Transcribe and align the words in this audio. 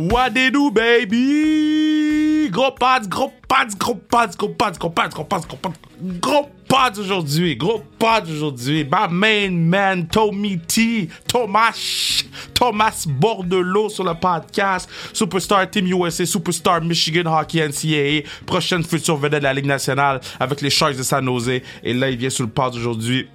What 0.00 0.32
they 0.32 0.50
do, 0.50 0.70
baby? 0.70 2.48
Gros 2.50 2.70
pads, 2.70 3.06
gros 3.06 3.32
pads, 3.46 3.74
gros 3.74 3.96
pads, 3.96 4.34
gros 4.34 4.48
pads, 4.48 4.78
gros 4.78 4.88
pads, 4.88 5.12
gros 5.14 5.24
pads, 5.24 5.44
gros 5.44 5.58
pads, 5.58 5.76
gros 6.20 6.48
pads 6.66 6.98
aujourd'hui, 6.98 7.54
gros 7.54 7.82
pads 7.98 8.30
aujourd'hui. 8.30 8.82
My 8.90 9.08
main 9.10 9.50
man, 9.50 10.06
Tommy 10.06 10.58
T, 10.58 11.10
Thomas, 11.28 12.24
Thomas 12.54 13.04
Bordelot 13.06 13.90
sur 13.90 14.04
le 14.04 14.14
podcast, 14.14 14.88
Superstar 15.12 15.70
Team 15.70 15.86
USA, 15.88 16.24
Superstar 16.24 16.80
Michigan 16.80 17.26
Hockey 17.26 17.60
NCAA, 17.60 18.26
prochaine 18.46 18.82
future 18.82 19.18
vedette 19.18 19.40
de 19.40 19.44
la 19.44 19.52
Ligue 19.52 19.66
nationale 19.66 20.22
avec 20.40 20.62
les 20.62 20.70
Sharks 20.70 20.96
de 20.96 21.02
San 21.02 21.26
Jose. 21.26 21.60
Et 21.84 21.92
là, 21.92 22.08
il 22.08 22.16
vient 22.16 22.30
sur 22.30 22.44
le 22.44 22.50
pod 22.50 22.74
aujourd'hui 22.74 23.28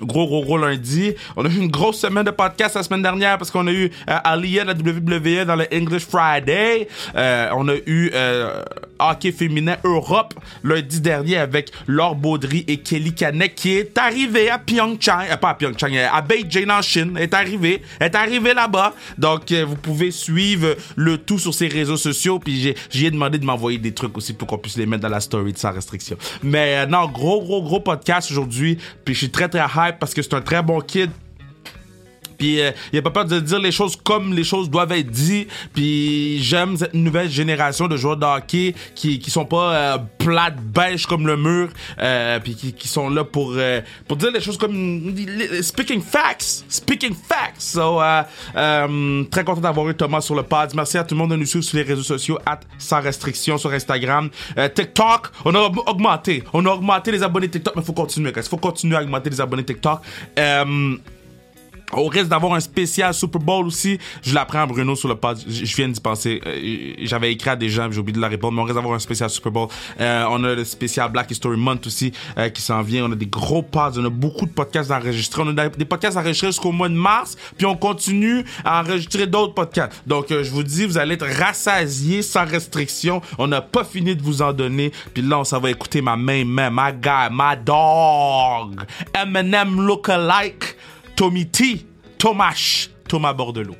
Gros, 0.00 0.26
gros, 0.26 0.42
gros 0.42 0.58
lundi. 0.58 1.14
On 1.36 1.44
a 1.44 1.48
eu 1.48 1.56
une 1.56 1.70
grosse 1.70 1.98
semaine 2.00 2.24
de 2.24 2.30
podcast 2.30 2.74
la 2.74 2.82
semaine 2.82 3.02
dernière 3.02 3.38
parce 3.38 3.50
qu'on 3.50 3.66
a 3.66 3.72
eu 3.72 3.90
euh, 4.08 4.18
Aliyah 4.24 4.64
de 4.64 4.68
la 4.68 4.74
WWE 4.74 5.44
dans 5.44 5.56
le 5.56 5.66
English 5.72 6.06
Friday. 6.06 6.88
Euh, 7.14 7.50
on 7.54 7.68
a 7.68 7.74
eu 7.86 8.10
euh, 8.14 8.62
Hockey 8.98 9.32
féminin 9.32 9.76
Europe 9.84 10.34
lundi 10.64 11.00
dernier 11.00 11.36
avec 11.36 11.70
Laure 11.86 12.14
Baudry 12.14 12.64
et 12.68 12.78
Kelly 12.78 13.14
Canet 13.14 13.54
qui 13.54 13.72
est 13.72 13.96
arrivé 13.98 14.50
à 14.50 14.58
Pyeongchang. 14.58 15.26
Euh, 15.30 15.36
pas 15.36 15.50
à 15.50 15.54
Pyeongchang, 15.54 15.94
euh, 15.94 16.08
à 16.12 16.22
Beijing 16.22 16.70
en 16.70 16.82
Chine. 16.82 17.16
est 17.16 17.34
arrivé. 17.34 17.82
est 18.00 18.14
arrivé 18.14 18.54
là-bas. 18.54 18.94
Donc, 19.18 19.52
vous 19.52 19.76
pouvez 19.76 20.10
suivre 20.10 20.76
le 20.96 21.18
tout 21.18 21.38
sur 21.38 21.54
ses 21.54 21.68
réseaux 21.68 21.96
sociaux. 21.96 22.38
Puis 22.38 22.74
j'ai, 22.90 23.10
demandé 23.10 23.38
de 23.38 23.44
m'envoyer 23.44 23.78
des 23.78 23.92
trucs 23.92 24.16
aussi 24.16 24.32
pour 24.32 24.48
qu'on 24.48 24.58
puisse 24.58 24.76
les 24.76 24.86
mettre 24.86 25.02
dans 25.02 25.08
la 25.08 25.20
story 25.20 25.52
sans 25.56 25.72
restriction. 25.72 26.16
Mais 26.42 26.86
non, 26.86 27.06
gros, 27.06 27.40
gros, 27.40 27.62
gros 27.62 27.80
podcast 27.80 28.30
aujourd'hui. 28.30 28.78
Puis 29.04 29.14
je 29.14 29.20
suis 29.20 29.30
très, 29.30 29.48
très 29.48 29.60
parce 29.92 30.14
que 30.14 30.22
c'est 30.22 30.34
un 30.34 30.40
très 30.40 30.62
bon 30.62 30.80
kid. 30.80 31.10
Puis 32.38 32.60
euh, 32.60 32.70
il 32.92 32.98
a 32.98 33.02
pas 33.02 33.10
peur 33.10 33.24
de 33.24 33.40
dire 33.40 33.58
les 33.58 33.72
choses 33.72 33.96
comme 33.96 34.34
les 34.34 34.44
choses 34.44 34.70
doivent 34.70 34.92
être 34.92 35.10
dites. 35.10 35.48
Puis 35.74 36.42
j'aime 36.42 36.76
cette 36.76 36.94
nouvelle 36.94 37.30
génération 37.30 37.88
de 37.88 37.96
joueurs 37.96 38.16
de 38.16 38.26
qui 38.46 38.74
qui 38.94 39.30
sont 39.30 39.44
pas 39.44 39.74
euh, 39.74 39.98
plates 40.18 40.60
beige 40.60 41.06
comme 41.06 41.26
le 41.26 41.36
mur, 41.36 41.68
euh, 42.00 42.40
puis 42.40 42.54
qui, 42.54 42.72
qui 42.72 42.88
sont 42.88 43.08
là 43.08 43.24
pour 43.24 43.52
euh, 43.56 43.80
pour 44.08 44.16
dire 44.16 44.30
les 44.32 44.40
choses 44.40 44.58
comme 44.58 45.14
speaking 45.62 46.02
facts, 46.02 46.64
speaking 46.68 47.14
facts. 47.14 47.60
So 47.60 48.00
euh, 48.00 48.22
euh, 48.56 49.24
très 49.30 49.44
content 49.44 49.60
d'avoir 49.60 49.88
eu 49.88 49.94
Thomas 49.94 50.20
sur 50.20 50.34
le 50.34 50.42
pod. 50.42 50.74
Merci 50.74 50.98
à 50.98 51.04
tout 51.04 51.14
le 51.14 51.20
monde 51.20 51.30
de 51.30 51.36
nous 51.36 51.46
suivre 51.46 51.64
sur 51.64 51.76
les 51.76 51.84
réseaux 51.84 52.02
sociaux 52.02 52.38
at 52.44 52.60
sans 52.78 53.00
restriction 53.00 53.58
sur 53.58 53.72
Instagram, 53.72 54.30
TikTok. 54.74 55.28
On 55.44 55.54
a 55.54 55.60
augmenté, 55.60 56.42
on 56.52 56.64
a 56.66 56.70
augmenté 56.70 57.12
les 57.12 57.22
abonnés 57.22 57.48
TikTok, 57.48 57.76
mais 57.76 57.82
faut 57.82 57.92
continuer. 57.92 58.32
Il 58.34 58.42
faut 58.42 58.56
continuer 58.56 58.96
à 58.96 59.02
augmenter 59.02 59.30
les 59.30 59.40
abonnés 59.40 59.64
TikTok. 59.64 60.00
Euh, 60.38 60.96
au 61.92 62.06
risque 62.08 62.28
d'avoir 62.28 62.54
un 62.54 62.60
spécial 62.60 63.14
Super 63.14 63.40
Bowl 63.40 63.66
aussi, 63.66 63.98
je 64.22 64.34
l'apprends 64.34 64.60
à 64.60 64.66
Bruno 64.66 64.96
sur 64.96 65.08
le 65.08 65.14
pod. 65.14 65.38
Je 65.48 65.76
viens 65.76 65.88
d'y 65.88 66.00
penser. 66.00 66.40
Euh, 66.46 66.94
J'avais 67.02 67.32
écrit 67.32 67.50
à 67.50 67.56
des 67.56 67.68
gens, 67.68 67.90
j'ai 67.90 68.00
oublié 68.00 68.16
de 68.16 68.20
la 68.20 68.28
répondre, 68.28 68.54
mais 68.54 68.60
on 68.62 68.64
risque 68.64 68.74
d'avoir 68.76 68.94
un 68.94 68.98
spécial 68.98 69.30
Super 69.30 69.52
Bowl. 69.52 69.68
Euh, 70.00 70.24
on 70.30 70.42
a 70.44 70.54
le 70.54 70.64
spécial 70.64 71.10
Black 71.10 71.30
History 71.30 71.56
Month 71.56 71.86
aussi 71.86 72.12
euh, 72.38 72.48
qui 72.48 72.60
s'en 72.60 72.82
vient. 72.82 73.04
On 73.04 73.12
a 73.12 73.14
des 73.14 73.26
gros 73.26 73.62
pods, 73.62 73.98
on 73.98 74.04
a 74.04 74.10
beaucoup 74.10 74.46
de 74.46 74.50
podcasts 74.50 74.90
enregistrés. 74.90 75.42
On 75.44 75.56
a 75.56 75.68
des 75.68 75.84
podcasts 75.84 76.16
enregistrés 76.16 76.48
jusqu'au 76.48 76.72
mois 76.72 76.88
de 76.88 76.94
mars, 76.94 77.36
puis 77.56 77.66
on 77.66 77.76
continue 77.76 78.44
à 78.64 78.82
enregistrer 78.82 79.26
d'autres 79.26 79.54
podcasts. 79.54 80.02
Donc 80.06 80.30
euh, 80.30 80.42
je 80.42 80.50
vous 80.50 80.62
dis, 80.62 80.86
vous 80.86 80.98
allez 80.98 81.14
être 81.14 81.26
rassasiés 81.26 82.22
sans 82.22 82.44
restriction. 82.44 83.20
On 83.38 83.46
n'a 83.46 83.60
pas 83.60 83.84
fini 83.84 84.16
de 84.16 84.22
vous 84.22 84.42
en 84.42 84.52
donner. 84.52 84.92
Puis 85.14 85.22
là, 85.22 85.38
on 85.38 85.44
s'en 85.44 85.60
va 85.60 85.70
écouter 85.70 86.02
ma 86.02 86.16
main, 86.16 86.44
man, 86.44 86.72
my 86.74 86.92
guy, 87.00 87.28
my 87.30 87.56
dog, 87.64 88.84
Eminem 89.14 89.86
lookalike. 89.86 90.76
Tommy 91.16 91.46
T, 91.46 91.86
Thomas, 92.18 92.88
Thomas 93.08 93.32
Bordelot. 93.32 93.74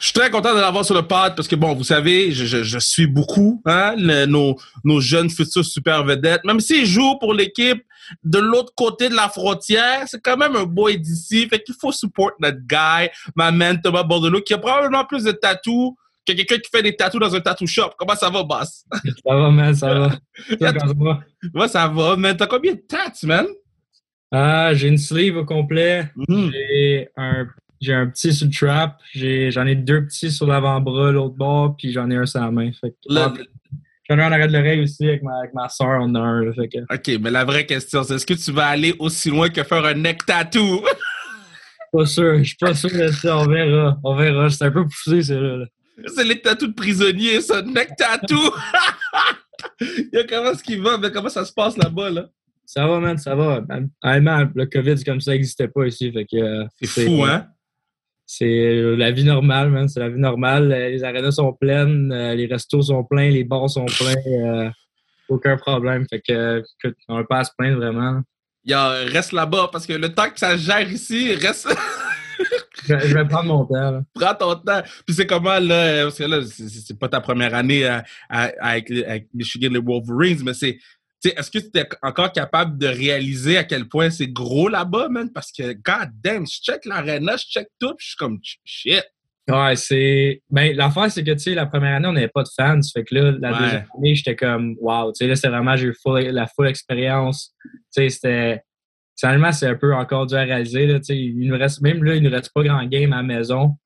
Je 0.00 0.04
suis 0.04 0.12
très 0.12 0.30
content 0.30 0.54
de 0.54 0.60
l'avoir 0.60 0.84
sur 0.84 0.94
le 0.94 1.02
pod 1.02 1.36
parce 1.36 1.46
que, 1.46 1.54
bon, 1.54 1.74
vous 1.74 1.84
savez, 1.84 2.32
je, 2.32 2.78
suis 2.78 3.06
beaucoup 3.06 3.62
hein, 3.64 3.94
nos 3.96 5.00
jeunes 5.00 5.30
futurs 5.30 5.64
super 5.64 6.04
vedettes. 6.04 6.44
Même 6.44 6.58
s'ils 6.58 6.86
jouent 6.86 7.18
pour 7.20 7.32
l'équipe 7.32 7.82
de 8.24 8.38
l'autre 8.38 8.72
côté 8.74 9.08
de 9.08 9.14
la 9.14 9.28
frontière, 9.28 10.04
c'est 10.06 10.20
quand 10.20 10.36
même 10.36 10.56
un 10.56 10.64
boy 10.64 10.98
d'ici. 10.98 11.48
Fait 11.48 11.62
qu'il 11.62 11.74
faut 11.80 11.92
support 11.92 12.32
notre 12.40 12.58
guy, 12.58 13.08
ma 13.36 13.52
man 13.52 13.80
Thomas 13.80 14.02
Bordelot, 14.02 14.40
qui 14.40 14.54
a 14.54 14.58
probablement 14.58 15.04
plus 15.04 15.22
de 15.22 15.32
tatous 15.32 15.94
que 16.32 16.36
quelqu'un 16.38 16.58
qui 16.58 16.70
fait 16.70 16.82
des 16.82 16.94
tatous 16.96 17.20
dans 17.20 17.34
un 17.34 17.40
tattoo 17.40 17.66
shop. 17.66 17.90
Comment 17.98 18.14
ça 18.14 18.30
va, 18.30 18.42
boss? 18.42 18.84
Ça 19.26 19.34
va, 19.34 19.50
man, 19.50 19.74
ça 19.74 19.94
va. 19.94 20.10
Ça, 20.60 20.72
comment 20.72 20.78
ça 20.78 20.94
va? 20.98 21.20
Moi, 21.54 21.68
ça 21.68 21.88
va, 21.88 22.16
man. 22.16 22.36
T'as 22.36 22.46
combien 22.46 22.72
de 22.74 22.80
tats, 22.88 23.12
man? 23.24 23.46
Ah, 24.30 24.70
j'ai 24.74 24.88
une 24.88 24.98
sleeve 24.98 25.36
au 25.36 25.44
complet. 25.44 26.10
Mhm. 26.28 26.50
J'ai 26.52 27.08
un, 27.16 27.46
j'ai 27.80 27.94
un 27.94 28.06
petit 28.08 28.32
sur 28.34 28.46
le 28.46 28.52
trap. 28.52 29.00
J'en 29.14 29.66
ai 29.66 29.74
deux 29.74 30.04
petits 30.06 30.30
sur 30.30 30.46
l'avant-bras, 30.46 31.12
l'autre 31.12 31.34
bord, 31.36 31.76
puis 31.76 31.92
j'en 31.92 32.10
ai 32.10 32.16
un 32.16 32.26
sur 32.26 32.40
la 32.40 32.50
main. 32.50 32.70
Fait 32.72 32.90
que, 32.90 32.96
Le- 33.08 33.44
J'en 34.10 34.16
ai 34.18 34.22
un 34.22 34.28
en 34.28 34.32
arrière 34.32 34.48
de 34.48 34.52
l'oreille 34.54 34.80
aussi 34.82 35.06
avec 35.06 35.22
ma, 35.22 35.38
avec 35.38 35.52
ma 35.54 35.68
soeur, 35.68 36.00
on 36.00 36.04
en 36.04 36.14
a 36.14 36.20
un. 36.20 36.44
là, 36.44 36.52
fait 36.54 36.68
que, 36.68 36.78
OK, 36.94 37.20
mais 37.20 37.30
la 37.30 37.44
vraie 37.44 37.66
question, 37.66 38.02
c'est 38.02 38.14
est-ce 38.14 38.24
que 38.26 38.32
tu 38.34 38.52
vas 38.52 38.66
aller 38.68 38.94
aussi 38.98 39.28
loin 39.30 39.48
que 39.50 39.62
faire 39.62 39.84
un 39.84 39.94
neck 39.94 40.24
tattoo? 40.24 40.82
pas 41.92 42.06
sûr, 42.06 42.38
je 42.38 42.44
suis 42.44 42.56
pas 42.56 42.72
sûr 42.74 42.90
de 42.90 43.08
ça, 43.08 43.36
on 43.38 43.46
verra. 43.46 43.98
On 44.04 44.14
verra. 44.14 44.48
C'est 44.50 44.64
un 44.64 44.70
peu 44.70 44.84
poussé, 44.84 45.22
c'est 45.22 45.34
là. 45.40 45.56
là. 45.58 45.66
C'est 46.06 46.24
les 46.24 46.40
tatous 46.40 46.68
de 46.68 46.74
prisonniers, 46.74 47.40
ça, 47.40 47.62
neck 47.62 47.96
tattoo! 47.96 48.36
Yo, 50.12 50.20
comment 50.28 50.50
est-ce 50.52 50.62
qu'il 50.62 50.80
va? 50.82 50.98
Mais 50.98 51.10
comment 51.10 51.28
ça 51.28 51.44
se 51.44 51.52
passe 51.52 51.76
là-bas, 51.76 52.10
là? 52.10 52.28
Ça 52.64 52.86
va, 52.86 53.00
man, 53.00 53.16
ça 53.16 53.34
va. 53.34 53.62
Honnêtement, 54.02 54.46
le 54.54 54.66
COVID, 54.66 55.02
comme 55.04 55.20
ça, 55.20 55.32
n'existait 55.32 55.68
pas 55.68 55.86
ici. 55.86 56.12
Fait 56.12 56.26
que, 56.26 56.36
euh, 56.36 56.64
C'est 56.82 57.06
fou, 57.06 57.24
hein? 57.24 57.46
C'est 58.26 58.44
euh, 58.76 58.94
la 58.94 59.10
vie 59.10 59.24
normale, 59.24 59.70
man. 59.70 59.88
C'est 59.88 60.00
la 60.00 60.10
vie 60.10 60.20
normale. 60.20 60.70
Euh, 60.70 60.90
Les 60.90 61.02
arénas 61.02 61.32
sont 61.32 61.52
pleines, 61.54 62.12
les 62.34 62.46
restos 62.46 62.82
sont 62.82 63.04
pleins, 63.04 63.30
les 63.30 63.44
bars 63.44 63.70
sont 63.70 63.86
pleins. 63.86 64.14
euh, 64.26 64.70
aucun 65.28 65.56
problème. 65.56 66.04
Fait 66.08 66.20
que, 66.20 66.62
on 67.08 67.16
n'a 67.16 67.24
pas 67.24 67.38
à 67.38 67.44
se 67.44 67.50
plaindre 67.56 67.78
vraiment. 67.78 68.20
Yo, 68.64 68.76
reste 69.12 69.32
là-bas, 69.32 69.70
parce 69.72 69.86
que 69.86 69.94
le 69.94 70.14
temps 70.14 70.28
que 70.30 70.38
ça 70.38 70.56
gère 70.56 70.90
ici, 70.90 71.34
reste... 71.34 71.68
Je, 72.86 72.98
je 72.98 73.14
vais 73.14 73.24
prendre 73.26 73.48
mon 73.48 73.64
temps. 73.64 73.90
là. 73.90 74.02
Prends 74.14 74.34
ton 74.34 74.54
temps. 74.56 74.82
Puis 75.06 75.14
c'est 75.16 75.26
comment, 75.26 75.58
là, 75.58 76.04
parce 76.04 76.18
que 76.18 76.24
là, 76.24 76.40
c'est- 76.44 76.98
pas 76.98 77.08
ta 77.08 77.20
première 77.20 77.54
année 77.54 77.84
à- 77.86 78.04
à- 78.28 78.50
avec, 78.60 78.90
Michigan, 79.34 79.70
les 79.72 79.80
Wolverines, 79.80 80.42
mais 80.44 80.54
c'est, 80.54 80.74
tu 81.20 81.28
sais, 81.30 81.34
est-ce 81.36 81.50
que 81.50 81.58
tu 81.58 81.70
es 81.78 81.88
encore 82.02 82.32
capable 82.32 82.78
de 82.78 82.86
réaliser 82.86 83.58
à 83.58 83.64
quel 83.64 83.88
point 83.88 84.10
c'est 84.10 84.28
gros 84.28 84.68
là-bas, 84.68 85.08
man? 85.08 85.30
Parce 85.32 85.50
que, 85.50 85.72
god 85.72 86.10
damn, 86.22 86.46
je 86.46 86.60
check 86.62 86.84
l'arena, 86.84 87.36
je 87.36 87.44
check 87.44 87.68
tout, 87.80 87.94
puis 87.94 88.04
je 88.04 88.08
suis 88.10 88.16
comme, 88.16 88.38
shit. 88.64 89.04
Ouais, 89.50 89.76
c'est. 89.76 90.42
Ben, 90.50 90.76
l'affaire, 90.76 91.10
c'est 91.10 91.24
que, 91.24 91.30
tu 91.30 91.38
sais, 91.38 91.54
la 91.54 91.64
première 91.64 91.96
année, 91.96 92.06
on 92.06 92.12
n'avait 92.12 92.28
pas 92.28 92.42
de 92.42 92.48
fans. 92.54 92.80
Fait 92.92 93.02
que 93.02 93.14
là, 93.14 93.32
la 93.40 93.52
Ouais. 93.52 93.58
deuxième 93.58 93.86
année, 93.96 94.14
j'étais 94.14 94.36
comme, 94.36 94.76
wow, 94.80 95.10
tu 95.12 95.24
sais, 95.24 95.26
là, 95.26 95.36
c'est 95.36 95.48
vraiment, 95.48 95.74
j'ai 95.74 95.86
eu 95.86 95.94
full- 95.94 96.20
la 96.20 96.46
full 96.46 96.68
expérience. 96.68 97.54
Tu 97.64 97.70
sais, 97.92 98.08
c'était. 98.10 98.62
Finalement, 99.18 99.50
c'est 99.52 99.66
un 99.66 99.74
peu 99.74 99.94
encore 99.94 100.26
dur 100.26 100.38
à 100.38 100.42
réaliser, 100.42 100.86
là. 100.86 100.98
Il 101.08 101.48
nous 101.48 101.56
reste, 101.58 101.80
même 101.80 102.04
là, 102.04 102.14
il 102.14 102.22
nous 102.22 102.30
reste 102.30 102.52
pas 102.54 102.62
grand 102.62 102.84
game 102.86 103.12
à 103.12 103.16
la 103.16 103.22
maison. 103.22 103.76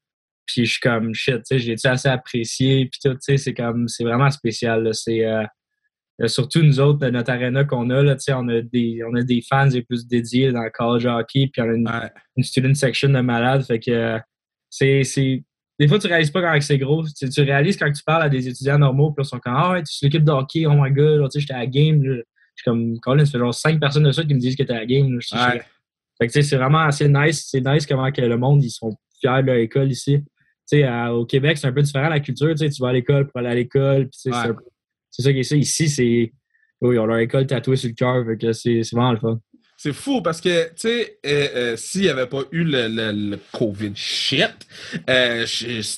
Puis 0.46 0.66
je 0.66 0.72
suis 0.72 0.80
comme, 0.80 1.14
shit, 1.14 1.40
j'ai-tu 1.50 1.86
assez 1.86 2.08
apprécié. 2.08 2.86
Puis 2.86 3.00
tout, 3.02 3.16
c'est 3.20 3.54
comme, 3.54 3.88
c'est 3.88 4.04
vraiment 4.04 4.30
spécial, 4.30 4.82
là. 4.84 4.92
C'est. 4.92 5.24
euh, 5.24 5.44
surtout 6.26 6.62
nous 6.62 6.78
autres, 6.80 7.06
notre 7.08 7.30
arena 7.30 7.64
qu'on 7.64 7.88
a, 7.90 8.02
là, 8.02 8.16
on 8.36 8.48
a 8.48 8.60
des, 8.60 9.00
on 9.10 9.14
a 9.16 9.22
des 9.22 9.40
fans 9.48 9.64
les 9.66 9.82
plus 9.82 10.06
dédiés 10.06 10.52
dans 10.52 10.62
le 10.62 10.70
college 10.70 11.06
hockey, 11.06 11.48
puis 11.52 11.62
on 11.62 11.70
a 11.70 11.74
une, 11.74 11.88
Ouais. 11.88 12.10
une 12.36 12.44
student 12.44 12.74
section 12.74 13.08
de 13.08 13.20
malades. 13.20 13.64
Fait 13.64 13.80
que 13.80 14.18
c'est. 14.68 15.02
c'est- 15.04 15.42
Des 15.78 15.88
fois, 15.88 15.98
tu 15.98 16.06
réalises 16.06 16.30
pas 16.30 16.42
quand 16.42 16.60
c'est 16.60 16.78
gros. 16.78 17.04
Tu, 17.08 17.28
tu 17.28 17.40
réalises 17.42 17.76
quand 17.78 17.90
tu 17.90 18.02
parles 18.04 18.22
à 18.24 18.28
des 18.28 18.46
étudiants 18.46 18.78
normaux, 18.78 19.10
puis 19.12 19.24
ils 19.24 19.28
sont 19.28 19.38
comme 19.40 19.54
Ah 19.56 19.72
ouais, 19.72 19.82
tu 19.82 19.92
es 20.04 20.06
l'équipe 20.08 20.24
de 20.24 20.30
hockey, 20.30 20.66
oh 20.66 20.74
my 20.74 20.90
god, 20.92 21.28
j'étais 21.34 21.54
à 21.54 21.58
la 21.60 21.66
game. 21.66 22.02
là. 22.04 22.22
Comme, 22.64 22.98
Colin, 23.00 23.24
ça 23.24 23.32
fait 23.32 23.38
genre 23.38 23.54
cinq 23.54 23.78
personnes 23.80 24.04
de 24.04 24.12
ça 24.12 24.22
qui 24.24 24.34
me 24.34 24.38
disent 24.40 24.56
que 24.56 24.62
t'es 24.62 24.72
à 24.72 24.78
la 24.80 24.86
game. 24.86 25.12
là. 25.12 25.18
Je 25.20 25.26
suis- 25.28 25.36
Ouais. 25.36 25.62
Fait 26.18 26.26
que 26.28 26.32
tu 26.32 26.42
sais, 26.42 26.42
c'est 26.42 26.56
vraiment 26.56 26.80
assez 26.80 27.08
nice. 27.08 27.46
C'est 27.50 27.60
nice 27.64 27.86
comment 27.86 28.10
que 28.12 28.20
le 28.20 28.36
monde, 28.36 28.62
ils 28.62 28.70
sont 28.70 28.94
fiers 29.20 29.42
de 29.42 29.46
leur 29.46 29.56
école 29.56 29.90
ici. 29.90 30.18
Tu 30.20 30.24
sais, 30.78 30.82
à- 30.84 31.12
au 31.14 31.24
Québec, 31.26 31.58
c'est 31.58 31.66
un 31.66 31.72
peu 31.72 31.82
différent 31.82 32.08
la 32.08 32.20
culture. 32.20 32.50
Tu 32.50 32.58
sais, 32.58 32.70
tu 32.70 32.80
vas 32.82 32.88
à 32.90 32.92
l'école 32.92 33.26
pour 33.28 33.38
aller 33.40 33.48
à 33.48 33.54
l'école. 33.54 34.08
puis 34.08 34.30
Ouais. 34.32 34.38
C'est 34.46 34.54
c'est 35.10 35.22
ça 35.22 35.32
qui 35.32 35.38
est 35.40 35.42
ça. 35.42 35.56
Ici, 35.56 35.88
c'est. 35.88 36.32
Oui, 36.80 36.96
ils 36.96 36.98
ont 36.98 37.06
leur 37.06 37.18
école 37.18 37.46
tatouée 37.46 37.76
sur 37.76 37.88
le 37.88 37.94
cœur. 37.94 38.24
Fait 38.26 38.36
que 38.36 38.52
c'est 38.52 38.82
c'est 38.82 38.94
vraiment 38.96 39.12
le 39.12 39.18
fun. 39.18 39.40
C'est 39.76 39.92
fou 39.92 40.22
parce 40.22 40.40
que, 40.40 40.66
tu 40.68 40.72
sais, 40.76 41.18
euh, 41.26 41.48
euh, 41.56 41.76
s'il 41.76 42.02
n'y 42.02 42.08
avait 42.08 42.26
pas 42.28 42.42
eu 42.52 42.62
le, 42.62 42.86
le, 42.86 43.10
le 43.30 43.38
COVID 43.52 43.90
shit, 43.96 44.46
euh, 45.10 45.44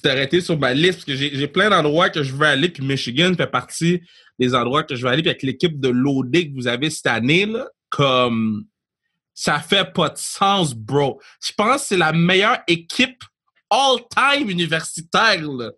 t'aurais 0.03 0.25
été 0.25 0.41
sur 0.41 0.59
ma 0.59 0.73
liste 0.73 0.95
parce 0.95 1.05
que 1.05 1.15
j'ai 1.15 1.35
j'ai 1.35 1.49
plein 1.49 1.69
d'endroits 1.69 2.09
que 2.09 2.23
je 2.23 2.33
veux 2.35 2.47
aller, 2.47 2.69
puis 2.71 2.83
Michigan 2.85 3.33
fait 3.37 3.47
partie 3.47 4.01
des 4.39 4.55
endroits 4.55 4.83
que 4.83 4.95
je 4.95 5.03
veux 5.03 5.09
aller, 5.09 5.23
puis 5.23 5.31
avec 5.31 5.43
l'équipe 5.43 5.79
de 5.81 5.89
l'OD 5.89 6.33
que 6.33 6.55
vous 6.55 6.67
avez 6.67 6.91
cette 6.91 7.07
année, 7.07 7.47
là, 7.47 7.69
comme 7.89 8.67
ça 9.35 9.59
fait 9.59 9.93
pas 9.93 10.09
de 10.09 10.19
sens, 10.19 10.75
bro. 10.75 11.21
Je 11.45 11.53
pense 11.57 11.83
que 11.83 11.89
c'est 11.89 11.97
la 11.97 12.13
meilleure 12.13 12.59
équipe 12.67 13.23
all-time 13.71 14.49
universitaire, 14.51 15.43
là. 15.43 15.71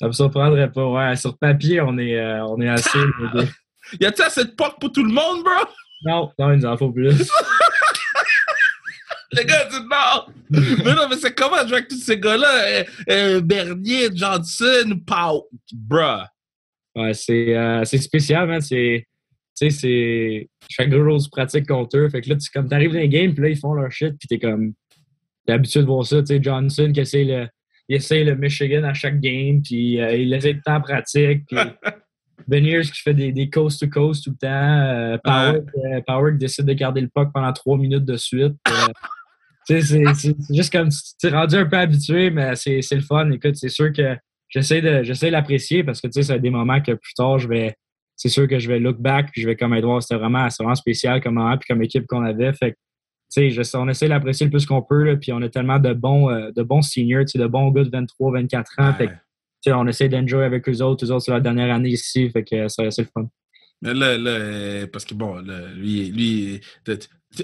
Ça 0.00 0.08
me 0.08 0.12
surprendrait 0.12 0.72
pas. 0.72 0.86
Ouais, 0.86 1.16
sur 1.16 1.38
papier, 1.38 1.80
on 1.80 1.96
est, 1.98 2.18
euh, 2.18 2.44
on 2.46 2.60
est 2.60 2.68
assez. 2.68 2.98
Y 4.00 4.06
a-t-il 4.06 4.24
assez 4.24 4.44
de 4.44 4.50
porte 4.50 4.80
pour 4.80 4.90
tout 4.90 5.04
le 5.04 5.12
monde, 5.12 5.44
bro? 5.44 5.52
non, 6.04 6.32
non, 6.38 6.52
il 6.52 6.58
nous 6.60 6.66
en 6.66 6.76
faut 6.76 6.90
plus. 6.90 7.10
Le 9.32 9.42
gars 9.42 9.64
dit 9.64 9.76
non. 9.80 10.26
mais 10.50 10.94
non, 10.94 11.08
mais 11.08 11.16
c'est 11.16 11.34
comment 11.34 11.66
jouer 11.66 11.78
avec 11.78 11.88
tous 11.88 12.00
ces 12.00 12.18
gars-là? 12.18 12.48
Euh, 12.48 12.84
euh, 13.10 13.40
Bernier, 13.40 14.08
Johnson, 14.14 15.00
Pau. 15.06 15.48
Bruh. 15.72 16.24
Ouais, 16.96 17.14
c'est 17.14 17.56
euh, 17.56 17.84
c'est 17.84 17.98
spécial, 17.98 18.48
man. 18.48 18.60
C'est. 18.60 19.06
Tu 19.58 19.70
sais, 19.70 19.70
c'est. 19.70 20.48
Chaque 20.68 20.90
grosse 20.90 21.28
pratique 21.28 21.66
contre 21.66 21.96
eux. 21.98 22.08
Fait 22.08 22.20
que 22.20 22.30
là, 22.30 22.36
tu 22.36 22.50
comme 22.50 22.68
t'arrives 22.68 22.92
dans 22.92 22.98
les 22.98 23.08
games, 23.08 23.32
puis 23.34 23.42
là, 23.42 23.48
ils 23.50 23.58
font 23.58 23.74
leur 23.74 23.90
shit, 23.90 24.14
puis 24.18 24.28
t'es 24.28 24.38
comme. 24.38 24.72
T'es 25.46 25.52
habitué 25.52 25.80
de 25.80 25.86
voir 25.86 26.04
ça. 26.04 26.20
Tu 26.22 26.26
sais, 26.26 26.42
Johnson 26.42 26.90
qui 26.92 27.00
essaie 27.00 27.24
le. 27.24 27.48
Il 27.88 27.96
essaie 27.96 28.24
le 28.24 28.34
Michigan 28.34 28.82
à 28.84 28.94
chaque 28.94 29.20
game, 29.20 29.60
puis 29.62 30.00
euh, 30.00 30.16
il 30.16 30.32
essaie 30.32 30.54
de 30.54 30.60
temps 30.64 30.80
pratique. 30.80 31.44
Puis 31.46 31.58
Beniers 32.48 32.82
qui 32.82 33.00
fait 33.00 33.14
des, 33.14 33.32
des 33.32 33.50
coast 33.50 33.80
to 33.80 33.88
coast 33.88 34.24
tout 34.24 34.30
le 34.30 34.36
temps. 34.36 34.48
Euh, 34.48 35.18
Power, 35.22 35.60
Power 36.06 36.32
qui 36.32 36.38
décide 36.38 36.64
de 36.66 36.72
garder 36.72 37.00
le 37.00 37.08
puck 37.08 37.30
pendant 37.32 37.52
trois 37.52 37.76
minutes 37.76 38.04
de 38.04 38.16
suite. 38.16 38.54
Tu 39.66 39.80
sais, 39.80 40.14
c'est- 40.14 40.54
juste 40.54 40.72
comme 40.72 40.88
tu 40.90 41.28
rendu 41.28 41.56
un 41.56 41.64
peu 41.66 41.76
habitué, 41.78 42.30
mais 42.30 42.54
c'est 42.56 42.82
c'est 42.82 42.96
le 42.96 43.02
fun. 43.02 43.30
Écoute, 43.30 43.56
c'est 43.56 43.68
sûr 43.70 43.92
que 43.92 44.16
j'essaie 44.48 44.80
de 44.82 45.02
j'essaie 45.02 45.30
l'apprécier 45.30 45.84
parce 45.84 46.00
que 46.00 46.06
tu 46.08 46.14
sais, 46.14 46.22
c'est 46.22 46.38
des 46.40 46.50
moments 46.50 46.80
que 46.80 46.92
plus 46.92 47.14
tard, 47.14 47.38
je 47.38 47.48
vais. 47.48 47.74
C'est 48.16 48.28
sûr 48.28 48.46
que 48.46 48.58
je 48.60 48.68
vais 48.68 48.78
look 48.78 48.98
back 48.98 49.30
puis 49.32 49.42
je 49.42 49.48
vais 49.48 49.56
comme 49.56 49.74
Edouard, 49.74 50.02
c'était 50.02 50.16
vraiment, 50.16 50.46
vraiment 50.58 50.74
spécial 50.76 51.20
comme 51.20 51.34
moment 51.34 51.56
puis 51.58 51.66
comme 51.68 51.82
équipe 51.82 52.06
qu'on 52.06 52.22
avait. 52.24 52.52
Fait 52.52 52.72
que, 52.72 52.76
je- 53.50 53.76
on 53.76 53.88
essaie 53.88 54.04
de 54.06 54.10
l'apprécier 54.10 54.46
le 54.46 54.50
plus 54.50 54.64
qu'on 54.66 54.82
peut, 54.82 55.02
là, 55.02 55.16
puis 55.16 55.32
on 55.32 55.42
a 55.42 55.48
tellement 55.48 55.80
de 55.80 55.92
bons, 55.92 56.30
euh, 56.30 56.50
de 56.54 56.62
bons 56.62 56.82
seniors, 56.82 57.24
de 57.34 57.46
bons 57.46 57.70
gars 57.72 57.82
de 57.84 57.90
23, 57.90 58.32
24 58.32 58.72
ans. 58.78 58.92
Fait 58.94 59.06
que, 59.08 59.12
tu 59.12 59.18
sais, 59.62 59.72
on 59.72 59.86
essaie 59.88 60.08
d'enjoy 60.08 60.44
avec 60.44 60.68
eux 60.68 60.80
autres. 60.82 61.04
Eux 61.06 61.10
autres, 61.10 61.24
c'est 61.24 61.32
leur 61.32 61.40
dernière 61.40 61.74
année 61.74 61.88
ici. 61.90 62.30
Fait 62.30 62.44
que 62.44 62.68
ça- 62.68 62.88
c'est 62.92 63.02
le 63.02 63.08
fun. 63.12 63.28
Mais 63.82 63.92
là, 63.92 64.16
là, 64.16 64.30
euh, 64.30 64.86
parce 64.86 65.04
que 65.04 65.14
bon, 65.14 65.34
là, 65.36 65.66
lui, 65.74 66.10
lui 66.12 66.60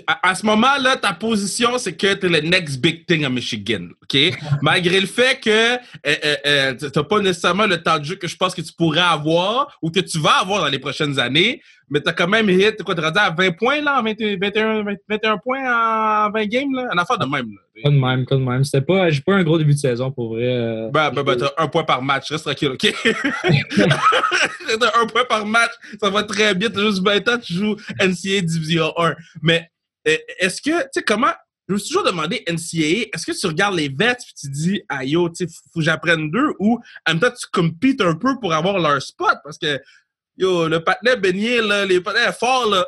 à, 0.07 0.31
à 0.31 0.35
ce 0.35 0.45
moment-là, 0.47 0.97
ta 0.97 1.13
position, 1.13 1.79
c'est 1.79 1.97
que 1.97 2.15
tu 2.15 2.27
es 2.27 2.29
le 2.29 2.49
next 2.49 2.81
big 2.81 3.07
thing 3.07 3.25
à 3.25 3.29
Michigan, 3.29 3.89
OK? 4.03 4.19
Malgré 4.63 5.01
le 5.01 5.07
fait 5.07 5.41
que 5.41 5.51
euh, 5.51 5.77
euh, 6.07 6.37
euh, 6.47 6.75
tu 6.75 6.87
n'as 6.95 7.05
pas 7.05 7.21
nécessairement 7.21 7.67
le 7.67 7.83
temps 7.83 7.99
de 7.99 8.05
jeu 8.05 8.17
que 8.17 8.29
je 8.29 8.37
pense 8.37 8.55
que 8.55 8.63
tu 8.63 8.73
pourrais 8.73 9.01
avoir 9.01 9.79
ou 9.83 9.91
que 9.91 10.01
tu 10.01 10.19
vas 10.19 10.41
avoir 10.41 10.61
dans 10.61 10.69
les 10.69 10.79
prochaines 10.79 11.19
années, 11.19 11.61
mais 11.91 12.01
tu 12.01 12.09
as 12.09 12.13
quand 12.13 12.29
même 12.29 12.49
hit, 12.49 12.83
quoi, 12.85 12.95
tu 12.95 13.01
à 13.03 13.31
20 13.31 13.51
points, 13.53 13.81
là, 13.81 13.99
en 13.99 14.03
20 14.03 14.15
21, 14.41 14.85
20 14.85 14.95
21 15.09 15.39
points 15.39 15.63
en 16.27 16.31
20 16.31 16.47
games, 16.47 16.73
là? 16.75 16.89
Un 16.93 16.99
affaire 16.99 17.19
de 17.19 17.27
même, 17.27 17.51
là. 17.51 17.61
Pas 17.83 17.91
de 17.91 17.97
même, 17.97 18.27
pas 18.27 18.37
de 18.37 18.43
même. 18.43 18.63
C'était 18.63 18.85
pas, 18.85 19.11
j'ai 19.11 19.21
pas 19.23 19.35
un 19.35 19.43
gros 19.43 19.59
début 19.59 19.73
de 19.75 19.79
saison 19.79 20.11
pour 20.11 20.35
vrai. 20.35 20.45
euh, 20.45 20.89
Ben, 20.93 21.11
ben, 21.11 21.23
ben, 21.23 21.37
t'as 21.37 21.51
un 21.57 21.67
point 21.67 21.85
par 21.85 22.03
match. 22.03 22.31
Reste 22.31 22.45
tranquille, 22.45 22.69
OK? 22.69 22.95
t'as 24.81 25.01
un 25.01 25.07
point 25.07 25.25
par 25.29 25.47
match. 25.47 25.71
Ça 26.01 26.11
va 26.11 26.23
très 26.23 26.55
bien. 26.55 26.69
T'as 26.71 26.81
juste 26.83 27.03
20 27.03 27.29
ans, 27.29 27.39
tu 27.39 27.55
joues 27.55 27.77
NCAA 28.01 28.43
Division 28.43 28.93
1. 28.99 29.15
Mais 29.43 29.71
est-ce 30.05 30.61
que, 30.62 30.82
tu 30.82 30.88
sais, 30.94 31.02
comment... 31.02 31.32
Je 31.69 31.75
me 31.75 31.79
suis 31.79 31.88
toujours 31.91 32.05
demandé, 32.05 32.43
NCAA, 32.49 33.11
est-ce 33.14 33.25
que 33.25 33.38
tu 33.38 33.47
regardes 33.47 33.76
les 33.76 33.88
vets 33.88 34.11
et 34.11 34.35
tu 34.41 34.50
dis, 34.50 34.82
ah 34.88 35.05
yo, 35.05 35.29
tu 35.29 35.47
sais, 35.47 35.52
faut 35.73 35.79
que 35.79 35.85
j'apprenne 35.85 36.29
d'eux 36.29 36.52
ou 36.58 36.81
en 37.06 37.12
même 37.12 37.20
temps, 37.20 37.31
tu 37.31 37.47
compites 37.52 38.00
un 38.00 38.17
peu 38.17 38.41
pour 38.41 38.52
avoir 38.52 38.81
leur 38.81 39.00
spot 39.00 39.37
parce 39.44 39.56
que, 39.56 39.81
yo, 40.37 40.67
le 40.67 40.82
patinet 40.82 41.17
beignet, 41.17 41.61
là, 41.62 41.87
les 41.87 42.00
patinets 42.00 42.32
forts, 42.32 42.69
là. 42.69 42.85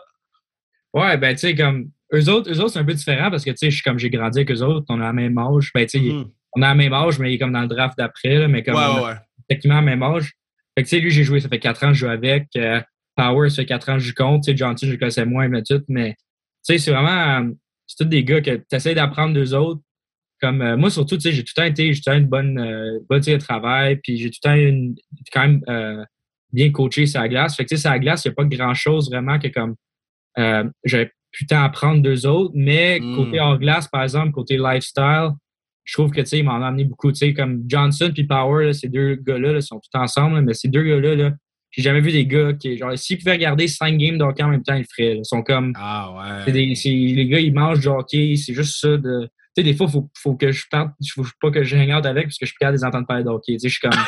Ouais, 0.95 1.17
ben, 1.17 1.33
tu 1.35 1.41
sais, 1.41 1.55
comme. 1.55 1.91
Eux 2.13 2.29
autres, 2.29 2.51
eux 2.53 2.59
autres 2.61 2.73
c'est 2.75 2.79
un 2.81 2.85
peu 2.85 2.93
différent 2.93 3.31
parce 3.31 3.45
que, 3.45 3.53
tu 3.53 3.71
sais, 3.71 3.81
comme 3.83 3.99
j'ai 4.01 4.11
grandi 4.11 4.41
avec 4.41 4.51
eux 4.51 4.63
autres, 4.63 4.85
on 4.91 5.01
a 5.01 5.05
la 5.05 5.13
même 5.13 5.39
âge. 5.39 5.71
Ben, 5.75 5.87
tu 5.87 5.99
sais, 6.01 6.05
Mhm. 6.13 6.31
on 6.57 6.63
a 6.63 6.69
la 6.69 6.75
même 6.75 6.93
âge, 6.93 7.19
mais 7.21 7.31
il 7.31 7.37
est 7.37 7.39
comme 7.39 7.53
dans 7.53 7.63
le 7.63 7.69
draft 7.69 7.97
d'après, 7.97 8.49
mais 8.49 8.65
comme. 8.65 8.75
Ouais, 8.75 8.81
on 8.83 8.97
a 8.97 9.01
ouais, 9.01 9.09
ouais. 9.11 9.17
techniquement 9.49 9.79
le 9.81 9.87
même 9.87 10.03
âge. 10.03 10.33
Fait 10.77 10.83
que, 10.83 10.89
tu 10.89 10.97
sais, 10.97 11.01
lui, 11.01 11.11
j'ai 11.13 11.23
joué, 11.23 11.39
ça 11.41 11.49
fait 11.49 11.61
4 11.61 11.85
ans 11.85 11.89
que 11.89 11.95
je 11.95 12.01
joue 12.01 12.09
avec. 12.09 12.49
euh, 12.57 12.81
Power, 13.17 13.49
ça 13.49 13.57
fait 13.57 13.67
4 13.67 13.89
ans 13.91 13.95
que 13.95 14.01
je 14.03 14.13
contre. 14.13 14.45
Tu 14.47 14.51
sais, 14.51 14.57
Johnson, 14.57 14.87
je 14.87 14.93
le 14.93 14.99
connaissais 14.99 15.25
moins, 15.25 15.47
mais 15.49 15.63
tout. 15.63 15.83
Mais, 15.89 16.17
sais, 16.63 16.79
c'est 16.79 16.91
vraiment. 16.93 17.41
euh, 17.49 17.51
C'est 17.87 18.05
tous 18.05 18.09
des 18.11 18.25
gars 18.25 18.41
que 18.41 18.51
tu 18.57 18.77
essaies 18.77 18.95
d'apprendre 18.95 19.35
d'eux 19.35 19.55
autres. 19.55 19.81
Comme, 20.41 20.61
euh, 20.63 20.77
moi, 20.77 20.91
surtout, 20.91 21.17
tu 21.17 21.23
sais, 21.23 21.33
j'ai 21.33 21.45
tout 21.45 21.53
le 21.57 21.63
temps 21.63 21.67
été, 21.69 21.93
j'ai 21.93 22.01
tout 22.01 22.11
le 22.11 22.15
temps 22.15 22.19
une 22.19 22.27
bonne, 22.29 22.59
euh, 22.59 22.99
bonne 23.09 23.21
de 23.21 23.37
travail, 23.37 23.97
puis 24.03 24.17
j'ai 24.19 24.31
tout 24.31 24.39
le 24.45 24.49
temps 24.49 24.55
une, 24.55 24.95
quand 25.33 25.43
même 25.43 25.61
euh, 25.69 26.05
bien 26.53 26.71
coaché 26.73 27.07
sur 27.07 27.21
la 27.21 27.29
glace. 27.29 27.55
Fait 27.57 27.65
que, 27.65 27.69
tu 27.69 27.77
sais, 27.77 27.83
sur 27.83 27.91
la 27.91 27.99
glace, 27.99 28.25
il 28.25 28.29
n'y 28.29 28.33
a 28.33 28.35
pas 28.35 28.45
grand-chose 28.45 29.11
vraiment 29.11 29.39
que 29.39 29.49
comme. 29.49 29.75
Euh, 30.39 30.65
j'avais 30.85 31.11
pu 31.31 31.47
tant 31.47 31.63
apprendre 31.63 32.03
d'eux 32.03 32.27
autres, 32.27 32.53
mais 32.55 32.99
Mm. 33.01 33.15
côté 33.17 33.41
hors 33.41 33.59
glace, 33.59 33.87
par 33.89 34.03
exemple, 34.03 34.33
côté 34.33 34.57
lifestyle, 34.59 35.31
je 35.85 35.93
trouve 35.95 36.11
que 36.11 36.21
tu 36.21 36.27
sais, 36.27 36.39
ils 36.39 36.45
m'en 36.45 36.57
ont 36.59 36.63
amené 36.63 36.85
beaucoup. 36.85 37.11
Tu 37.13 37.19
sais, 37.19 37.35
comme 37.35 37.65
Johnson 37.67 38.11
puis 38.15 38.25
Power, 38.25 38.67
là, 38.67 38.73
ces 38.73 38.89
deux 38.89 39.15
gars-là 39.17 39.53
là, 39.55 39.61
sont 39.61 39.79
tous 39.81 39.99
ensemble, 39.99 40.37
là, 40.37 40.43
mais 40.43 40.55
ces 40.55 40.69
deux 40.69 40.83
gars-là, 40.83 41.15
là, 41.17 41.33
j'ai 41.73 41.83
jamais 41.83 42.01
vu 42.01 42.13
des 42.13 42.27
gars 42.27 42.53
qui, 42.53 42.77
genre, 42.79 42.97
s'ils 42.97 43.19
pouvaient 43.19 43.33
regarder 43.33 43.67
cinq 43.67 43.97
games 43.97 44.19
de 44.19 44.23
hockey 44.25 44.43
en 44.43 44.49
même 44.49 44.63
temps, 44.63 44.75
ils 44.75 44.81
le 44.83 44.87
feraient. 44.95 45.17
Ils 45.19 45.25
sont 45.25 45.43
comme, 45.43 45.73
Ah, 45.77 46.43
c'est 46.47 46.53
ouais. 46.53 46.67
des, 46.69 46.75
c'est- 46.75 46.89
les 46.91 47.27
gars, 47.27 47.41
ils 47.41 47.53
mangent 47.53 47.81
du 47.81 47.89
hockey, 47.89 48.37
c'est 48.37 48.55
juste 48.55 48.79
ça. 48.81 48.97
De, 48.97 49.25
tu 49.25 49.31
sais, 49.57 49.63
des 49.65 49.75
fois, 49.75 49.87
il 49.89 49.93
faut, 49.93 50.11
faut 50.17 50.35
que 50.37 50.53
je 50.53 50.65
parte, 50.71 50.93
faut 51.15 51.25
pas 51.41 51.51
que 51.51 51.63
je 51.65 51.77
hang 51.77 51.91
out 51.99 52.07
avec 52.07 52.25
parce 52.27 52.39
que 52.39 52.47
je 52.47 52.51
suis 52.51 52.59
capable 52.59 52.77
de 52.79 52.83
les 52.83 52.87
entendre 52.87 53.07
parler 53.07 53.25
de 53.25 53.29
hockey. 53.31 53.55
Tu 53.55 53.59
sais, 53.61 53.69
je 53.69 53.79
suis 53.79 53.81
comme, 53.89 54.05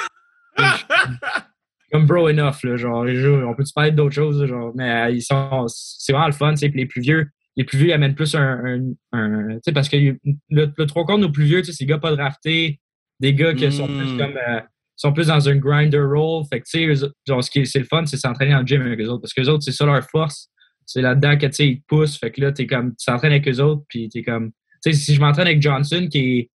comme 1.92 2.06
bro 2.06 2.28
enough, 2.28 2.62
là, 2.64 2.76
genre, 2.76 3.04
on 3.04 3.54
peut-tu 3.54 3.72
parler 3.72 3.92
d'autres 3.92 4.14
choses, 4.14 4.40
là, 4.40 4.46
genre, 4.46 4.72
mais 4.74 4.90
euh, 4.90 5.10
ils 5.10 5.22
sont, 5.22 5.66
c'est 5.68 6.12
vraiment 6.12 6.26
le 6.26 6.32
fun, 6.32 6.50
tu 6.52 6.58
sais, 6.58 6.68
puis 6.68 6.80
les 6.80 6.86
plus 6.86 7.00
vieux, 7.00 7.28
les 7.56 7.64
plus 7.64 7.78
vieux 7.78 7.88
ils 7.88 7.92
amènent 7.92 8.14
plus 8.14 8.34
un, 8.34 8.40
un, 8.64 8.80
un- 9.12 9.54
tu 9.54 9.60
sais, 9.66 9.72
parce 9.72 9.88
que 9.88 9.96
le, 9.96 10.72
le 10.76 10.86
trois 10.86 11.04
quarts 11.06 11.18
de 11.18 11.22
nos 11.22 11.30
plus 11.32 11.44
vieux, 11.44 11.60
tu 11.60 11.66
sais, 11.66 11.72
c'est 11.72 11.84
des 11.84 11.90
gars 11.90 11.98
pas 11.98 12.14
draftés, 12.14 12.80
des 13.20 13.32
gars 13.34 13.54
qui 13.54 13.70
sont 13.70 13.86
plus 13.86 14.12
Mm. 14.12 14.16
comme, 14.18 14.36
euh, 14.48 14.60
sont 14.96 15.12
plus 15.12 15.26
dans 15.28 15.48
un 15.48 15.56
grinder 15.56 15.98
role, 16.00 16.44
fait 16.50 16.60
que, 16.60 16.64
tu 16.70 16.94
sais, 16.96 17.06
ce 17.26 17.50
qui 17.50 17.60
est, 17.60 17.64
c'est 17.64 17.78
le 17.80 17.84
fun, 17.84 18.04
c'est 18.06 18.16
s'entraîner 18.16 18.54
en 18.54 18.64
gym 18.64 18.82
avec 18.82 19.00
eux 19.00 19.08
autres, 19.08 19.22
parce 19.22 19.32
que 19.34 19.40
les 19.40 19.48
autres, 19.48 19.62
c'est 19.64 19.72
ça 19.72 19.84
leur 19.86 20.02
force, 20.08 20.48
c'est 20.86 21.00
là-dedans 21.02 21.36
que, 21.36 21.46
tu 21.46 21.52
sais, 21.54 21.66
ils 21.68 21.80
te 21.80 21.84
poussent, 21.88 22.18
fait 22.18 22.30
que 22.30 22.40
là, 22.40 22.52
t'es 22.52 22.66
comme, 22.66 22.94
tu 22.96 23.04
t'entraînes 23.06 23.32
avec 23.32 23.48
eux 23.48 23.60
autres, 23.60 23.82
puis 23.88 24.08
t'es 24.08 24.22
comme, 24.22 24.50
tu 24.84 24.92
sais, 24.92 24.92
si 24.92 25.14
je 25.14 25.20
m'entraîne 25.20 25.46
avec 25.46 25.60
Johnson, 25.62 26.06
qui 26.10 26.18
est, 26.18 26.50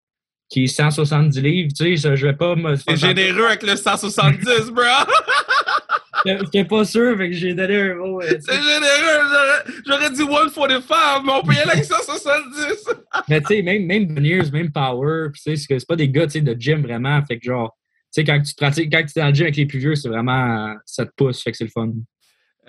qui 0.50 0.64
est 0.66 0.68
170 0.68 1.42
livres, 1.42 1.72
tu 1.76 1.98
sais, 1.98 2.16
je 2.16 2.26
vais 2.28 2.34
pas 2.36 2.56
me 2.56 2.76
T'es 2.76 2.96
généreux 2.98 3.48
avec 3.48 3.64
le 3.64 3.76
170, 3.76 4.72
bro! 4.72 4.84
J'étais 6.26 6.66
pas 6.66 6.84
sûr, 6.86 7.16
fait 7.18 7.30
que 7.30 7.36
j'ai 7.36 7.54
donné 7.54 7.82
un 7.92 7.96
mot. 7.96 8.20
euh. 8.22 8.38
C'est 8.40 8.54
généreux! 8.54 9.72
j'aurais- 9.86 10.10
dit 10.10 10.18
145, 10.24 11.24
mais 11.24 11.32
on 11.34 11.44
peut 11.44 11.54
y 11.54 11.58
aller 11.60 11.72
avec 11.72 11.86
170! 11.86 12.90
Mais 13.30 13.42
tu 13.42 13.48
sais, 13.48 13.62
même, 13.62 13.86
même 13.86 14.08
Beniers, 14.08 14.50
même 14.52 14.72
Power, 14.72 15.30
pis 15.34 15.42
tu 15.44 15.56
sais, 15.56 15.78
c'est 15.80 15.88
pas 15.88 15.96
des 15.96 16.10
gars 16.10 16.26
tu 16.26 16.34
sais, 16.34 16.42
de 16.42 16.56
gym 16.60 16.82
vraiment. 16.82 17.22
Fait 17.26 17.38
que 17.38 17.46
genre, 17.46 17.76
sais, 18.16 18.24
quand 18.24 18.42
tu 18.42 18.54
pratiques, 18.56 18.92
quand 18.92 19.04
tu 19.06 19.20
es 19.20 19.22
dans 19.22 19.30
le 19.30 19.34
gym 19.34 19.44
avec 19.44 19.56
les 19.56 19.66
plus 19.66 19.80
vieux, 19.80 19.96
c'est 19.96 20.10
vraiment, 20.10 20.76
ça 20.86 21.06
te 21.06 21.12
pousse, 21.16 21.42
fait 21.42 21.52
que 21.52 21.58
c'est 21.58 21.66
le 21.66 21.70
fun. 21.70 21.92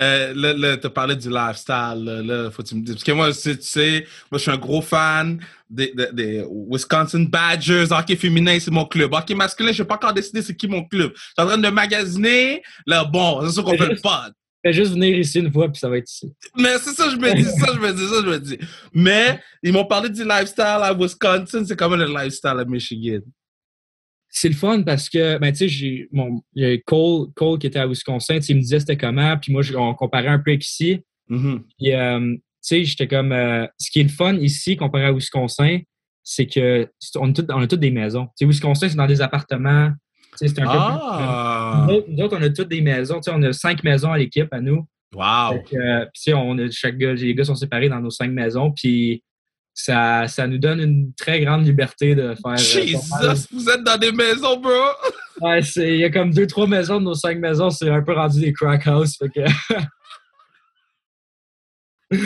Euh, 0.00 0.34
là, 0.34 0.52
là 0.52 0.76
t'as 0.76 0.90
parlé 0.90 1.16
du 1.16 1.30
lifestyle, 1.30 2.04
là, 2.04 2.22
là, 2.22 2.50
faut 2.50 2.62
que 2.62 2.68
tu 2.68 2.74
me 2.74 2.82
dises. 2.82 2.96
Parce 2.96 3.04
que 3.04 3.12
moi, 3.12 3.32
tu 3.32 3.56
tu 3.56 3.62
sais, 3.62 4.06
moi, 4.30 4.38
je 4.38 4.42
suis 4.42 4.50
un 4.50 4.58
gros 4.58 4.82
fan 4.82 5.40
des, 5.70 5.92
des, 5.94 6.08
des 6.12 6.46
Wisconsin 6.70 7.24
Badgers, 7.24 7.86
hockey 7.90 8.16
féminin, 8.16 8.58
c'est 8.60 8.70
mon 8.70 8.84
club. 8.84 9.14
Hockey 9.14 9.34
masculin, 9.34 9.72
je 9.72 9.82
n'ai 9.82 9.88
pas 9.88 9.94
encore 9.94 10.12
décidé 10.12 10.42
c'est 10.42 10.54
qui 10.54 10.68
mon 10.68 10.84
club. 10.84 11.12
Je 11.14 11.20
suis 11.20 11.32
en 11.38 11.46
train 11.46 11.58
de 11.58 11.68
magasiner, 11.68 12.62
là, 12.86 13.04
bon, 13.04 13.40
c'est 13.46 13.52
sûr 13.52 13.64
qu'on 13.64 13.76
fait 13.76 13.88
le 13.88 14.00
pod. 14.00 14.32
Fais 14.64 14.72
juste 14.72 14.92
venir 14.92 15.16
ici 15.16 15.38
une 15.38 15.52
fois, 15.52 15.68
puis 15.68 15.78
ça 15.78 15.88
va 15.88 15.98
être 15.98 16.10
ici. 16.10 16.30
Mais 16.56 16.76
c'est 16.78 16.92
ça, 16.92 17.08
je 17.08 17.16
me 17.16 17.34
dis, 17.34 17.44
ça, 17.44 17.72
je 17.72 17.78
me 17.78 17.92
dis, 17.92 18.08
ça, 18.08 18.22
je 18.22 18.28
me 18.28 18.38
dis. 18.38 18.58
Mais, 18.92 19.40
ils 19.62 19.72
m'ont 19.72 19.84
parlé 19.84 20.10
du 20.10 20.24
lifestyle 20.24 20.64
à 20.64 20.92
Wisconsin, 20.92 21.64
c'est 21.64 21.76
comment 21.76 21.96
le 21.96 22.06
lifestyle 22.06 22.58
à 22.58 22.64
Michigan? 22.64 23.20
C'est 24.38 24.50
le 24.50 24.54
fun 24.54 24.82
parce 24.82 25.08
que, 25.08 25.38
ben, 25.38 25.50
tu 25.50 25.56
sais, 25.60 25.68
j'ai, 25.68 26.08
mon, 26.12 26.42
Cole, 26.84 27.28
Cole 27.34 27.58
qui 27.58 27.68
était 27.68 27.78
à 27.78 27.86
Wisconsin, 27.86 28.34
tu 28.36 28.42
sais, 28.42 28.52
il 28.52 28.56
me 28.56 28.60
disait 28.60 28.80
c'était 28.80 28.98
comment, 28.98 29.34
puis 29.38 29.50
moi, 29.50 29.62
on 29.76 29.94
comparait 29.94 30.28
un 30.28 30.38
peu 30.38 30.50
avec 30.50 30.62
ici. 30.62 31.00
Mhm. 31.30 31.62
Puis, 31.78 31.92
euh, 31.94 32.20
tu 32.34 32.40
sais, 32.60 32.84
j'étais 32.84 33.06
comme. 33.08 33.32
euh, 33.32 33.66
ce 33.78 33.90
qui 33.90 34.00
est 34.00 34.02
le 34.02 34.08
fun 34.10 34.34
ici, 34.34 34.76
comparé 34.76 35.06
à 35.06 35.12
Wisconsin, 35.12 35.78
c'est 36.22 36.46
que 36.46 36.86
on 37.16 37.30
a, 37.30 37.32
tout- 37.32 37.46
on 37.48 37.62
a 37.62 37.66
toutes 37.66 37.80
des 37.80 37.90
maisons. 37.90 38.26
Tu 38.26 38.30
sais, 38.40 38.44
Wisconsin, 38.44 38.90
c'est 38.90 38.96
dans 38.96 39.06
des 39.06 39.22
appartements. 39.22 39.90
Tu 40.38 40.46
sais, 40.46 40.48
c'est 40.48 40.60
un 40.60 40.64
peu 40.64 40.70
plus. 40.70 40.78
Ah! 40.78 41.86
Nous 42.06 42.22
autres, 42.22 42.36
on 42.38 42.42
a 42.42 42.50
toutes 42.50 42.68
des 42.68 42.82
maisons. 42.82 43.16
Tu 43.20 43.30
sais, 43.30 43.30
on 43.34 43.42
a 43.42 43.54
cinq 43.54 43.82
maisons 43.84 44.12
à 44.12 44.18
l'équipe, 44.18 44.52
à 44.52 44.60
nous. 44.60 44.86
Wow! 45.14 45.52
Fait 45.52 45.62
que, 45.70 45.76
euh, 45.76 46.00
puis, 46.00 46.10
tu 46.14 46.20
sais, 46.24 46.34
on 46.34 46.58
a, 46.58 46.70
chaque 46.70 46.98
gars, 46.98 47.14
les 47.14 47.34
gars 47.34 47.44
sont 47.44 47.54
séparés 47.54 47.88
dans 47.88 48.00
nos 48.00 48.10
cinq 48.10 48.30
maisons. 48.32 48.70
Puis, 48.70 49.22
ça, 49.78 50.26
ça 50.26 50.46
nous 50.46 50.56
donne 50.56 50.80
une 50.80 51.12
très 51.14 51.40
grande 51.42 51.64
liberté 51.66 52.14
de 52.14 52.34
faire. 52.34 52.52
euh, 52.52 52.56
Jesus, 52.56 53.46
vous 53.52 53.68
êtes 53.68 53.84
dans 53.84 53.98
des 53.98 54.10
maisons, 54.10 54.56
bro! 54.58 54.72
Ouais, 55.42 55.60
il 55.76 55.96
y 55.96 56.04
a 56.04 56.08
comme 56.08 56.32
deux, 56.32 56.46
trois 56.46 56.66
maisons 56.66 56.98
de 56.98 57.04
nos 57.04 57.14
cinq 57.14 57.36
maisons. 57.38 57.68
C'est 57.68 57.90
un 57.90 58.00
peu 58.00 58.14
rendu 58.14 58.40
des 58.40 58.54
crack 58.54 58.86
house. 58.86 59.18
Fait 59.18 59.28
que. 59.28 59.40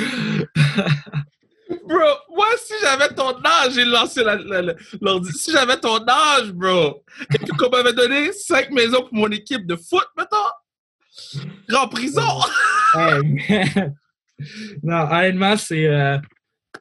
Bro, 1.89 1.99
moi, 2.37 2.47
si 2.65 2.75
j'avais 2.83 3.09
ton 3.15 3.31
âge, 3.45 3.73
j'ai 3.75 3.85
lancé 3.85 4.23
la- 4.23 4.37
la- 4.37 4.63
la- 4.63 4.75
l'ordi. 5.01 5.33
Si 5.33 5.51
j'avais 5.51 5.77
ton 5.77 5.99
âge, 6.07 6.53
bro, 6.53 7.03
et 7.35 7.39
que 7.39 7.57
qu'on 7.57 7.69
m'avait 7.71 7.93
donné 7.93 8.33
cinq 8.33 8.71
maisons 8.71 9.03
pour 9.03 9.15
mon 9.15 9.29
équipe 9.31 9.67
de 9.67 9.75
foot, 9.77 10.07
mettons, 10.17 11.77
en 11.77 11.89
prison! 11.89 12.23
Hey, 12.95 13.23
man. 13.51 13.95
non, 14.85 15.09
honnêtement, 15.11 15.57
c'est. 15.57 15.87
euh, 15.87 16.19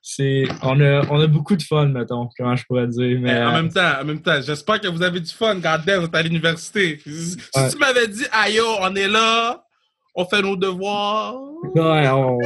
c'est 0.01 0.43
on, 0.61 0.79
a, 0.81 1.05
on 1.09 1.19
a 1.19 1.27
beaucoup 1.27 1.55
de 1.55 1.63
fun, 1.63 1.87
mettons, 1.87 2.29
comment 2.37 2.55
je 2.55 2.63
pourrais 2.65 2.87
dire. 2.87 3.19
Mais, 3.19 3.33
Mais 3.33 3.41
en 3.43 3.49
euh, 3.49 3.61
même 3.61 3.71
temps, 3.71 3.91
en 4.01 4.05
même 4.05 4.21
temps, 4.21 4.41
j'espère 4.41 4.79
que 4.81 4.87
vous 4.87 5.01
avez 5.01 5.19
du 5.19 5.31
fun 5.31 5.59
quand 5.61 5.77
vous 5.83 5.89
êtes 6.05 6.15
à 6.15 6.21
l'université. 6.21 6.99
Si 7.05 7.37
Ouais. 7.55 7.69
tu 7.69 7.77
m'avais 7.77 8.07
dit, 8.07 8.25
aïe, 8.31 8.55
yo, 8.55 8.63
on 8.81 8.95
est 8.95 9.07
là, 9.07 9.63
on 10.15 10.25
fait 10.25 10.41
nos 10.41 10.55
devoirs. 10.55 11.35
ouais, 11.75 12.07
on, 12.09 12.37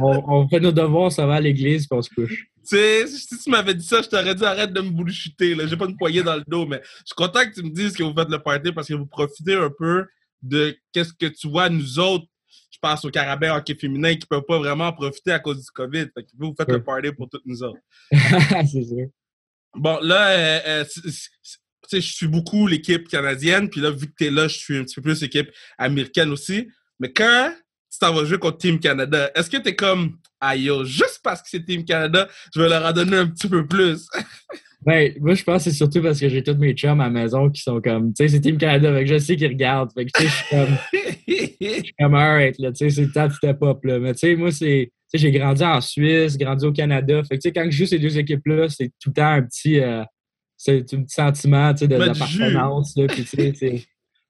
on, 0.00 0.24
on 0.28 0.48
fait 0.48 0.60
nos 0.60 0.72
devoirs, 0.72 1.12
ça 1.12 1.26
va 1.26 1.34
à 1.34 1.40
l'église, 1.40 1.86
puis 1.86 1.98
on 1.98 2.02
se 2.02 2.10
couche. 2.10 2.46
sais, 2.62 3.06
si 3.06 3.38
tu 3.38 3.50
m'avais 3.50 3.74
dit 3.74 3.84
ça, 3.86 4.02
je 4.02 4.08
t'aurais 4.08 4.34
dit 4.34 4.44
arrête 4.44 4.72
de 4.72 4.80
me 4.80 4.90
bullshiter. 4.90 5.54
Là. 5.54 5.66
J'ai 5.66 5.76
pas 5.76 5.86
une 5.86 5.96
poignée 5.96 6.22
dans 6.22 6.36
le 6.36 6.44
dos, 6.46 6.66
mais 6.66 6.80
je 6.82 7.06
suis 7.06 7.14
content 7.16 7.40
que 7.44 7.54
tu 7.54 7.62
me 7.62 7.70
dises 7.70 7.92
que 7.96 8.02
vous 8.02 8.14
faites 8.16 8.28
le 8.30 8.38
party 8.38 8.72
parce 8.72 8.88
que 8.88 8.94
vous 8.94 9.06
profitez 9.06 9.54
un 9.54 9.70
peu 9.76 10.04
de 10.42 10.76
qu'est-ce 10.92 11.12
que 11.12 11.26
tu 11.26 11.48
vois, 11.48 11.68
nous 11.68 11.98
autres. 11.98 12.26
Je 12.76 12.80
pense 12.82 13.06
aux 13.06 13.10
carabins 13.10 13.56
hockey 13.56 13.74
féminin 13.74 14.14
qui 14.14 14.26
peuvent 14.26 14.44
pas 14.46 14.58
vraiment 14.58 14.92
profiter 14.92 15.32
à 15.32 15.38
cause 15.38 15.64
du 15.64 15.70
COVID. 15.70 16.08
Fait 16.14 16.24
que 16.24 16.28
vous, 16.38 16.48
vous 16.48 16.54
faites 16.54 16.68
le 16.68 16.82
party 16.82 17.10
pour 17.12 17.26
toutes 17.26 17.46
nous 17.46 17.62
autres. 17.62 17.80
c'est 18.10 18.84
sûr. 18.84 19.06
Bon, 19.74 19.98
là, 20.02 20.28
euh, 20.28 20.60
euh, 20.66 20.84
je 21.90 22.00
suis 22.00 22.26
beaucoup 22.26 22.66
l'équipe 22.66 23.08
canadienne, 23.08 23.70
puis 23.70 23.80
là, 23.80 23.90
vu 23.90 24.08
que 24.08 24.14
tu 24.18 24.26
es 24.26 24.30
là, 24.30 24.46
je 24.46 24.58
suis 24.58 24.76
un 24.76 24.84
petit 24.84 24.96
peu 24.96 25.02
plus 25.02 25.22
l'équipe 25.22 25.50
américaine 25.78 26.30
aussi. 26.32 26.68
Mais 27.00 27.10
quand 27.10 27.50
tu 27.90 27.98
t'en 27.98 28.12
vas 28.12 28.26
jouer 28.26 28.38
contre 28.38 28.58
Team 28.58 28.78
Canada, 28.78 29.30
est-ce 29.34 29.48
que 29.48 29.56
tu 29.56 29.70
es 29.70 29.74
comme, 29.76 30.18
aïe, 30.38 30.70
juste 30.84 31.20
parce 31.22 31.40
que 31.40 31.48
c'est 31.48 31.64
Team 31.64 31.82
Canada, 31.86 32.28
je 32.54 32.60
vais 32.60 32.68
leur 32.68 32.84
en 32.84 32.92
donner 32.92 33.16
un 33.16 33.26
petit 33.26 33.48
peu 33.48 33.66
plus? 33.66 34.06
Ben, 34.86 35.12
moi, 35.20 35.34
je 35.34 35.42
pense 35.42 35.64
que 35.64 35.70
c'est 35.70 35.76
surtout 35.76 36.00
parce 36.00 36.20
que 36.20 36.28
j'ai 36.28 36.44
tous 36.44 36.54
mes 36.56 36.72
chums 36.72 37.00
à 37.00 37.04
la 37.04 37.10
maison 37.10 37.50
qui 37.50 37.60
sont 37.60 37.80
comme, 37.80 38.14
tu 38.14 38.22
sais, 38.22 38.28
c'est 38.28 38.40
Team 38.40 38.56
Canada, 38.56 38.94
fait 38.94 39.04
que 39.04 39.10
je 39.10 39.18
sais 39.18 39.34
qu'ils 39.34 39.48
regardent. 39.48 39.90
Fait 39.92 40.06
que, 40.06 40.10
tu 40.16 40.22
sais, 40.22 40.28
je 40.28 40.34
suis 40.34 40.56
comme, 40.56 40.76
je 41.26 41.82
suis 41.82 41.94
comme, 41.98 42.14
alright, 42.14 42.56
là, 42.60 42.70
tu 42.70 42.78
sais, 42.78 42.90
c'est 42.90 43.02
le 43.06 43.10
temps 43.10 43.26
de 43.26 43.32
step 43.32 43.60
up, 43.64 43.84
là. 43.84 43.98
Mais, 43.98 44.12
tu 44.12 44.20
sais, 44.20 44.36
moi, 44.36 44.52
c'est, 44.52 44.92
tu 44.92 44.92
sais, 45.08 45.18
j'ai 45.18 45.32
grandi 45.32 45.64
en 45.64 45.80
Suisse, 45.80 46.38
grandi 46.38 46.64
au 46.64 46.72
Canada. 46.72 47.20
Fait 47.24 47.36
que, 47.36 47.42
tu 47.42 47.48
sais, 47.48 47.52
quand 47.52 47.64
je 47.68 47.76
joue 47.76 47.86
ces 47.86 47.98
deux 47.98 48.16
équipes-là, 48.16 48.68
c'est 48.68 48.90
tout 49.00 49.08
le 49.10 49.14
temps 49.14 49.26
un 49.32 49.42
petit, 49.42 49.80
euh, 49.80 50.04
c'est 50.56 50.78
un 50.94 51.02
petit 51.02 51.04
sentiment, 51.08 51.74
tu 51.74 51.80
sais, 51.80 51.88
d'appartenance, 51.88 52.96
là. 52.96 53.06
Puis, 53.08 53.24
tu 53.24 53.36
sais, 53.36 53.52
c'est- 53.56 53.84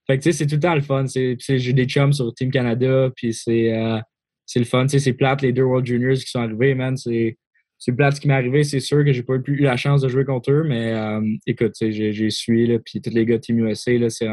fait 0.06 0.18
que, 0.18 0.22
tu 0.22 0.32
sais, 0.32 0.32
c'est 0.32 0.46
tout 0.46 0.54
le 0.54 0.60
temps 0.60 0.74
le 0.74 0.80
fun. 0.80 1.04
J'ai 1.06 1.72
des 1.74 1.84
chums 1.84 2.14
sur 2.14 2.32
Team 2.34 2.50
Canada, 2.50 3.10
puis 3.14 3.34
c'est, 3.34 3.76
euh, 3.76 3.98
c'est 4.46 4.58
le 4.60 4.64
fun. 4.64 4.84
Tu 4.84 4.92
sais, 4.92 5.00
c'est 5.00 5.12
plate, 5.12 5.42
les 5.42 5.52
deux 5.52 5.64
World 5.64 5.84
Juniors 5.86 6.14
qui 6.16 6.30
sont 6.30 6.40
arrivés, 6.40 6.74
man. 6.74 6.96
C'est, 6.96 7.36
c'est 7.78 7.92
plate 7.92 8.16
ce 8.16 8.20
qui 8.20 8.28
m'est 8.28 8.34
arrivé. 8.34 8.64
C'est 8.64 8.80
sûr 8.80 9.04
que 9.04 9.12
j'ai 9.12 9.22
pas 9.22 9.34
eu 9.34 9.56
la 9.56 9.76
chance 9.76 10.00
de 10.00 10.08
jouer 10.08 10.24
contre 10.24 10.50
eux, 10.50 10.64
mais 10.64 10.92
euh, 10.92 11.20
écoute, 11.46 11.72
j'ai, 11.80 12.30
suivi, 12.30 12.66
là, 12.66 12.78
puis 12.78 13.00
tous 13.00 13.10
les 13.10 13.24
gars 13.26 13.36
de 13.36 13.40
Team 13.40 13.58
USA, 13.58 13.92
là, 13.92 14.10
c'est, 14.10 14.28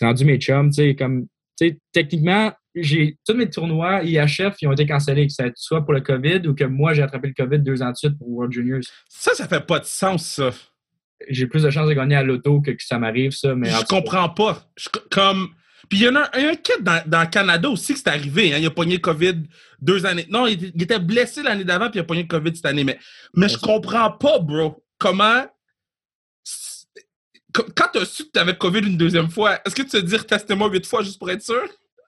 rendu 0.00 0.24
mes 0.24 0.38
chums. 0.38 0.70
Comme, 0.98 1.26
techniquement, 1.92 2.52
j'ai, 2.74 3.16
tous 3.26 3.34
mes 3.34 3.48
tournois 3.48 4.02
IHF, 4.02 4.56
ils 4.60 4.68
ont 4.68 4.72
été 4.72 4.86
cancellés, 4.86 5.26
que 5.26 5.32
ça 5.32 5.44
soit 5.56 5.82
pour 5.82 5.94
le 5.94 6.00
COVID 6.00 6.46
ou 6.46 6.54
que 6.54 6.64
moi, 6.64 6.94
j'ai 6.94 7.02
attrapé 7.02 7.28
le 7.28 7.34
COVID 7.34 7.58
deux 7.60 7.82
ans 7.82 7.90
de 7.90 7.96
suite 7.96 8.18
pour 8.18 8.28
World 8.28 8.52
Juniors. 8.52 8.82
ça, 9.08 9.34
ça 9.34 9.48
fait 9.48 9.64
pas 9.66 9.80
de 9.80 9.84
sens, 9.84 10.26
ça. 10.26 10.50
J'ai 11.28 11.46
plus 11.46 11.62
de 11.62 11.70
chances 11.70 11.88
de 11.88 11.94
gagner 11.94 12.16
à 12.16 12.22
l'auto 12.22 12.60
que 12.60 12.72
que 12.72 12.84
ça 12.84 12.98
m'arrive, 12.98 13.30
ça. 13.30 13.54
Mais 13.54 13.70
je 13.70 13.84
comprends 13.86 14.28
pas. 14.28 14.70
Je- 14.76 14.90
comme... 15.10 15.48
Puis 15.88 15.98
il 16.00 16.04
y 16.04 16.08
en 16.08 16.16
a 16.16 16.28
un, 16.36 16.48
un 16.50 16.54
kid 16.56 16.82
dans, 16.82 17.02
dans 17.06 17.20
le 17.20 17.26
Canada 17.28 17.68
aussi 17.70 17.92
que 17.92 17.98
c'est 18.00 18.08
arrivé. 18.08 18.52
Hein. 18.54 18.58
Il 18.58 18.66
a 18.66 18.70
pogné 18.70 18.98
COVID 18.98 19.42
deux 19.80 20.04
années. 20.06 20.26
Non, 20.30 20.46
il, 20.46 20.54
était- 20.54 20.72
il 20.74 20.82
était 20.82 20.98
blessé 20.98 21.42
l'année 21.42 21.64
d'avant, 21.64 21.90
puis 21.90 21.98
il 21.98 22.00
a 22.00 22.04
pogné 22.04 22.26
COVID 22.26 22.54
cette 22.56 22.66
année. 22.66 22.84
Mais, 22.84 22.98
mais 23.34 23.48
je 23.48 23.58
comprends 23.58 24.10
pas, 24.10 24.38
bro. 24.38 24.82
Comment. 24.98 25.44
Quand 27.52 27.88
tu 27.92 27.98
as 28.00 28.04
su 28.04 28.24
que 28.24 28.30
tu 28.34 28.38
avais 28.38 28.56
COVID 28.56 28.80
une 28.80 28.96
deuxième 28.98 29.30
fois, 29.30 29.58
est-ce 29.64 29.74
que 29.74 29.82
tu 29.82 29.88
te 29.88 29.96
dis 29.98 30.16
testez-moi 30.26 30.68
huit 30.70 30.84
fois 30.86 31.02
juste 31.02 31.18
pour 31.18 31.30
être 31.30 31.42
sûr? 31.42 31.62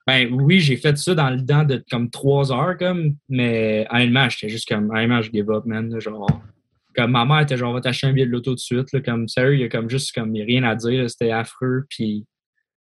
Ben 0.06 0.28
oui, 0.32 0.60
j'ai 0.60 0.76
fait 0.76 0.96
ça 0.98 1.14
dans 1.14 1.30
le 1.30 1.44
temps 1.44 1.64
de 1.64 1.82
comme 1.90 2.10
trois 2.10 2.52
heures, 2.52 2.76
comme, 2.78 3.14
mais 3.28 3.86
honnêtement, 3.90 4.28
j'étais 4.28 4.48
juste 4.48 4.68
comme, 4.68 4.90
honnêtement, 4.90 5.22
je 5.22 5.30
give 5.30 5.50
up, 5.50 5.64
man. 5.66 5.90
là, 5.90 6.00
Genre, 6.00 6.42
comme 6.96 7.10
ma 7.12 7.24
mère 7.24 7.40
était 7.40 7.56
genre, 7.56 7.72
va 7.72 7.80
t'acheter 7.80 8.06
un 8.08 8.12
billet 8.12 8.26
de 8.26 8.30
l'auto 8.30 8.50
tout 8.52 8.54
de 8.56 8.60
suite, 8.60 8.92
là, 8.92 9.00
comme, 9.00 9.28
sérieux, 9.28 9.54
il 9.54 9.60
y 9.60 9.64
a 9.64 9.68
comme 9.68 9.88
juste, 9.88 10.14
comme, 10.14 10.34
il 10.34 10.38
y 10.40 10.42
a 10.42 10.46
rien 10.46 10.64
à 10.64 10.74
dire, 10.74 11.08
c'était 11.10 11.30
affreux, 11.30 11.84
puis 11.88 12.24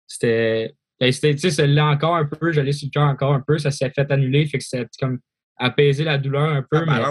c'était, 0.06 0.74
ben, 1.00 1.10
c'était, 1.12 1.34
tu 1.34 1.40
sais, 1.40 1.50
celle-là 1.50 1.86
encore 1.86 2.16
un 2.16 2.24
peu, 2.24 2.52
j'allais 2.52 2.72
sur 2.72 2.86
le 2.86 2.90
cœur 2.90 3.08
encore 3.08 3.32
un 3.34 3.40
peu, 3.46 3.58
ça 3.58 3.70
s'est 3.70 3.90
fait 3.90 4.10
annuler, 4.10 4.46
fait 4.46 4.58
que 4.58 4.64
c'est 4.66 4.86
comme 5.00 5.18
apaiser 5.56 6.04
la 6.04 6.18
douleur 6.18 6.50
un 6.50 6.62
peu, 6.62 6.84
mais. 6.86 7.02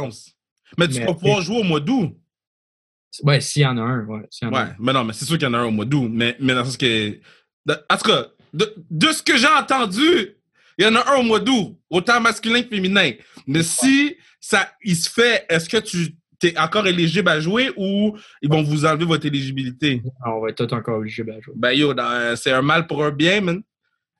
Mais 0.77 0.87
tu 0.87 0.99
mais- 0.99 1.05
vas 1.05 1.13
pouvoir 1.13 1.41
jouer 1.41 1.59
au 1.59 1.63
mois 1.63 1.79
d'août. 1.79 2.15
ouais, 3.23 3.39
s'il 3.41 3.61
y 3.61 3.65
en 3.65 3.77
a 3.77 3.81
un, 3.81 4.05
ouais, 4.05 4.21
y 4.41 4.45
en 4.45 4.49
a 4.49 4.51
Ouais, 4.51 4.69
un. 4.71 4.75
mais 4.79 4.93
non, 4.93 5.03
mais 5.03 5.13
c'est 5.13 5.25
sûr 5.25 5.37
qu'il 5.37 5.47
y 5.47 5.49
en 5.49 5.53
a 5.53 5.59
un 5.59 5.65
au 5.65 5.71
mois 5.71 5.85
d'août. 5.85 6.09
Mais, 6.11 6.35
mais 6.39 6.53
dans 6.53 6.59
le 6.59 6.65
sens 6.65 6.77
que. 6.77 7.19
en 7.69 7.97
tout 7.97 8.09
cas, 8.09 8.27
de, 8.53 8.73
de 8.89 9.07
ce 9.11 9.21
que 9.23 9.37
j'ai 9.37 9.47
entendu, 9.47 10.35
il 10.77 10.85
y 10.85 10.87
en 10.87 10.95
a 10.95 11.13
un 11.13 11.19
au 11.19 11.23
mois 11.23 11.39
d'août, 11.39 11.77
autant 11.89 12.19
masculin 12.19 12.61
que 12.63 12.69
féminin. 12.69 13.11
Mais 13.47 13.63
si 13.63 14.17
ça, 14.39 14.71
il 14.83 14.95
se 14.95 15.09
fait, 15.09 15.45
est-ce 15.49 15.69
que 15.69 15.77
tu 15.77 16.15
encore 16.57 16.87
éligible 16.87 17.29
à 17.29 17.39
jouer 17.39 17.71
ou 17.77 18.17
ils 18.41 18.49
vont 18.49 18.63
vous 18.63 18.85
enlever 18.85 19.05
votre 19.05 19.25
éligibilité? 19.25 20.01
On 20.25 20.41
va 20.41 20.49
être 20.49 20.65
tout 20.65 20.73
encore 20.73 20.97
obligé 20.97 21.23
de 21.23 21.31
jouer. 21.41 21.53
Ben 21.57 21.71
yo, 21.71 21.93
c'est 22.35 22.51
un 22.51 22.61
mal 22.61 22.87
pour 22.87 23.03
un 23.03 23.11
bien, 23.11 23.41
man. 23.41 23.61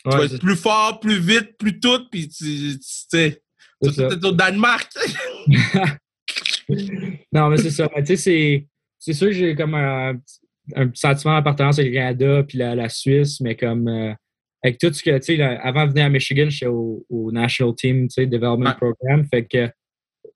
tu 0.04 0.18
vas 0.18 0.26
être 0.26 0.40
plus 0.40 0.56
fort, 0.56 1.00
plus 1.00 1.20
vite, 1.20 1.58
plus 1.58 1.80
tout, 1.80 2.08
puis 2.12 2.28
tu 2.30 2.78
sais. 2.82 3.42
Tu 3.84 3.90
es 4.02 4.26
au 4.26 4.32
Danemark. 4.32 4.90
Non, 7.32 7.50
mais 7.50 7.58
c'est 7.58 7.70
ça. 7.70 7.88
Tu 7.98 8.18
sais, 8.18 8.68
c'est- 9.00 9.14
sûr 9.14 9.28
que 9.28 9.34
j'ai 9.34 9.56
comme 9.56 9.76
un, 9.76 10.16
sentiment 10.96 11.36
d'appartenance 11.36 11.78
avec 11.78 11.92
le 11.92 11.98
Canada 12.00 12.44
puis 12.44 12.58
la, 12.58 12.74
la 12.74 12.90
Suisse, 12.90 13.40
mais 13.40 13.56
comme 13.56 13.88
euh, 13.88 14.14
avec 14.64 14.80
tout 14.80 14.92
ce 14.92 15.04
que, 15.04 15.16
tu 15.20 15.38
sais, 15.38 15.42
avant 15.42 15.86
de 15.86 15.92
venir 15.92 16.06
à 16.06 16.10
Michigan, 16.10 16.48
j'étais 16.50 16.66
au, 16.66 17.06
au 17.08 17.32
National 17.32 17.76
Team, 17.76 18.08
tu 18.08 18.14
sais, 18.16 18.26
Development 18.26 18.66
Ouais. 18.70 18.76
Program. 18.76 19.26
Fait 19.30 19.46
que, 19.46 19.70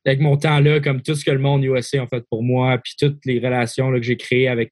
avec 0.10 0.22
mon 0.22 0.38
temps 0.38 0.60
là, 0.60 0.80
comme 0.80 1.02
tout 1.02 1.16
ce 1.16 1.24
que 1.24 1.32
le 1.32 1.40
monde 1.40 1.64
USA 1.64 2.02
a 2.04 2.08
fait 2.08 2.24
pour 2.30 2.44
moi, 2.44 2.78
puis 2.84 2.94
toutes 3.00 3.26
les 3.26 3.40
relations 3.40 3.90
là, 3.92 4.00
que 4.00 4.06
j'ai 4.06 4.18
créées 4.18 4.48
avec, 4.48 4.72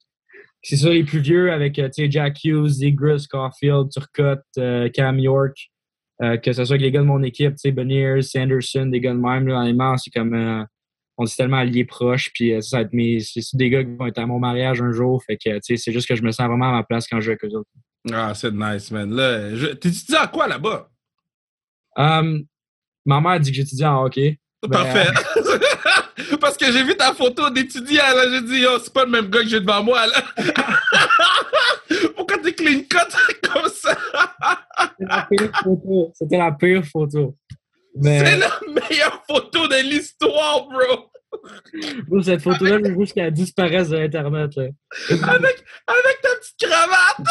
c'est 0.64 0.78
ça, 0.78 0.90
les 0.90 1.04
plus 1.04 1.20
vieux, 1.20 1.52
avec, 1.52 1.78
euh, 1.80 1.90
Jack 2.10 2.44
Hughes, 2.44 2.68
Zegras, 2.70 3.26
Caulfield, 3.30 3.90
Turcotte, 3.92 4.42
euh, 4.58 4.90
Cam 4.90 5.20
York, 5.20 5.56
euh, 6.24 6.38
que 6.38 6.52
ce 6.52 6.66
soit 6.66 6.74
avec 6.76 6.82
les 6.82 6.92
gars 6.92 7.02
de 7.02 7.06
mon 7.06 7.22
équipe, 7.24 7.54
Beniers, 7.66 8.22
Sanderson, 8.24 8.88
des 8.88 9.00
gars 9.00 9.14
de 9.14 9.20
même, 9.20 9.48
là, 9.48 9.60
honnêtement, 9.62 9.96
c'est 9.98 10.10
comme, 10.12 10.34
euh, 10.34 10.64
on 11.20 11.26
est 11.26 11.36
tellement 11.36 11.58
alliés 11.58 11.86
proches, 11.86 12.32
puis 12.34 12.54
ça 12.62 12.78
va 12.78 12.82
être 12.84 12.94
mes, 12.94 13.20
c'est 13.20 13.42
des 13.56 13.70
gars 13.70 13.84
qui 13.84 13.96
vont 13.96 14.06
être 14.08 14.20
à 14.20 14.26
mon 14.26 14.40
mariage 14.40 14.82
un 14.82 14.92
jour, 14.92 15.24
fait 15.24 15.38
que, 15.38 15.56
tu 15.56 15.60
sais, 15.62 15.78
c'est 15.78 15.92
juste 15.92 16.08
que 16.08 16.16
je 16.16 16.22
me 16.24 16.32
sens 16.32 16.48
vraiment 16.48 16.70
à 16.70 16.72
ma 16.74 16.84
place 16.84 17.08
quand 17.08 17.20
je 17.20 17.26
joue 17.26 17.32
avec 17.32 17.44
eux 17.46 17.56
autres. 17.58 17.70
ah, 18.14 18.34
c'est 18.36 18.54
nice, 18.54 18.92
man. 18.92 19.12
Là, 19.14 19.56
je- 19.56 19.68
t'étudies 19.74 20.16
à 20.16 20.28
quoi 20.28 20.48
là-bas? 20.48 20.90
Um, 21.96 22.46
ma 23.06 23.20
mère 23.22 23.40
dit 23.40 23.52
que 23.52 23.58
j'étudie 23.58 23.86
en 23.86 24.04
hockey. 24.04 24.38
Ben, 24.64 24.70
Parfait. 24.70 25.08
Parce 26.42 26.58
que 26.58 26.72
j'ai 26.72 26.84
vu 26.84 26.96
ta 26.98 27.14
photo 27.14 27.50
d'étudiant, 27.50 28.04
là, 28.16 28.30
j'ai 28.32 28.42
dit, 28.42 28.60
yo, 28.62 28.80
c'est 28.80 28.92
pas 28.92 29.06
le 29.06 29.12
même 29.12 29.30
gars 29.30 29.42
que 29.42 29.48
j'ai 29.50 29.60
devant 29.60 29.84
moi, 29.84 30.08
là. 30.08 30.24
Pourquoi 32.16 32.40
t'es 32.40 32.54
clean 32.54 32.82
cut 32.90 32.98
comme 33.52 33.70
ça? 33.70 33.96
C'était 34.98 35.06
la 35.08 35.28
pire 35.30 35.52
photo. 35.64 36.12
C'était 36.16 36.38
la 36.38 36.52
pire 36.52 36.84
photo. 36.86 37.36
Mais 37.96 38.20
C'est 38.20 38.38
la 38.38 38.60
meilleure 38.68 39.24
photo 39.30 39.68
de 39.68 39.84
l'histoire, 39.84 40.68
bro. 40.68 41.12
cette 42.24 42.42
photo-là, 42.42 42.80
je 42.84 42.92
veux 42.92 43.00
juste 43.00 43.14
qu'elle 43.14 43.32
disparaisse 43.32 43.90
de 43.90 43.98
Internet. 43.98 44.56
là. 44.56 44.64
Avec, 45.10 45.64
avec 45.88 46.22
ta 46.22 46.30
petite 46.36 46.60
cravate. 46.60 47.28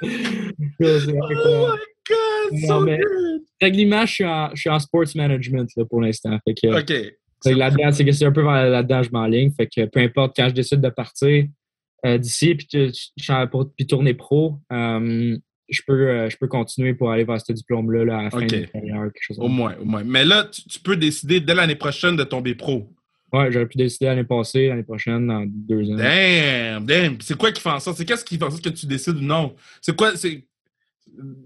Oh 0.00 0.06
my 1.70 1.78
God, 2.08 2.58
so 2.66 2.80
mais- 2.80 2.98
good. 2.98 3.42
Techniquement, 3.58 4.06
je 4.06 4.12
suis 4.12 4.24
en, 4.24 4.50
je 4.54 4.60
suis 4.60 4.70
en 4.70 4.78
sports 4.78 5.08
management 5.14 5.68
là, 5.76 5.84
pour 5.84 6.00
l'instant. 6.00 6.38
Fait 6.46 6.54
que, 6.54 6.80
OK. 6.80 6.88
fait 6.88 7.52
que 7.52 7.58
là-dedans, 7.58 7.92
c'est 7.92 8.04
que 8.04 8.12
c'est 8.12 8.24
un 8.24 8.32
peu 8.32 8.42
vers 8.42 8.68
là-dedans, 8.68 9.02
je 9.02 9.10
m'enligne. 9.10 9.50
Fait 9.52 9.66
que 9.66 9.84
peu 9.86 10.00
importe 10.00 10.36
quand 10.36 10.48
je 10.48 10.54
décide 10.54 10.80
de 10.80 10.90
partir 10.90 11.46
euh, 12.06 12.18
d'ici 12.18 12.54
puis 12.54 13.86
tourner 13.86 14.14
pro, 14.14 14.58
euh, 14.72 15.36
je 15.68 15.82
peux 15.86 16.08
euh, 16.08 16.30
je 16.30 16.36
peux 16.36 16.46
continuer 16.46 16.94
pour 16.94 17.10
aller 17.10 17.24
vers 17.24 17.40
ce 17.40 17.52
diplôme-là 17.52 18.04
là, 18.04 18.18
à 18.18 18.22
la 18.22 18.30
fin 18.30 18.46
de 18.46 18.46
carrière, 18.46 19.02
quelque 19.12 19.20
chose 19.20 19.38
Au 19.40 19.48
moins, 19.48 19.74
au 19.80 19.84
moins. 19.84 20.04
Mais 20.04 20.24
là, 20.24 20.44
tu, 20.44 20.62
tu 20.62 20.78
peux 20.80 20.96
décider 20.96 21.40
dès 21.40 21.54
l'année 21.54 21.74
prochaine 21.74 22.16
de 22.16 22.24
tomber 22.24 22.54
pro. 22.54 22.88
Ouais, 23.32 23.52
j'aurais 23.52 23.66
pu 23.66 23.76
décider 23.76 24.06
l'année 24.06 24.24
passée, 24.24 24.68
l'année 24.68 24.82
prochaine, 24.82 25.26
dans 25.26 25.44
deux 25.46 25.90
ans. 25.90 25.96
Damn, 25.96 26.86
damn. 26.86 27.20
C'est 27.20 27.36
quoi 27.36 27.52
qui 27.52 27.60
fait 27.60 27.68
en 27.68 27.78
sorte? 27.78 27.98
C'est 27.98 28.06
qu'est-ce 28.06 28.24
qui 28.24 28.38
fait 28.38 28.44
en 28.44 28.50
sorte 28.50 28.64
que 28.64 28.70
tu 28.70 28.86
décides 28.86 29.16
ou 29.16 29.22
non? 29.22 29.54
C'est 29.82 29.94
quoi? 29.94 30.16
C'est. 30.16 30.46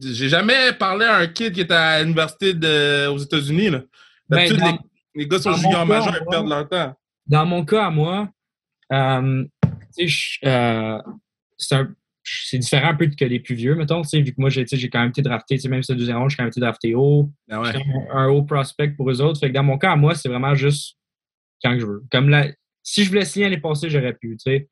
J'ai 0.02 0.28
jamais 0.28 0.72
parlé 0.78 1.04
à 1.06 1.16
un 1.16 1.26
kid 1.26 1.52
qui 1.52 1.60
était 1.62 1.72
à 1.74 2.02
l'université 2.02 2.54
de- 2.54 3.06
aux 3.08 3.18
États-Unis. 3.18 3.70
Ben, 4.28 4.48
dans- 4.56 4.66
les, 4.66 4.78
les 5.14 5.26
gars 5.28 5.38
sont 5.38 5.54
juniors 5.54 5.86
majeurs 5.86 6.16
et 6.16 6.24
perdent 6.28 6.48
leur 6.48 6.68
temps. 6.68 6.94
Dans 7.26 7.46
mon 7.46 7.64
cas, 7.64 7.86
à 7.86 7.90
moi, 7.90 8.28
euh, 8.92 9.44
euh, 10.44 10.98
c'est 11.58 12.58
différent 12.58 12.90
un 12.90 12.94
peu 12.94 13.06
que 13.06 13.24
les 13.24 13.40
plus 13.40 13.54
vieux, 13.54 13.74
mettons, 13.74 14.02
vu 14.02 14.24
que 14.24 14.34
moi, 14.40 14.50
j'ai 14.50 14.64
quand 14.90 15.00
même 15.00 15.10
été 15.10 15.22
drafté, 15.22 15.58
même 15.68 15.82
si 15.82 15.86
c'est 15.88 15.96
deuxième 15.96 16.18
ronde, 16.18 16.30
j'ai 16.30 16.36
quand 16.36 16.42
même 16.44 16.50
été 16.50 16.60
drafté 16.60 16.94
haut. 16.94 17.30
Ouais. 17.50 17.58
J'étais 17.66 17.84
un, 18.10 18.16
un 18.16 18.28
haut 18.28 18.42
prospect 18.42 18.88
pour 18.90 19.10
eux 19.10 19.20
autres. 19.20 19.40
Fait 19.40 19.48
que 19.48 19.54
dans 19.54 19.62
mon 19.62 19.78
cas, 19.78 19.92
à 19.92 19.96
moi, 19.96 20.14
c'est 20.14 20.28
vraiment 20.28 20.54
juste 20.54 20.96
quand 21.64 21.78
je 21.78 21.86
veux. 21.86 22.02
Comme 22.10 22.34
si 22.82 23.04
je 23.04 23.08
voulais 23.08 23.24
signer 23.24 23.46
l'année 23.46 23.60
passée, 23.60 23.88
j'aurais 23.90 24.14
pu, 24.14 24.36
tu 24.36 24.38
sais. 24.38 24.68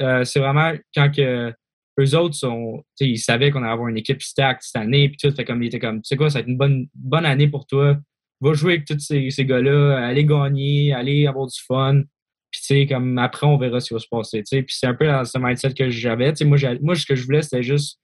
Euh, 0.00 0.24
c'est 0.24 0.38
vraiment 0.38 0.72
quand 0.94 1.10
que 1.10 1.52
eux 1.98 2.14
autres 2.16 2.34
sont, 2.34 2.84
tu 2.96 3.04
sais, 3.04 3.10
ils 3.10 3.18
savaient 3.18 3.50
qu'on 3.50 3.62
allait 3.62 3.72
avoir 3.72 3.88
une 3.88 3.96
équipe 3.96 4.22
stacked 4.22 4.62
cette 4.62 4.76
année, 4.76 5.08
puis 5.08 5.18
tout, 5.18 5.34
fait 5.34 5.44
comme 5.44 5.62
ils 5.62 5.66
étaient 5.66 5.78
comme, 5.78 6.00
tu 6.02 6.08
sais 6.08 6.16
quoi, 6.16 6.30
ça 6.30 6.38
va 6.38 6.40
être 6.42 6.48
une 6.48 6.56
bonne, 6.56 6.88
bonne 6.94 7.26
année 7.26 7.48
pour 7.48 7.66
toi. 7.66 7.96
Va 8.40 8.52
jouer 8.52 8.74
avec 8.74 8.86
tous 8.86 9.00
ces, 9.00 9.30
ces 9.30 9.44
gars-là, 9.44 10.06
aller 10.06 10.24
gagner, 10.24 10.92
aller 10.92 11.26
avoir 11.26 11.46
du 11.46 11.58
fun. 11.66 12.02
Puis 12.50 12.60
tu 12.60 12.66
sais, 12.66 12.86
comme 12.86 13.18
après, 13.18 13.46
on 13.46 13.58
verra 13.58 13.80
ce 13.80 13.88
qui 13.88 13.94
va 13.94 14.00
se 14.00 14.08
passer, 14.08 14.38
tu 14.38 14.56
sais. 14.56 14.62
Puis 14.62 14.76
c'est 14.78 14.86
un 14.86 14.94
peu 14.94 15.06
dans 15.06 15.24
ce 15.24 15.38
mindset 15.38 15.74
que 15.74 15.90
j'avais. 15.90 16.32
Tu 16.32 16.38
sais, 16.38 16.44
moi, 16.44 16.56
moi, 16.80 16.94
ce 16.94 17.04
que 17.04 17.14
je 17.14 17.24
voulais, 17.24 17.42
c'était 17.42 17.62
juste 17.62 18.00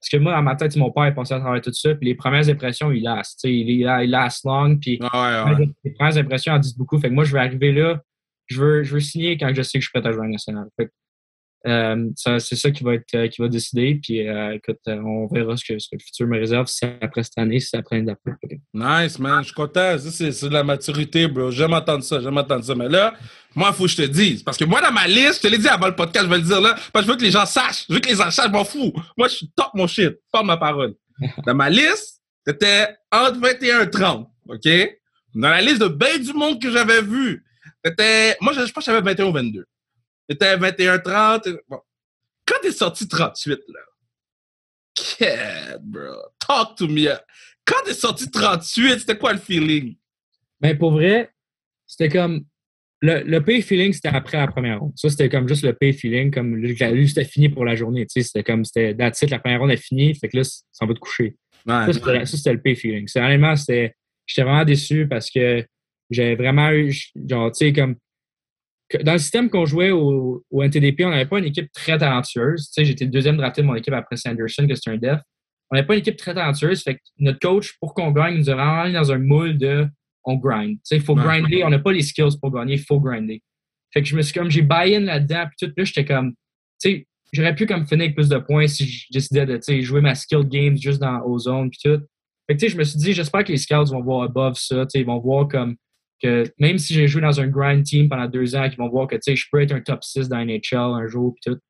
Parce 0.00 0.10
que 0.10 0.16
moi, 0.16 0.32
dans 0.32 0.42
ma 0.42 0.56
tête, 0.56 0.74
mon 0.76 0.90
père 0.90 1.06
est 1.06 1.14
passé 1.14 1.34
à 1.34 1.40
travers 1.40 1.60
tout 1.60 1.72
ça, 1.72 1.94
puis 1.94 2.06
les 2.08 2.14
premières 2.14 2.48
impressions, 2.48 2.92
il 2.92 3.02
last. 3.02 3.40
Il, 3.44 3.68
il, 3.68 3.80
il 3.80 4.10
last 4.10 4.44
long, 4.44 4.78
puis 4.78 4.98
ouais, 5.00 5.08
ouais. 5.12 5.68
les 5.84 5.90
premières 5.90 6.16
impressions 6.16 6.52
en 6.52 6.58
disent 6.58 6.76
beaucoup. 6.76 6.98
Fait 6.98 7.08
que 7.08 7.14
moi, 7.14 7.24
je 7.24 7.32
vais 7.32 7.40
arriver 7.40 7.72
là, 7.72 8.00
je 8.46 8.60
veux, 8.60 8.82
je 8.84 8.94
veux 8.94 9.00
signer 9.00 9.36
quand 9.36 9.52
je 9.52 9.62
sais 9.62 9.78
que 9.78 9.84
je 9.84 9.90
suis 9.90 10.00
prêt 10.00 10.08
à 10.08 10.12
jouer 10.12 10.24
à 10.24 10.28
national. 10.28 10.68
Fait 10.78 10.86
que, 10.86 10.92
euh, 11.66 12.10
c'est 12.16 12.56
ça 12.56 12.70
qui 12.70 12.84
va 12.84 12.94
être 12.94 13.14
euh, 13.14 13.28
qui 13.28 13.40
va 13.40 13.48
décider. 13.48 13.98
Puis 14.02 14.28
euh, 14.28 14.54
écoute, 14.54 14.80
on 14.86 15.26
verra 15.26 15.56
ce 15.56 15.64
que, 15.64 15.78
ce 15.78 15.88
que, 15.88 15.96
le 15.96 16.00
futur 16.00 16.26
me 16.26 16.38
réserve, 16.38 16.66
si 16.66 16.84
après 17.00 17.22
cette 17.22 17.38
année, 17.38 17.58
si 17.58 17.70
c'est 17.70 17.78
après 17.78 17.96
l'année 17.96 18.12
d'après. 18.12 18.60
Nice, 18.74 19.18
man. 19.18 19.40
Je 19.40 19.46
suis 19.46 19.54
content. 19.54 19.98
Ça, 19.98 20.10
c'est, 20.10 20.48
de 20.48 20.52
la 20.52 20.62
maturité, 20.62 21.26
bro. 21.26 21.50
J'aime 21.50 21.72
entendre 21.72 22.04
ça. 22.04 22.20
J'aime 22.20 22.36
entendre 22.36 22.64
ça. 22.64 22.74
Mais 22.74 22.88
là, 22.88 23.14
moi, 23.54 23.70
il 23.72 23.74
faut 23.74 23.84
que 23.84 23.90
je 23.90 23.96
te 23.96 24.02
dise. 24.02 24.42
Parce 24.42 24.58
que 24.58 24.64
moi, 24.64 24.82
dans 24.82 24.92
ma 24.92 25.06
liste, 25.06 25.36
je 25.36 25.40
te 25.40 25.46
l'ai 25.46 25.58
dit 25.58 25.68
avant 25.68 25.86
le 25.86 25.96
podcast, 25.96 26.26
je 26.26 26.30
vais 26.30 26.38
le 26.38 26.44
dire 26.44 26.60
là. 26.60 26.74
Parce 26.92 27.04
que 27.04 27.06
je 27.06 27.12
veux 27.12 27.18
que 27.18 27.24
les 27.24 27.30
gens 27.30 27.46
sachent. 27.46 27.86
Je 27.88 27.94
veux 27.94 28.00
que 28.00 28.08
les 28.08 28.16
gens 28.16 28.30
sachent, 28.30 28.48
je 28.48 28.52
m'en 28.52 28.64
fous. 28.64 28.92
Moi, 29.16 29.28
je 29.28 29.36
suis 29.36 29.50
top 29.56 29.68
mon 29.74 29.86
shit. 29.86 30.12
Pas 30.30 30.42
ma 30.42 30.58
parole. 30.58 30.94
Dans 31.46 31.54
ma 31.54 31.70
liste, 31.70 32.20
c'était 32.46 32.88
entre 33.10 33.40
21 33.40 33.82
et 33.82 33.90
30. 33.90 34.28
OK? 34.48 34.68
Dans 35.34 35.48
la 35.48 35.62
liste 35.62 35.80
de 35.80 35.88
bien 35.88 36.18
du 36.18 36.32
monde 36.34 36.60
que 36.60 36.70
j'avais 36.70 37.00
vu, 37.00 37.42
c'était. 37.82 38.36
Moi, 38.42 38.52
je, 38.52 38.66
je 38.66 38.72
pense 38.72 38.84
que 38.84 38.92
j'avais 38.92 39.00
21 39.00 39.26
ou 39.26 39.32
22. 39.32 39.64
C'était 40.28 40.56
21-30. 40.56 41.58
Bon. 41.68 41.80
Quand 42.46 42.56
t'es 42.62 42.72
sorti 42.72 43.08
38, 43.08 43.60
là, 43.68 43.80
Kid, 44.94 45.80
bro, 45.82 46.14
talk 46.38 46.76
to 46.76 46.86
me. 46.86 47.08
Quand 47.64 47.82
t'es 47.84 47.94
sorti 47.94 48.30
38, 48.30 49.00
c'était 49.00 49.16
quoi 49.16 49.32
le 49.32 49.38
feeling? 49.38 49.96
Ben, 50.60 50.76
pour 50.78 50.92
vrai, 50.92 51.30
c'était 51.86 52.08
comme. 52.08 52.44
Le, 53.00 53.22
le 53.22 53.44
pay 53.44 53.60
feeling, 53.60 53.92
c'était 53.92 54.08
après 54.08 54.38
la 54.38 54.46
première 54.46 54.80
ronde. 54.80 54.92
Ça, 54.96 55.10
c'était 55.10 55.28
comme 55.28 55.46
juste 55.46 55.62
le 55.62 55.74
pay 55.74 55.92
feeling, 55.92 56.30
comme 56.30 56.56
lui, 56.56 57.08
c'était 57.08 57.26
fini 57.26 57.50
pour 57.50 57.66
la 57.66 57.74
journée. 57.74 58.06
C'était 58.08 58.42
comme, 58.42 58.64
c'était, 58.64 58.94
that's 58.94 59.20
it, 59.20 59.28
la 59.28 59.40
première 59.40 59.60
ronde 59.60 59.72
est 59.72 59.76
finie, 59.76 60.14
fait 60.14 60.28
que 60.28 60.38
là, 60.38 60.44
ça 60.44 60.86
va 60.86 60.94
te 60.94 60.98
coucher. 60.98 61.36
Ouais, 61.66 61.92
ça, 61.92 62.24
c'était, 62.24 62.52
le 62.54 62.62
pay 62.62 62.74
feeling. 62.74 63.06
C'est, 63.06 63.20
honnêtement, 63.20 63.54
j'étais 63.56 63.94
vraiment 64.38 64.64
déçu 64.64 65.06
parce 65.06 65.30
que 65.30 65.66
j'avais 66.08 66.34
vraiment 66.34 66.70
eu, 66.70 66.96
genre, 67.28 67.52
tu 67.52 67.58
sais, 67.58 67.72
comme, 67.74 67.96
dans 69.02 69.12
le 69.12 69.18
système 69.18 69.50
qu'on 69.50 69.64
jouait 69.64 69.90
au, 69.90 70.44
au, 70.50 70.62
NTDP, 70.62 71.02
on 71.04 71.10
n'avait 71.10 71.26
pas 71.26 71.38
une 71.38 71.46
équipe 71.46 71.70
très 71.72 71.98
talentueuse. 71.98 72.66
Tu 72.66 72.72
sais, 72.72 72.84
j'étais 72.84 73.04
le 73.04 73.10
deuxième 73.10 73.36
drafté 73.36 73.62
de 73.62 73.66
mon 73.66 73.74
équipe 73.74 73.94
après 73.94 74.16
Sanderson, 74.16 74.66
que 74.66 74.74
c'est 74.74 74.90
un 74.90 74.96
def. 74.96 75.20
On 75.70 75.76
n'avait 75.76 75.86
pas 75.86 75.94
une 75.94 76.00
équipe 76.00 76.16
très 76.16 76.34
talentueuse. 76.34 76.82
Fait 76.82 76.94
que 76.94 77.00
notre 77.18 77.38
coach, 77.38 77.74
pour 77.80 77.94
qu'on 77.94 78.10
gagne, 78.10 78.36
nous 78.36 78.50
a 78.50 78.54
vraiment 78.54 78.92
dans 78.92 79.12
un 79.12 79.18
moule 79.18 79.58
de 79.58 79.86
on 80.24 80.36
grind. 80.36 80.76
Tu 80.76 80.80
sais, 80.84 80.96
il 80.96 81.02
faut 81.02 81.14
grinder. 81.14 81.64
On 81.64 81.70
n'a 81.70 81.78
pas 81.78 81.92
les 81.92 82.02
skills 82.02 82.38
pour 82.40 82.50
gagner, 82.50 82.74
il 82.74 82.82
faut 82.82 83.00
grinder. 83.00 83.42
Fait 83.92 84.02
que 84.02 84.08
je 84.08 84.16
me 84.16 84.22
suis 84.22 84.34
comme, 84.34 84.50
j'ai 84.50 84.62
buy-in 84.62 85.00
là-dedans, 85.00 85.46
puis 85.46 85.66
tout, 85.66 85.72
là, 85.76 85.84
j'étais 85.84 86.04
comme, 86.04 86.32
tu 86.82 86.90
sais, 86.90 87.06
j'aurais 87.32 87.54
pu 87.54 87.66
comme 87.66 87.86
finir 87.86 88.04
avec 88.04 88.16
plus 88.16 88.28
de 88.28 88.38
points 88.38 88.66
si 88.66 88.86
je 88.86 89.06
décidais 89.12 89.46
de, 89.46 89.56
tu 89.56 89.62
sais, 89.62 89.82
jouer 89.82 90.00
ma 90.00 90.14
skill 90.14 90.44
game 90.44 90.76
juste 90.76 91.00
dans 91.00 91.20
aux 91.22 91.38
zones, 91.38 91.70
puis 91.70 91.78
tout. 91.82 92.02
Fait 92.46 92.54
que, 92.54 92.60
tu 92.60 92.66
sais, 92.66 92.68
je 92.70 92.76
me 92.76 92.84
suis 92.84 92.98
dit, 92.98 93.12
j'espère 93.12 93.44
que 93.44 93.52
les 93.52 93.58
scouts 93.58 93.84
vont 93.86 94.02
voir 94.02 94.22
above 94.24 94.56
ça, 94.56 94.84
tu 94.86 94.90
sais, 94.90 95.00
ils 95.00 95.06
vont 95.06 95.20
voir 95.20 95.46
comme, 95.48 95.76
que 96.24 96.44
même 96.58 96.78
si 96.78 96.94
j'ai 96.94 97.06
joué 97.06 97.20
dans 97.20 97.38
un 97.38 97.46
grind 97.46 97.84
team 97.84 98.08
pendant 98.08 98.26
deux 98.26 98.56
ans, 98.56 98.68
qu'ils 98.68 98.78
vont 98.78 98.88
voir 98.88 99.06
que 99.06 99.16
je 99.22 99.44
peux 99.52 99.60
être 99.60 99.72
un 99.72 99.80
top 99.80 100.02
6 100.02 100.28
dans 100.28 100.42
NHL 100.42 100.78
un 100.78 101.06
jour 101.06 101.34
puis 101.34 101.52
tout. 101.52 101.60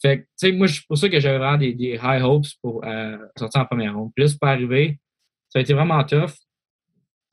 Fait 0.00 0.18
que, 0.18 0.22
tu 0.22 0.28
sais, 0.36 0.52
moi, 0.52 0.66
c'est 0.66 0.84
pour 0.88 0.98
ça 0.98 1.08
que 1.08 1.20
j'avais 1.20 1.38
vraiment 1.38 1.58
des, 1.58 1.72
des, 1.74 2.00
high 2.02 2.22
hopes 2.22 2.46
pour 2.60 2.84
euh, 2.84 3.16
sortir 3.38 3.60
en 3.60 3.64
première 3.66 3.96
ronde. 3.96 4.10
Puis 4.16 4.24
là, 4.24 4.28
c'est 4.28 4.40
pas 4.40 4.50
arrivé. 4.50 4.98
Ça 5.48 5.60
a 5.60 5.62
été 5.62 5.74
vraiment 5.74 6.02
tough. 6.02 6.32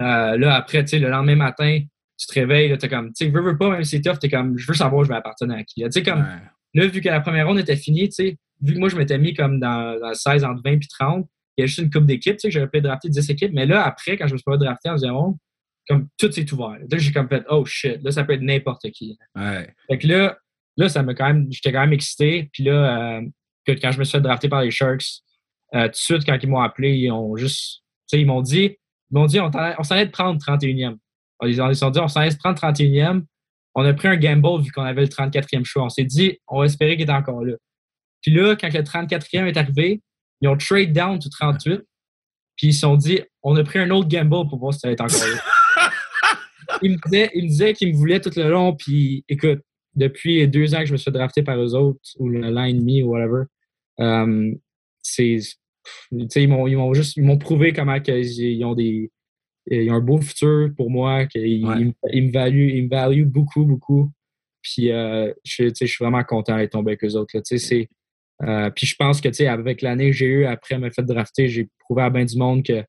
Euh, 0.04 0.38
là, 0.38 0.54
après, 0.54 0.84
tu 0.84 0.90
sais, 0.90 1.00
le 1.00 1.10
lendemain 1.10 1.36
matin, 1.36 1.82
tu 2.16 2.28
te 2.28 2.34
réveilles, 2.34 2.78
tu 2.78 2.86
es 2.86 2.90
comme, 2.90 3.08
tu 3.08 3.26
sais, 3.26 3.32
veux, 3.32 3.42
veux 3.42 3.58
pas, 3.58 3.72
même 3.72 3.84
si 3.84 3.98
c'est 3.98 4.02
tough, 4.02 4.20
tu 4.20 4.28
es 4.28 4.30
comme, 4.30 4.56
je 4.56 4.68
veux 4.68 4.76
savoir 4.76 5.04
je 5.04 5.10
vais 5.10 5.16
appartenir 5.16 5.58
à 5.58 5.64
qui. 5.64 5.82
Tu 5.82 5.92
sais, 5.92 6.04
comme, 6.04 6.20
ouais. 6.20 6.82
là, 6.82 6.88
vu 6.88 7.02
que 7.02 7.10
la 7.10 7.22
première 7.22 7.48
ronde 7.48 7.58
était 7.58 7.76
finie, 7.76 8.08
tu 8.10 8.16
sais, 8.16 8.38
vu 8.62 8.76
que 8.76 8.80
moi, 8.80 8.90
je 8.90 8.98
m'étais 8.98 9.18
mis 9.18 9.34
comme 9.34 9.60
dans, 9.60 10.00
dans 10.00 10.10
le 10.10 10.14
16 10.14 10.44
entre 10.44 10.62
20 10.64 10.74
et 10.74 10.80
30, 11.00 11.28
il 11.58 11.62
y 11.62 11.64
a 11.64 11.66
juste 11.66 11.80
une 11.80 11.90
coupe 11.90 12.06
d'équipes, 12.06 12.38
tu 12.38 12.42
sais, 12.42 12.52
j'avais 12.52 12.68
pu 12.68 12.82
drafter 12.82 13.10
10 13.10 13.32
équipes. 13.32 13.54
Mais 13.54 13.66
là, 13.66 13.84
après, 13.84 14.16
quand 14.16 14.28
je 14.28 14.34
me 14.34 14.38
suis 14.38 14.46
pas 14.46 14.58
drafté 14.58 14.90
en 14.90 14.94
deuxième 14.94 15.16
ronde, 15.16 15.38
comme 15.90 16.08
tout 16.18 16.32
s'est 16.32 16.52
ouvert. 16.54 16.78
Là, 16.80 16.98
j'ai 16.98 17.12
comme 17.12 17.28
fait, 17.28 17.44
oh 17.50 17.66
shit, 17.66 18.02
là, 18.04 18.12
ça 18.12 18.24
peut 18.24 18.34
être 18.34 18.42
n'importe 18.42 18.90
qui. 18.92 19.18
Ouais. 19.36 19.68
Fait 19.90 19.98
que 19.98 20.08
là, 20.08 20.38
là, 20.78 20.88
ça 20.88 21.02
m'a 21.02 21.16
quand 21.16 21.26
même, 21.26 21.48
j'étais 21.50 21.72
quand 21.72 21.82
même 21.82 21.94
excité. 21.94 22.50
Puis 22.54 22.64
là, 22.64 23.18
euh, 23.18 23.22
quand 23.68 23.92
je 23.92 24.00
me 24.00 24.04
suis 24.04 24.18
fait 24.18 24.22
drafter 24.22 24.50
par 24.50 24.62
les 24.62 24.70
Sharks, 24.70 25.04
euh, 25.74 25.86
tout 25.86 25.90
de 25.90 25.96
suite, 25.96 26.26
quand 26.26 26.38
ils 26.42 26.50
m'ont 26.50 26.62
appelé, 26.62 26.92
ils 26.92 27.12
ont 27.12 27.36
juste, 27.36 27.82
tu 28.08 28.18
sais, 28.18 28.22
ils 28.22 28.26
m'ont 28.26 28.42
dit, 28.42 28.78
ils 29.12 29.14
m'ont 29.18 29.26
dit, 29.26 29.40
on, 29.40 29.50
on 29.54 29.84
s'en 29.84 29.96
allait 29.96 30.06
de 30.06 30.12
prendre 30.12 30.40
31e. 30.40 30.98
Ils 31.44 31.62
ont, 31.62 31.72
ils 31.72 31.86
ont 31.86 31.90
dit, 31.90 32.00
on 32.00 32.08
s'en 32.08 32.20
allait 32.20 32.32
de 32.32 32.38
prendre 32.38 32.60
31e. 32.60 33.24
On 33.74 33.84
a 33.84 33.94
pris 33.94 34.08
un 34.08 34.18
gamble 34.18 34.62
vu 34.62 34.72
qu'on 34.72 34.84
avait 34.84 35.02
le 35.02 35.08
34e 35.08 35.66
choix. 35.66 35.86
On 35.86 35.90
s'est 35.90 36.04
dit, 36.04 36.38
on 36.48 36.60
va 36.60 36.66
espérer 36.66 36.98
qu'il 36.98 37.10
est 37.10 37.14
encore 37.14 37.44
là. 37.44 37.56
Puis 38.22 38.32
là, 38.32 38.56
quand 38.56 38.72
le 38.72 38.82
34e 38.82 39.48
est 39.48 39.58
arrivé, 39.58 40.02
ils 40.42 40.48
ont 40.48 40.58
trade 40.58 40.94
down 40.94 41.18
to 41.18 41.30
38. 41.30 41.82
Puis 42.58 42.68
ils 42.68 42.74
se 42.74 42.82
sont 42.82 42.96
dit, 42.96 43.22
on 43.42 43.56
a 43.56 43.64
pris 43.64 43.80
un 43.80 43.90
autre 43.90 44.10
gamble 44.10 44.48
pour 44.50 44.60
voir 44.60 44.74
si 44.74 44.80
ça 44.80 44.88
allait 44.88 44.94
être 44.94 45.02
encore 45.02 45.28
là 45.28 45.42
il 46.82 46.92
me 46.92 46.98
disait, 47.06 47.30
il 47.34 47.44
me 47.44 47.50
disait 47.50 47.74
qu'il 47.74 47.92
me 47.92 47.98
voulait 47.98 48.20
tout 48.20 48.32
le 48.36 48.50
long. 48.50 48.76
Puis 48.76 49.24
écoute, 49.30 49.62
depuis 49.96 50.48
deux 50.48 50.74
ans 50.76 50.80
que 50.80 50.86
je 50.86 50.92
me 50.94 50.98
suis 50.98 51.12
drafté 51.12 51.44
par 51.44 51.60
eux 51.60 51.76
autres, 51.76 52.00
ou 52.18 52.30
le 52.30 52.40
l'an 52.40 52.64
et 52.64 52.74
demi, 52.74 53.04
ou 53.04 53.12
whatever, 53.12 53.44
euh, 54.00 54.54
c'est. 55.02 55.40
Ils 56.12 56.48
m'ont, 56.48 56.94
juste 56.94 57.18
ils 57.18 57.24
m'ont 57.24 57.38
prouvé 57.38 57.74
comment 57.74 57.96
ils 57.96 58.64
ont 58.64 58.76
des. 58.76 59.12
Ils 59.72 59.92
ont 59.92 59.96
un 59.96 60.00
beau 60.00 60.20
futur 60.20 60.70
pour 60.76 60.90
moi, 60.90 61.26
qu'ils 61.26 61.66
ouais. 61.66 61.94
ils, 62.12 62.28
me 62.28 62.32
valuent, 62.32 62.72
ils 62.76 62.86
me 62.86 62.90
valuent 62.90 63.26
beaucoup, 63.26 63.66
beaucoup. 63.66 64.12
Puis 64.62 64.92
euh, 64.92 65.32
je, 65.44 65.70
je 65.70 65.86
suis 65.86 66.04
vraiment 66.04 66.24
content 66.24 66.58
d'être 66.58 66.72
tombé 66.72 66.92
avec 66.92 67.04
eux 67.04 67.16
autres. 67.16 67.36
Là, 67.36 67.42
euh, 68.42 68.70
puis 68.70 68.88
je 68.88 68.96
pense 68.96 69.22
que 69.22 69.46
avec 69.46 69.82
l'année 69.82 70.12
que 70.12 70.16
j'ai 70.16 70.28
eue 70.28 70.46
après 70.46 70.78
me 70.80 70.90
fait 70.90 71.04
drafter, 71.04 71.50
j'ai 71.50 71.68
prouvé 71.80 72.04
à 72.04 72.10
bien 72.10 72.26
du 72.26 72.38
monde 72.38 72.64
que 72.64 72.84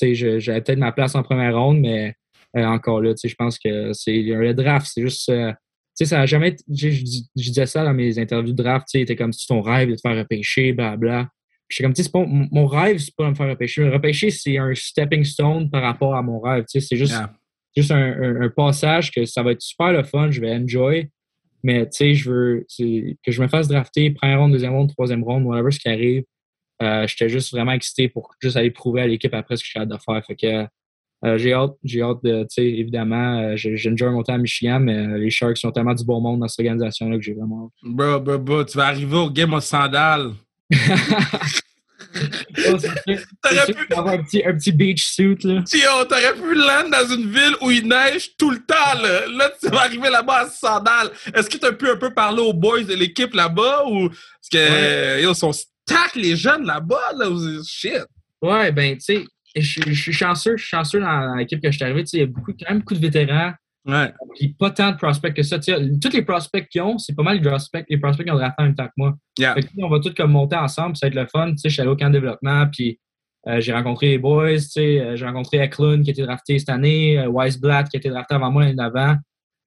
j'avais 0.00 0.60
peut-être 0.60 0.78
ma 0.78 0.92
place 0.92 1.14
en 1.14 1.22
première 1.22 1.56
ronde, 1.58 1.80
mais 1.80 2.14
encore 2.62 3.00
là, 3.00 3.12
je 3.22 3.34
pense 3.34 3.58
que 3.58 3.92
c'est 3.92 4.22
le 4.22 4.54
draft, 4.54 4.86
c'est 4.92 5.02
juste. 5.02 5.28
Euh, 5.28 5.50
tu 5.96 6.04
sais, 6.04 6.06
ça 6.06 6.18
n'a 6.18 6.26
jamais. 6.26 6.56
Je, 6.68 6.88
disais 7.36 7.66
ça 7.66 7.84
dans 7.84 7.94
mes 7.94 8.18
interviews 8.18 8.52
de 8.52 8.62
draft, 8.62 8.86
tu 8.88 8.98
sais, 8.98 9.02
c'était 9.02 9.16
comme 9.16 9.32
si 9.32 9.46
ton 9.46 9.60
rêve 9.62 9.90
de 9.90 9.94
te 9.94 10.00
faire 10.00 10.16
repêcher, 10.16 10.72
blablabla. 10.72 11.28
J'étais 11.68 11.84
comme, 11.84 11.94
tu 11.94 12.02
sais, 12.02 12.10
mon 12.14 12.66
rêve, 12.66 12.98
c'est 12.98 13.14
pas 13.16 13.24
de 13.24 13.30
me 13.30 13.34
faire 13.34 13.48
repêcher. 13.48 13.88
Repêcher, 13.88 14.30
c'est 14.30 14.58
un 14.58 14.74
stepping 14.74 15.24
stone 15.24 15.70
par 15.70 15.82
rapport 15.82 16.14
à 16.14 16.22
mon 16.22 16.38
rêve. 16.40 16.64
Tu 16.70 16.80
sais, 16.80 16.86
c'est 16.86 16.96
juste, 16.96 17.12
Yeah. 17.12 17.32
juste 17.76 17.90
un, 17.90 17.96
un- 17.96 18.42
un 18.42 18.48
passage 18.50 19.10
que 19.10 19.24
ça 19.24 19.42
va 19.42 19.52
être 19.52 19.62
super 19.62 19.92
le 19.92 20.02
fun, 20.02 20.30
je 20.30 20.40
vais 20.40 20.52
enjoy. 20.54 21.08
Mais 21.62 21.84
tu 21.86 21.96
sais, 21.96 22.14
je 22.14 22.30
veux 22.30 22.66
que 23.24 23.32
je 23.32 23.42
me 23.42 23.48
fasse 23.48 23.68
drafter, 23.68 24.10
première 24.10 24.40
ronde, 24.40 24.52
deuxième 24.52 24.72
ronde, 24.74 24.90
troisième 24.90 25.24
ronde, 25.24 25.44
whatever 25.44 25.70
ce 25.70 25.78
qui 25.78 25.88
arrive. 25.88 26.24
Euh, 26.82 27.06
J'étais 27.06 27.28
juste 27.30 27.52
vraiment 27.52 27.72
excité 27.72 28.08
pour 28.08 28.34
juste 28.42 28.56
aller 28.56 28.70
prouver 28.70 29.00
à 29.02 29.06
l'équipe 29.06 29.32
après 29.32 29.56
ce 29.56 29.62
que 29.62 29.68
j'ai 29.72 29.80
hâte 29.80 29.88
de 29.88 29.96
faire. 29.96 30.22
Fait 30.26 30.36
que 30.36 30.66
euh, 31.24 31.38
j'ai 31.38 31.52
hâte, 31.54 31.72
j'ai 31.82 32.02
hâte 32.02 32.22
de, 32.22 32.42
tu 32.42 32.46
sais, 32.50 32.66
évidemment, 32.66 33.38
euh, 33.40 33.56
j'ai 33.56 33.90
enjoy 33.90 34.10
monter 34.10 34.32
à 34.32 34.38
Michigan, 34.38 34.80
mais 34.80 34.96
euh, 34.96 35.18
les 35.18 35.30
Sharks 35.30 35.56
sont 35.58 35.70
tellement 35.70 35.94
du 35.94 36.04
bon 36.04 36.20
monde 36.20 36.40
dans 36.40 36.48
cette 36.48 36.60
organisation-là 36.60 37.16
que 37.16 37.22
j'ai 37.22 37.34
vraiment 37.34 37.66
hâte. 37.66 37.90
Bro, 37.90 38.20
bro, 38.20 38.38
bro, 38.38 38.64
tu 38.64 38.76
vas 38.76 38.86
arriver 38.86 39.16
au 39.16 39.30
game 39.30 39.54
en 39.54 39.60
sandales. 39.60 40.32
Oh, 42.68 42.76
va 42.76 43.52
y 43.52 43.92
avoir 43.92 44.14
un 44.14 44.22
petit, 44.22 44.44
un 44.44 44.54
petit 44.54 44.72
beach 44.72 45.04
suit, 45.04 45.36
là. 45.44 45.62
T'aurais 46.08 46.34
pu 46.34 46.54
land 46.54 46.88
dans 46.90 47.14
une 47.14 47.28
ville 47.30 47.56
où 47.60 47.70
il 47.70 47.88
neige 47.88 48.30
tout 48.38 48.50
le 48.50 48.58
temps, 48.58 49.00
là. 49.02 49.26
Là, 49.26 49.50
tu 49.60 49.68
vas 49.68 49.80
arriver 49.80 50.10
là-bas 50.10 50.46
en 50.46 50.48
sandales. 50.48 51.10
Est-ce 51.34 51.50
que 51.50 51.56
t'as 51.58 51.72
pu 51.72 51.88
un 51.88 51.96
peu 51.96 52.12
parler 52.14 52.40
aux 52.40 52.52
boys 52.52 52.84
de 52.84 52.94
l'équipe 52.94 53.34
là-bas 53.34 53.84
ou. 53.86 54.08
Parce 54.08 54.48
que, 54.52 54.58
Ouais. 55.18 55.22
ils 55.24 55.34
sont 55.34 55.52
stack 55.52 56.14
les 56.14 56.36
jeunes 56.36 56.64
là-bas, 56.66 57.12
là. 57.16 57.26
Shit? 57.66 58.04
Ouais, 58.42 58.70
ben, 58.70 58.94
tu 58.94 59.00
sais, 59.00 59.24
je 59.62 59.80
je 59.86 59.92
suis 60.00 60.12
chanceux, 60.12 60.56
je 60.56 60.62
suis 60.62 60.70
chanceux 60.76 61.00
dans 61.00 61.34
l'équipe 61.36 61.60
que 61.60 61.70
je 61.70 61.76
suis 61.76 61.84
arrivé. 61.84 62.02
Il 62.12 62.18
y 62.18 62.22
a 62.22 62.26
beaucoup, 62.26 62.52
quand 62.52 62.68
même 62.68 62.80
beaucoup 62.80 62.94
de 62.94 63.00
vétérans, 63.00 63.52
Ouais. 63.86 64.10
puis 64.34 64.48
pas 64.58 64.70
tant 64.70 64.92
de 64.92 64.96
prospects 64.96 65.34
que 65.34 65.42
ça. 65.42 65.58
Tous 65.58 66.12
les 66.12 66.22
prospects 66.22 66.66
qu'ils 66.68 66.80
ont, 66.80 66.96
c'est 66.96 67.14
pas 67.14 67.22
mal 67.22 67.36
les 67.36 67.42
prospects, 67.48 67.84
les 67.88 67.98
prospects 67.98 68.24
qui 68.24 68.32
ont 68.32 68.36
drafté 68.36 68.62
en 68.62 68.64
même 68.64 68.74
temps 68.74 68.86
que 68.86 68.92
moi. 68.96 69.14
Yeah. 69.38 69.54
Fait 69.54 69.62
que, 69.62 69.68
on 69.78 69.88
va 69.90 70.00
tous 70.00 70.14
comme 70.14 70.32
monter 70.32 70.56
ensemble, 70.56 70.96
ça 70.96 71.06
va 71.06 71.08
être 71.08 71.14
le 71.20 71.26
fun. 71.26 71.52
Je 71.62 71.68
suis 71.68 71.80
allé 71.82 71.90
au 71.90 71.96
camp 71.96 72.08
de 72.08 72.14
développement, 72.14 72.66
puis 72.72 72.98
euh, 73.46 73.60
j'ai 73.60 73.74
rencontré 73.74 74.08
les 74.08 74.18
boys, 74.18 74.52
euh, 74.78 75.16
j'ai 75.16 75.26
rencontré 75.26 75.58
Eklund 75.58 76.02
qui 76.02 76.10
a 76.10 76.12
été 76.12 76.22
drafté 76.22 76.58
cette 76.58 76.70
année, 76.70 77.18
euh, 77.18 77.28
Weisblatt 77.28 77.86
qui 77.90 77.96
a 77.96 77.98
été 77.98 78.08
drafté 78.08 78.34
avant 78.34 78.50
moi 78.50 78.62
l'année 78.62 78.74
d'avant. 78.74 79.16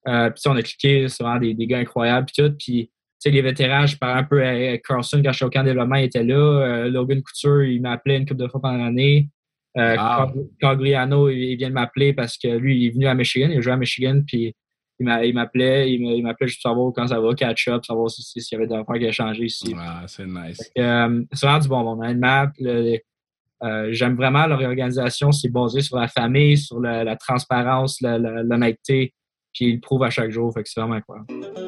Euh, 0.08 0.32
puis 0.32 0.42
on 0.48 0.56
a 0.56 0.64
cliqué, 0.64 1.08
c'est 1.10 1.22
vraiment 1.22 1.40
des, 1.40 1.54
des 1.54 1.68
gars 1.68 1.78
incroyables, 1.80 2.26
puis 2.26 2.44
tout. 2.44 2.56
Puis, 2.58 2.90
les 3.26 3.42
vétérans, 3.42 3.86
je 3.86 3.98
parlais 3.98 4.22
un 4.22 4.24
peu 4.24 4.44
à 4.44 4.78
Carlson 4.78 5.22
quand 5.24 5.32
je 5.32 5.36
suis 5.36 5.46
au 5.46 5.50
camp 5.50 5.62
de 5.62 5.68
développement, 5.68 5.96
il 5.98 6.06
était 6.06 6.24
là. 6.24 6.88
Logan 6.88 7.22
Couture, 7.22 7.64
il 7.64 7.82
m'a 7.82 7.92
appelé 7.92 8.16
une 8.16 8.26
couple 8.26 8.42
de 8.42 8.48
fois 8.48 8.62
pendant 8.62 8.78
l'année. 8.86 9.28
Euh. 9.76 9.96
Cag- 9.96 10.34
Cagliano, 10.60 11.30
il 11.30 11.56
vient 11.58 11.70
de 11.70 11.74
m'appeler 11.74 12.14
parce 12.14 12.38
que 12.38 12.48
lui, 12.48 12.78
il 12.80 12.88
est 12.88 12.92
venu 12.92 13.08
à 13.08 13.14
Michigan, 13.14 13.50
il 13.52 13.58
a 13.58 13.62
joué 13.62 13.74
à 13.74 13.78
Michigan, 13.78 14.22
puis 14.26 14.56
il 15.00 15.06
m'a- 15.06 15.24
il 15.26 15.34
m'appelait, 15.36 15.92
il 15.94 16.02
m'a- 16.04 16.14
il 16.14 16.24
m'appelait 16.24 16.48
juste 16.48 16.62
pour 16.64 16.72
savoir 16.72 16.92
quand 16.96 17.08
ça 17.08 17.20
va, 17.20 17.34
catch 17.36 17.68
up, 17.68 17.86
savoir 17.86 18.10
si- 18.10 18.24
si- 18.24 18.42
s'il 18.42 18.56
y 18.58 18.62
avait 18.62 18.68
des 18.68 18.74
affaires 18.76 18.96
qui 18.96 19.04
avaient 19.04 19.12
changé 19.12 19.46
ici. 19.46 19.76
Ah, 19.78 20.04
c'est 20.08 20.26
nice. 20.26 20.72
Euh, 20.80 21.24
c'est 21.34 21.46
vraiment 21.46 21.60
du 21.62 21.68
bon 21.68 21.84
monde. 21.84 22.00
Honnêtement, 22.04 22.46
euh, 23.64 23.88
j'aime 23.92 24.16
vraiment 24.16 24.48
leur 24.48 24.62
organisation. 24.62 25.32
C'est 25.32 25.50
basé 25.50 25.82
sur 25.82 25.98
la 25.98 26.08
famille, 26.08 26.58
sur 26.58 26.80
la, 26.80 27.04
la 27.04 27.16
transparence, 27.16 28.00
l'honnêteté. 28.02 29.14
Puis 29.54 29.66
ils 29.70 29.74
le 29.76 29.80
prouvent 29.82 30.04
à 30.04 30.10
chaque 30.10 30.30
jour. 30.32 30.52
Fait 30.54 30.64
que 30.64 30.70
c'est 30.70 30.80
vraiment 30.80 30.96
incroyable. 30.96 31.67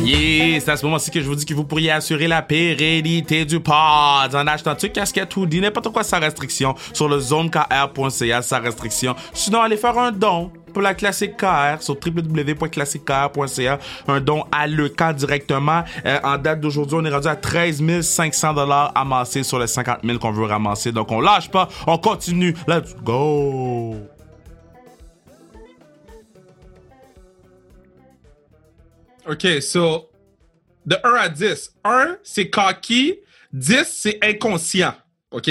Yeah, 0.00 0.60
c'est 0.60 0.70
à 0.70 0.76
ce 0.76 0.84
moment-ci 0.84 1.10
que 1.10 1.20
je 1.20 1.26
vous 1.26 1.34
dis 1.34 1.46
que 1.46 1.54
vous 1.54 1.64
pourriez 1.64 1.90
assurer 1.90 2.28
la 2.28 2.42
pérennité 2.42 3.44
du 3.44 3.58
pod 3.58 3.74
en 3.74 4.46
achetant 4.46 4.74
tu 4.74 4.90
casquette 4.90 5.34
ou 5.36 5.46
n'importe 5.46 5.92
quoi 5.92 6.04
sans 6.04 6.20
restriction 6.20 6.74
sur 6.92 7.08
le 7.08 7.18
zonekr.ca 7.18 8.42
sans 8.42 8.60
restriction. 8.60 9.14
Sinon, 9.32 9.62
allez 9.62 9.76
faire 9.76 9.98
un 9.98 10.12
don 10.12 10.50
pour 10.74 10.82
la 10.82 10.92
classique 10.92 11.36
KR 11.38 11.80
sur 11.80 11.96
www.classiquekr.ca. 12.04 13.78
Un 14.08 14.20
don 14.20 14.44
à 14.52 14.66
le 14.66 14.92
directement. 15.14 15.84
Euh, 16.04 16.18
en 16.22 16.36
date 16.36 16.60
d'aujourd'hui, 16.60 16.98
on 17.00 17.04
est 17.04 17.10
rendu 17.10 17.28
à 17.28 17.36
13 17.36 18.00
500 18.02 18.54
dollars 18.54 18.92
amassés 18.94 19.42
sur 19.42 19.58
les 19.58 19.68
50 19.68 20.00
000 20.04 20.18
qu'on 20.18 20.32
veut 20.32 20.44
ramasser. 20.44 20.92
Donc, 20.92 21.10
on 21.12 21.20
lâche 21.20 21.50
pas, 21.50 21.68
on 21.86 21.96
continue. 21.96 22.54
Let's 22.68 22.94
go! 23.02 24.13
OK, 29.26 29.46
so, 29.62 30.10
de 30.86 30.96
1 31.02 31.12
à 31.14 31.28
10. 31.28 31.74
1, 31.84 32.18
c'est 32.22 32.50
cocky. 32.50 33.20
10, 33.52 33.84
c'est 33.84 34.18
inconscient. 34.22 34.94
OK? 35.30 35.50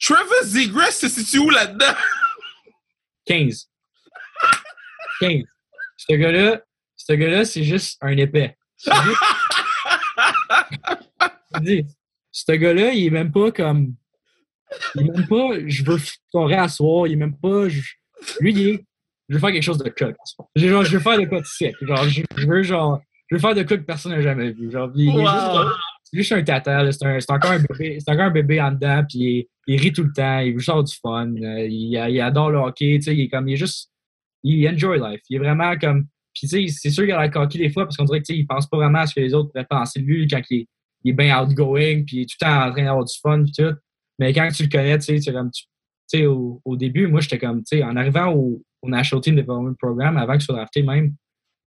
Trevor 0.00 0.42
Zegras 0.44 0.90
se 0.92 1.08
situe 1.08 1.38
où 1.38 1.50
là-dedans? 1.50 1.94
15. 3.26 3.68
15. 5.20 5.42
Ce 5.96 6.14
gars-là, 6.14 6.60
ce 6.96 7.12
gars-là, 7.12 7.44
c'est 7.44 7.64
juste 7.64 7.98
un 8.00 8.16
épais. 8.16 8.56
Dis, 11.60 11.86
ce 12.32 12.52
gars-là, 12.52 12.92
il 12.92 13.06
est 13.06 13.10
même 13.10 13.32
pas 13.32 13.52
comme. 13.52 13.94
Il 14.96 15.02
est 15.06 15.10
même 15.10 15.26
pas, 15.28 15.50
je 15.66 15.84
veux 15.84 15.98
scorer 15.98 16.56
à 16.56 16.68
soir, 16.68 17.06
il 17.06 17.12
est 17.12 17.16
même 17.16 17.36
pas. 17.38 17.68
je- 17.68 17.80
lui, 18.40 18.52
il 18.52 18.68
est. 18.68 18.84
Je 19.28 19.34
veux 19.34 19.40
faire 19.40 19.52
quelque 19.52 19.62
chose 19.62 19.78
de 19.78 19.88
cool. 19.90 20.14
J'ai- 20.56 20.68
Genre, 20.68 20.84
je 20.84 20.92
veux 20.96 21.02
faire 21.02 21.18
de 21.18 21.24
quoi 21.24 21.40
de 21.40 21.46
sick. 21.46 21.74
Genre, 21.80 22.04
je, 22.08 22.22
je 22.36 22.46
veux, 22.46 22.62
genre. 22.62 23.00
Je 23.30 23.36
veux 23.36 23.40
faire 23.40 23.54
de 23.54 23.62
quoi 23.62 23.76
que 23.78 23.82
personne 23.82 24.12
n'a 24.12 24.20
jamais 24.20 24.52
vu. 24.52 24.70
Genre, 24.70 24.90
il, 24.94 25.04
il 25.04 25.08
est 25.08 25.12
juste, 25.22 25.46
c'est 26.04 26.16
juste 26.18 26.32
un 26.32 26.42
tata, 26.42 26.92
c'est 26.92 27.06
un- 27.06 27.20
c'est 27.20 27.30
encore 27.32 27.50
un 27.52 27.58
bébé, 27.58 27.98
c'est 28.00 28.10
encore 28.12 28.26
un 28.26 28.30
bébé 28.30 28.60
en 28.60 28.70
dedans, 28.72 29.02
puis 29.08 29.18
il, 29.18 29.46
il 29.66 29.80
rit 29.80 29.92
tout 29.92 30.04
le 30.04 30.12
temps, 30.12 30.38
il 30.40 30.52
veut 30.52 30.58
juste 30.58 30.68
avoir 30.68 30.84
du 30.84 30.94
fun, 31.02 31.32
euh, 31.42 31.66
il, 31.66 31.92
il 32.10 32.20
adore 32.20 32.50
le 32.50 32.58
hockey, 32.58 32.96
tu 32.98 33.02
sais, 33.02 33.14
il 33.16 33.22
est 33.22 33.28
comme, 33.28 33.48
il 33.48 33.54
est 33.54 33.56
juste, 33.56 33.90
il 34.42 34.68
enjoy 34.68 34.98
life, 35.00 35.22
il 35.30 35.36
est 35.36 35.38
vraiment 35.38 35.74
comme, 35.78 36.02
puis 36.34 36.46
tu 36.46 36.48
sais, 36.48 36.66
c'est 36.68 36.90
sûr 36.90 37.04
qu'il 37.04 37.12
a 37.14 37.18
la 37.18 37.28
coquille 37.30 37.62
des 37.62 37.70
fois, 37.70 37.84
parce 37.84 37.96
qu'on 37.96 38.04
dirait 38.04 38.20
que 38.20 38.26
tu 38.26 38.34
sais, 38.34 38.38
il 38.38 38.46
pense 38.46 38.68
pas 38.68 38.76
vraiment 38.76 38.98
à 39.00 39.06
ce 39.06 39.14
que 39.14 39.20
les 39.20 39.32
autres 39.32 39.50
pourraient 39.50 39.64
penser 39.68 40.00
de 40.00 40.04
lui 40.06 40.28
quand 40.28 40.42
il 40.50 40.60
est, 40.60 40.68
il 41.04 41.10
est 41.10 41.14
bien 41.14 41.42
outgoing, 41.42 42.04
puis 42.04 42.18
il 42.18 42.22
est 42.22 42.26
tout 42.26 42.36
le 42.40 42.46
temps 42.46 42.66
en 42.66 42.70
train 42.72 42.84
d'avoir 42.84 43.04
du 43.06 43.14
fun, 43.22 43.42
puis 43.42 43.52
tout, 43.52 43.74
mais 44.18 44.32
quand 44.34 44.48
tu 44.54 44.64
le 44.64 44.68
connais, 44.68 44.98
tu 44.98 45.04
sais, 45.06 45.18
c'est 45.20 45.32
comme, 45.32 45.50
tu 45.50 45.62
tu 45.64 45.68
sais, 46.06 46.26
au, 46.26 46.60
au 46.64 46.76
début, 46.76 47.06
moi, 47.06 47.20
j'étais 47.20 47.38
comme, 47.38 47.60
tu 47.64 47.78
sais, 47.78 47.82
en 47.82 47.96
arrivant 47.96 48.32
au, 48.32 48.62
au 48.82 48.88
National 48.88 49.22
Team 49.22 49.36
Development 49.36 49.74
Program, 49.78 50.16
avant 50.16 50.34
que 50.34 50.40
je 50.40 50.44
sois 50.46 50.56
drafté 50.56 50.82
même, 50.82 51.10
tu 51.10 51.16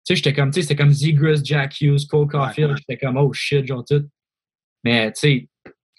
sais, 0.04 0.16
j'étais 0.16 0.32
comme, 0.32 0.50
tu 0.50 0.56
sais, 0.60 0.62
c'était 0.68 0.76
comme 0.76 0.92
Zegras, 0.92 1.40
Jack 1.42 1.80
Hughes, 1.80 2.06
Cole 2.08 2.28
Caulfield, 2.28 2.70
ouais. 2.70 2.76
j'étais 2.76 2.98
comme, 3.04 3.16
oh 3.16 3.32
shit, 3.32 3.66
genre 3.66 3.84
tout. 3.84 4.04
Mais, 4.84 5.12
tu 5.12 5.20
sais, 5.20 5.48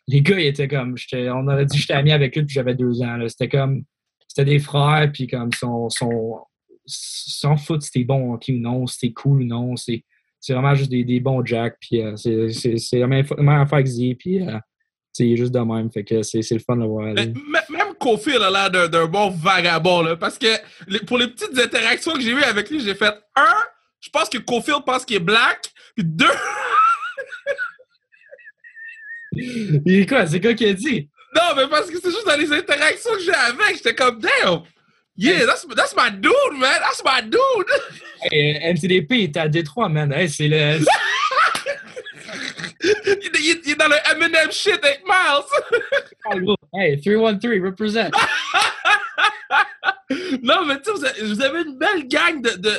les 0.08 0.22
gars, 0.22 0.40
ils 0.40 0.48
étaient 0.48 0.68
comme, 0.68 0.96
j'étais- 0.98 1.30
on 1.30 1.48
aurait 1.48 1.66
dit 1.66 1.76
que 1.76 1.82
j'étais 1.82 1.94
ami 1.94 2.12
avec 2.12 2.38
eux 2.38 2.42
que 2.44 2.52
j'avais 2.52 2.76
deux 2.76 3.02
ans, 3.02 3.18
là. 3.18 3.28
C'était 3.30 3.50
comme, 3.50 3.84
c'était 4.28 4.46
des 4.46 4.60
frères, 4.60 5.10
puis 5.12 5.26
comme, 5.28 5.52
son, 5.54 5.90
son, 5.90 6.40
s'en 6.86 7.58
fout 7.58 7.82
si 7.82 7.92
t'es 7.92 8.04
bon 8.04 8.34
hockey 8.34 8.54
ou 8.54 8.60
non, 8.60 8.86
si 8.86 9.00
t'es 9.00 9.12
cool 9.14 9.42
ou 9.42 9.46
non, 9.46 9.76
c'est, 9.76 10.04
c'est 10.40 10.54
vraiment 10.54 10.76
juste 10.76 10.92
des, 10.92 11.04
des 11.04 11.20
bons 11.20 11.44
Jack, 11.44 11.78
puis 11.80 12.02
euh, 12.02 12.16
c'est, 12.16 12.50
c'est, 12.50 12.78
c'est 12.78 13.00
la 13.00 13.08
même, 13.08 13.26
affaire 13.50 13.82
que 13.82 13.90
Z, 13.90 14.14
puis, 14.20 14.42
euh, 14.48 14.52
tu 14.54 14.60
sais, 15.14 15.28
il 15.28 15.34
est 15.34 15.38
juste 15.38 15.54
de 15.54 15.60
même, 15.60 15.90
fait 15.92 16.04
que 16.04 16.22
c'est, 16.22 16.44
c'est 16.44 16.54
le 16.56 16.62
fun 16.62 16.78
de 16.78 16.86
voir 16.86 17.08
aller. 17.08 17.34
Mais- 17.52 17.85
Kofi 18.00 18.36
a 18.36 18.50
l'air 18.50 18.90
d'un- 18.90 19.06
bon 19.06 19.30
vagabond, 19.30 20.02
là, 20.02 20.16
parce 20.16 20.38
que 20.38 20.48
les- 20.88 21.00
pour 21.00 21.18
les 21.18 21.28
petites 21.28 21.58
interactions 21.58 22.14
que 22.14 22.22
j'ai 22.22 22.32
eues 22.32 22.44
avec 22.44 22.70
lui, 22.70 22.80
j'ai 22.80 22.96
fait 22.96 23.14
un, 23.36 23.56
je 24.02 24.10
pense 24.10 24.30
que 24.30 24.38
Kofi 24.38 24.72
pense 24.86 25.06
qu'il 25.06 25.18
est 25.18 25.20
black, 25.20 25.72
puis 25.96 26.04
deux, 26.06 26.26
Il 29.34 30.00
est 30.02 30.06
quoi? 30.08 30.26
C'est 30.28 30.40
quoi 30.40 30.54
qui 30.54 30.66
a 30.66 30.74
dit? 30.74 31.10
non, 31.36 31.42
mais 31.58 31.68
parce 31.68 31.90
que 31.92 32.00
c'est 32.00 32.10
juste 32.12 32.26
dans 32.26 32.38
les 32.38 32.52
interactions 32.54 33.12
que 33.12 33.20
j'ai 33.20 33.34
avec, 33.34 33.76
j'étais 33.76 33.94
comme, 33.94 34.20
damn, 34.20 34.62
yeah, 35.18 35.46
that's, 35.46 35.66
that's 35.76 35.94
my 35.96 36.10
dude, 36.10 36.32
man, 36.58 36.80
that's 36.80 37.04
my 37.04 37.22
dude. 37.22 37.68
Hey, 38.32 38.56
euh, 38.64 38.72
MCDP, 38.74 39.12
il 39.18 39.24
est 39.24 39.38
à 39.38 39.50
Détroit, 39.50 39.90
man. 39.90 40.14
Hey, 40.14 40.30
c'est 40.30 40.48
le. 40.48 40.80
il 43.46 43.72
est 43.72 43.76
dans 43.76 43.88
le 43.88 43.96
Eminem 44.12 44.52
shit 44.52 44.84
avec 44.84 45.04
Miles. 45.06 46.56
Hey, 46.74 47.00
313, 47.00 47.62
represent. 47.64 48.10
non, 50.44 50.66
mais 50.66 50.82
tu 50.82 50.92
sais, 50.98 51.24
vous 51.24 51.42
avez- 51.42 51.62
une 51.64 51.78
belle 51.78 52.08
gang 52.08 52.42
de. 52.42 52.50
de 52.58 52.72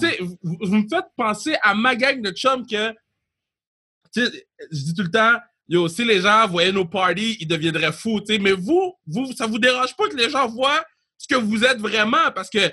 tu 0.00 0.08
sais, 0.08 0.18
vous, 0.20 0.38
vous 0.60 0.76
me 0.76 0.88
faites 0.88 1.06
penser 1.16 1.56
à 1.62 1.74
ma 1.74 1.94
gang 1.96 2.20
de 2.22 2.30
chums 2.30 2.66
que. 2.66 2.92
Tu 4.14 4.24
sais, 4.26 4.46
je 4.70 4.78
dis 4.84 4.94
tout 4.94 5.02
le 5.02 5.10
temps, 5.10 5.36
yo, 5.68 5.88
si 5.88 6.04
les 6.04 6.20
gens 6.20 6.46
voyaient 6.48 6.72
nos 6.72 6.84
parties, 6.86 7.36
ils 7.40 7.46
deviendraient 7.48 7.92
fous, 7.92 8.20
tu 8.20 8.34
sais. 8.34 8.38
Mais 8.38 8.52
vous, 8.52 8.94
vous, 9.06 9.32
ça 9.32 9.46
vous 9.46 9.58
dérange 9.58 9.96
pas 9.96 10.08
que 10.08 10.16
les 10.16 10.30
gens 10.30 10.46
voient 10.48 10.84
ce 11.18 11.26
que 11.26 11.36
vous 11.40 11.64
êtes 11.64 11.78
vraiment 11.78 12.30
parce 12.34 12.50
que, 12.50 12.70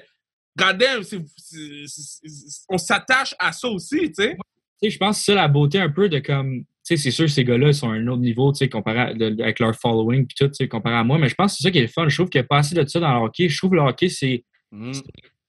c'est- 1.04 2.66
on 2.70 2.78
s'attache 2.78 3.34
à 3.40 3.52
ça 3.52 3.68
aussi, 3.70 4.12
tu 4.12 4.14
sais. 4.16 4.38
Tu 4.82 4.88
sais, 4.88 4.90
je 4.92 4.98
pense 4.98 5.18
que 5.20 5.24
c'est 5.26 5.36
la 5.36 5.48
beauté 5.48 5.80
un 5.80 5.90
peu 5.90 6.10
de 6.10 6.20
comme. 6.20 6.64
Sais, 6.90 6.98
c'est 6.98 7.12
sûr 7.12 7.30
ces 7.30 7.44
gars-là 7.44 7.72
sont 7.74 7.90
à 7.90 7.94
un 7.94 8.08
autre 8.08 8.22
niveau, 8.22 8.52
tu 8.52 8.58
sais, 8.60 8.70
comparé 8.70 9.00
à- 9.00 9.14
de- 9.14 9.42
avec 9.42 9.60
leur 9.60 9.76
following 9.76 10.26
puis 10.26 10.36
tout, 10.38 10.48
tu 10.48 10.56
sais, 10.56 10.68
comparé 10.68 10.96
à 10.96 11.04
moi. 11.04 11.18
Mais 11.20 11.30
je 11.30 11.36
pense 11.36 11.52
que 11.54 11.58
c'est 11.58 11.64
ça 11.64 11.72
qui 11.72 11.78
est 11.78 11.84
le 11.84 11.88
fun. 11.88 12.08
Je 12.10 12.16
trouve 12.16 12.30
qu'il 12.30 12.40
n'y 12.42 12.46
a 12.46 12.48
pas 12.48 12.58
assez 12.60 12.74
de 12.76 12.86
ça 12.88 13.00
dans 13.00 13.14
le 13.14 13.26
hockey. 13.26 13.48
Je 13.50 13.58
trouve 13.58 13.70
que 13.72 13.76
le 13.76 13.82
hockey, 13.82 14.10
c'est 14.10 14.44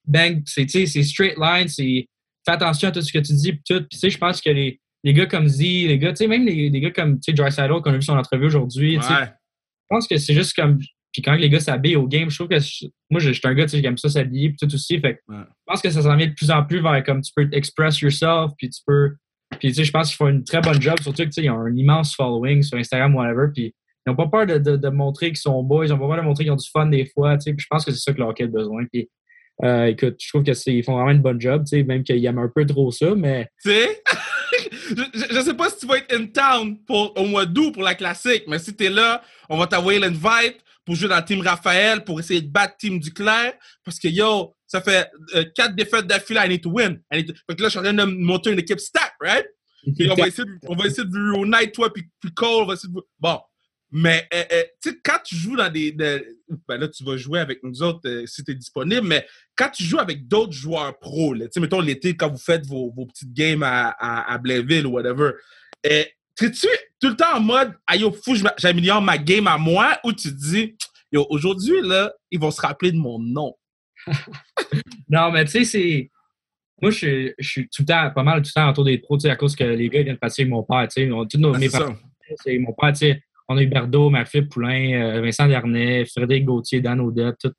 bang, 0.07 0.43
c'est, 0.47 0.67
tu 0.67 0.71
sais, 0.71 0.87
c'est 0.87 1.03
straight 1.03 1.37
line, 1.39 1.69
c'est 1.69 2.07
fais 2.45 2.53
attention 2.53 2.89
à 2.89 2.93
tout 2.93 3.03
ce 3.03 3.13
que 3.13 3.19
tu 3.19 3.33
dis 3.35 3.53
puis 3.53 3.63
tout. 3.69 3.79
Puis 3.81 3.89
tu 3.91 3.99
sais, 3.99 4.11
je 4.11 4.19
pense 4.19 4.41
que 4.41 4.51
les, 4.51 4.81
les 5.05 5.13
gars 5.15 5.27
comme 5.27 5.47
Z, 5.49 5.61
les 5.61 5.99
gars, 5.99 6.11
tu 6.13 6.17
sais, 6.17 6.27
même 6.27 6.45
les, 6.47 6.71
les 6.71 6.81
gars 6.81 6.91
comme, 6.91 7.17
tu 7.21 7.25
sais, 7.27 7.33
Drysdale 7.33 7.71
qu'on 7.83 7.91
a 7.93 7.97
vu 7.97 8.03
son 8.03 8.17
entrevue 8.19 8.47
aujourd'hui, 8.47 8.97
tu 8.97 9.03
sais, 9.07 9.15
je 9.25 9.87
pense 9.89 10.07
que 10.07 10.17
c'est 10.17 10.35
juste 10.35 10.55
comme. 10.55 10.79
Puis 11.13 11.23
quand 11.23 11.35
les 11.35 11.49
gars 11.51 11.59
s'habillent 11.61 11.97
au 11.97 12.07
game, 12.07 12.31
je 12.31 12.37
trouve 12.37 12.49
que 12.49 12.61
je- 12.61 12.87
moi, 13.11 13.19
je 13.21 13.29
je 13.33 13.39
suis 13.39 13.49
un 13.49 13.55
gars 13.55 13.65
tu 13.65 13.71
sais, 13.71 13.81
qui 13.81 13.87
aime 13.87 13.97
ça 13.99 14.09
s'habiller, 14.09 14.51
puis 14.51 14.59
tout 14.61 14.73
aussi. 14.75 14.99
Fait 15.01 15.19
Ouais. 15.29 15.37
je 15.39 15.43
pense 15.67 15.83
que 15.83 15.91
ça 15.91 16.03
s'en 16.03 16.17
vient 16.17 16.29
de 16.29 16.35
plus 16.35 16.51
en 16.53 16.65
plus 16.65 16.81
vers 16.81 17.03
comme 17.05 17.21
tu 17.23 17.33
peux 17.35 17.49
express 17.53 18.01
yourself, 18.01 18.53
puis 18.57 18.71
tu 18.71 18.81
peux. 18.87 19.17
Puis 19.59 19.69
tu 19.69 19.75
sais, 19.75 19.85
je 19.85 19.91
pense 19.91 20.09
qu'ils 20.09 20.17
font 20.17 20.29
une 20.29 20.45
très 20.45 20.61
bonne 20.61 20.81
job, 20.81 20.97
surtout 21.01 21.23
que 21.23 21.29
tu 21.29 21.33
sais, 21.33 21.43
ils 21.43 21.51
ont 21.51 21.61
un 21.61 21.75
immense 21.75 22.15
following 22.15 22.63
sur 22.63 22.79
Instagram, 22.79 23.15
whatever. 23.15 23.49
Puis 23.53 23.75
ils 24.07 24.11
n'ont 24.11 24.17
pas 24.17 24.27
peur 24.29 24.47
de, 24.47 24.77
de, 24.77 24.89
montrer 24.89 25.29
qu'ils 25.29 25.37
sont 25.39 25.63
beaux, 25.63 25.83
ils 25.83 25.91
n'ont 25.91 25.99
pas 25.99 26.07
peur 26.07 26.17
de 26.19 26.23
montrer 26.23 26.45
qu'ils 26.45 26.53
ont 26.53 26.57
du 26.57 26.71
fun 26.71 26.87
des 26.87 27.07
fois. 27.07 27.37
Tu 27.37 27.51
sais, 27.51 27.57
je 27.59 27.67
pense 27.69 27.85
que 27.85 27.91
c'est 27.91 28.01
ça 28.01 28.13
que 28.13 28.19
le 28.19 28.25
hockey 28.25 28.45
a 28.45 28.47
besoin. 28.47 28.85
Puis 28.93 29.11
euh, 29.63 29.87
écoute, 29.87 30.17
je 30.19 30.29
trouve 30.29 30.43
que 30.43 30.55
c'est 30.55 30.73
ils 30.73 30.85
font 30.85 30.95
vraiment 30.95 31.11
une 31.11 31.21
bonne 31.21 31.41
job, 31.41 31.65
tu 31.65 31.77
sais, 31.77 31.83
même 31.83 32.03
qu'ils 32.03 32.25
aiment 32.25 32.39
un 32.39 32.51
peu 32.55 32.65
trop 32.65 32.91
ça, 32.91 33.15
mais 33.15 33.49
Tu 33.63 33.71
sais? 33.71 34.03
je, 34.97 35.35
je 35.35 35.41
sais 35.41 35.55
pas 35.55 35.69
si 35.69 35.81
tu 35.81 35.87
vas 35.87 35.99
être 35.99 36.15
in 36.15 36.27
town 36.27 36.79
pour, 36.87 37.13
au 37.17 37.27
mois 37.27 37.45
d'août 37.45 37.73
pour 37.73 37.83
la 37.83 37.95
classique, 37.95 38.45
mais 38.47 38.59
si 38.59 38.75
t'es 38.75 38.89
là, 38.89 39.23
on 39.51 39.59
va 39.59 39.67
t'envoyer 39.67 39.99
l'invite 39.99 40.65
pour 40.85 40.95
jouer 40.95 41.09
dans 41.09 41.23
team 41.23 41.41
Raphaël, 41.43 42.05
pour 42.05 42.19
essayer 42.21 42.41
de 42.41 42.51
battre 42.51 42.77
Team 42.79 42.99
Duclair. 42.99 43.53
Parce 43.85 43.99
que 43.99 44.09
yo, 44.09 44.55
ça 44.71 44.81
fait 44.81 45.11
euh, 45.35 45.45
quatre 45.55 45.75
défaites 45.75 46.07
d'affilée, 46.07 46.41
I 46.45 46.49
need 46.49 46.63
to 46.63 46.71
win. 46.71 47.01
I 47.13 47.17
need 47.19 47.27
to- 47.27 47.35
Fait 47.49 47.57
que 47.57 47.63
là, 47.63 47.69
je 47.69 47.71
suis 47.71 47.79
en 47.81 47.83
train 47.83 47.93
de 47.93 48.05
monter 48.05 48.53
une 48.53 48.61
équipe 48.61 48.79
stack, 48.79 49.15
right? 49.21 49.47
Et 49.99 50.09
on 50.11 50.15
va 50.15 50.29
essayer 50.29 50.45
de, 50.45 50.59
on 50.69 50.77
va 50.77 50.87
essayer 50.87 51.05
de 51.05 51.11
vous 51.11 51.41
reunite, 51.41 51.73
toi, 51.73 51.93
puis, 51.93 52.05
puis 52.21 52.33
Cole, 52.33 52.63
on 52.63 52.67
va 52.67 52.75
essayer 52.75 52.93
de 52.93 53.01
Bon. 53.19 53.41
Mais, 53.93 54.29
euh, 54.33 54.45
euh, 54.53 54.63
tu 54.81 54.91
sais, 54.91 54.99
quand 55.03 55.19
tu 55.25 55.35
joues 55.35 55.57
dans 55.57 55.69
des. 55.73 55.91
de- 55.91 56.25
ben 56.69 56.77
là, 56.79 56.87
tu 56.87 57.03
vas 57.03 57.17
jouer 57.17 57.41
avec 57.41 57.65
nous 57.65 57.83
autres 57.83 58.25
si 58.27 58.45
tu 58.45 58.53
es 58.53 58.55
disponible, 58.55 59.05
mais 59.05 59.27
quand 59.57 59.71
tu 59.71 59.83
joues 59.83 59.99
avec 59.99 60.29
d'autres 60.29 60.53
joueurs 60.53 60.97
pros, 61.01 61.35
tu 61.35 61.43
sais, 61.51 61.59
mettons 61.59 61.81
l'été, 61.81 62.17
quand 62.17 62.31
vous 62.31 62.39
faites 62.39 62.65
vos, 62.67 62.93
vos 62.93 63.07
petites 63.07 63.33
games 63.33 63.65
à, 63.65 63.89
à, 63.99 64.33
à 64.33 64.39
Blainville 64.39 64.87
ou 64.87 64.91
whatever, 64.93 65.33
es-tu 65.83 66.69
tout 67.01 67.09
le 67.09 67.17
temps 67.17 67.35
en 67.37 67.41
mode, 67.41 67.73
ah 67.87 67.97
yo, 67.97 68.13
fou, 68.13 68.37
j'améliore 68.59 69.03
ma 69.03 69.19
game 69.19 69.47
à 69.49 69.59
moi, 69.59 69.99
ou 70.05 70.13
tu 70.13 70.29
te 70.29 70.39
dis, 70.41 70.77
yo, 71.11 71.27
aujourd'hui, 71.31 71.81
là, 71.83 72.13
ils 72.31 72.39
vont 72.39 72.51
se 72.51 72.61
rappeler 72.61 72.93
de 72.93 72.97
mon 72.99 73.19
nom. 73.19 73.57
Non, 75.09 75.31
mais 75.33 75.45
tu 75.45 75.51
sais, 75.53 75.65
c'est. 75.65 76.11
Moi, 76.81 76.91
je, 76.91 76.97
suis- 76.97 77.35
je 77.39 77.49
suis 77.49 77.69
tout 77.69 77.83
le 77.83 77.87
temps, 77.87 78.11
pas 78.15 78.23
mal 78.23 78.41
tout 78.43 78.51
le 78.55 78.61
temps 78.61 78.71
autour 78.71 78.85
des 78.85 78.99
pros, 78.99 79.17
tu 79.19 79.23
sais, 79.23 79.31
à 79.31 79.37
cause 79.37 79.55
que 79.55 79.65
les 79.65 79.89
gars 79.89 80.01
ils 80.01 80.05
viennent 80.05 80.17
pratiquer 80.17 80.43
avec 80.43 80.53
mon 80.53 80.63
père, 80.63 80.87
tu 80.89 81.03
sais. 81.03 81.11
On- 81.11 81.27
Tous 81.27 81.39
nos, 81.39 81.55
Ah, 81.55 81.59
mes 81.59 81.67
c'est 81.69 81.73
ça. 81.77 81.79
parents, 81.81 81.97
c'est 82.43 82.59
mon 82.59 82.73
père, 82.73 82.93
tu 82.93 82.99
sais. 82.99 83.23
On 83.49 83.57
a 83.59 83.63
eu 83.63 83.67
Berdo, 83.67 84.11
Philippe 84.27 84.51
Poulain, 84.51 84.93
euh, 85.17 85.21
Vincent 85.21 85.49
Darnay, 85.49 86.05
Frédéric 86.07 86.45
Gauthier, 86.45 86.81
Dan 86.81 87.01
Audette, 87.01 87.37
tout. 87.43 87.53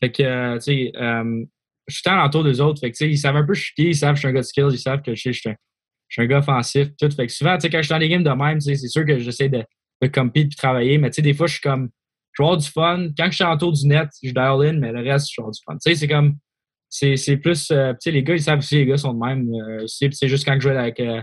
Fait 0.00 0.10
que, 0.12 0.22
euh, 0.22 0.54
tu 0.58 0.60
sais, 0.64 0.92
euh, 0.96 1.44
je 1.86 1.94
suis 1.94 2.02
tout 2.02 2.10
le 2.10 2.16
temps 2.16 2.26
autour 2.26 2.44
des 2.44 2.60
autres. 2.60 2.80
Fait 2.80 2.90
que, 2.90 2.96
tu 2.96 3.04
sais, 3.04 3.10
ils 3.10 3.16
savent 3.18 3.36
un 3.36 3.44
peu 3.44 3.54
je 3.54 3.62
suis 3.62 3.74
qui, 3.74 3.84
ils 3.84 3.94
savent 3.96 4.10
que 4.14 4.16
je 4.16 4.20
suis 4.20 4.28
un 4.28 4.32
gars 4.32 4.40
de 4.40 4.44
skills, 4.46 4.68
ils 4.72 4.78
savent 4.78 5.00
que 5.02 5.14
je, 5.14 5.30
suis 5.30 5.48
un, 5.48 5.54
je 6.08 6.12
suis 6.14 6.22
un 6.22 6.26
gars 6.26 6.38
offensif, 6.38 6.88
tout. 7.00 7.10
Fait 7.10 7.26
que 7.26 7.32
souvent, 7.32 7.54
tu 7.56 7.62
sais, 7.62 7.70
quand 7.70 7.78
je 7.78 7.82
suis 7.84 7.92
dans 7.92 7.98
les 7.98 8.08
games 8.08 8.22
de 8.24 8.30
même, 8.30 8.58
tu 8.58 8.64
sais, 8.66 8.74
c'est 8.76 8.88
sûr 8.88 9.04
que 9.06 9.18
j'essaie 9.18 9.48
de, 9.48 9.64
de 10.02 10.08
compete 10.08 10.48
puis 10.48 10.56
travailler, 10.56 10.98
mais 10.98 11.08
tu 11.10 11.16
sais, 11.16 11.22
des 11.22 11.32
fois, 11.34 11.46
je 11.46 11.52
suis 11.54 11.62
comme, 11.62 11.88
je 12.38 12.42
vais 12.42 12.46
avoir 12.46 12.56
du 12.56 12.68
fun. 12.68 13.08
Quand 13.18 13.26
je 13.30 13.34
suis 13.36 13.44
autour 13.44 13.72
du 13.72 13.86
net, 13.86 14.08
je 14.22 14.30
dial 14.30 14.62
in, 14.62 14.78
mais 14.78 14.92
le 14.92 15.00
reste, 15.00 15.28
je 15.30 15.40
vais 15.40 15.42
avoir 15.42 15.52
du 15.52 15.60
fun. 15.66 15.74
Tu 15.74 15.90
sais, 15.90 15.94
c'est 15.96 16.08
comme, 16.08 16.36
c'est 16.88 17.16
c'est 17.16 17.36
plus, 17.36 17.70
euh, 17.70 17.92
tu 17.94 17.98
sais, 18.00 18.10
les 18.12 18.22
gars, 18.22 18.34
ils 18.34 18.42
savent 18.42 18.58
aussi, 18.60 18.76
les 18.76 18.86
gars 18.86 18.96
sont 18.96 19.12
de 19.12 19.18
même. 19.18 19.48
Euh, 19.52 19.84
c'est 19.86 20.12
c'est 20.14 20.28
juste 20.28 20.46
quand 20.46 20.54
je 20.54 20.60
jouais 20.60 20.76
avec, 20.76 21.00
euh, 21.00 21.20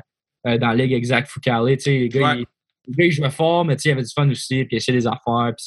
euh, 0.48 0.58
dans 0.58 0.68
la 0.68 0.76
ligue 0.76 0.94
exact 0.94 1.28
Foucalé, 1.30 1.78
tu 1.78 1.84
sais, 1.86 1.98
les 1.98 2.10
gars, 2.10 2.36
Ouais. 2.36 2.40
ils, 2.42 2.46
les 2.88 2.94
gars, 2.96 3.06
ils 3.06 3.12
jouaient 3.12 3.30
fort, 3.32 3.66
mais 3.66 3.76
tu 3.76 3.84
sais, 3.84 3.90
il 3.90 3.92
y 3.92 3.94
avait 3.94 4.04
du 4.04 4.12
fun 4.14 4.30
aussi, 4.30 4.66
puis 4.66 4.78
essayer 4.78 4.98
des 4.98 5.08
affaires, 5.08 5.54
puis 5.58 5.64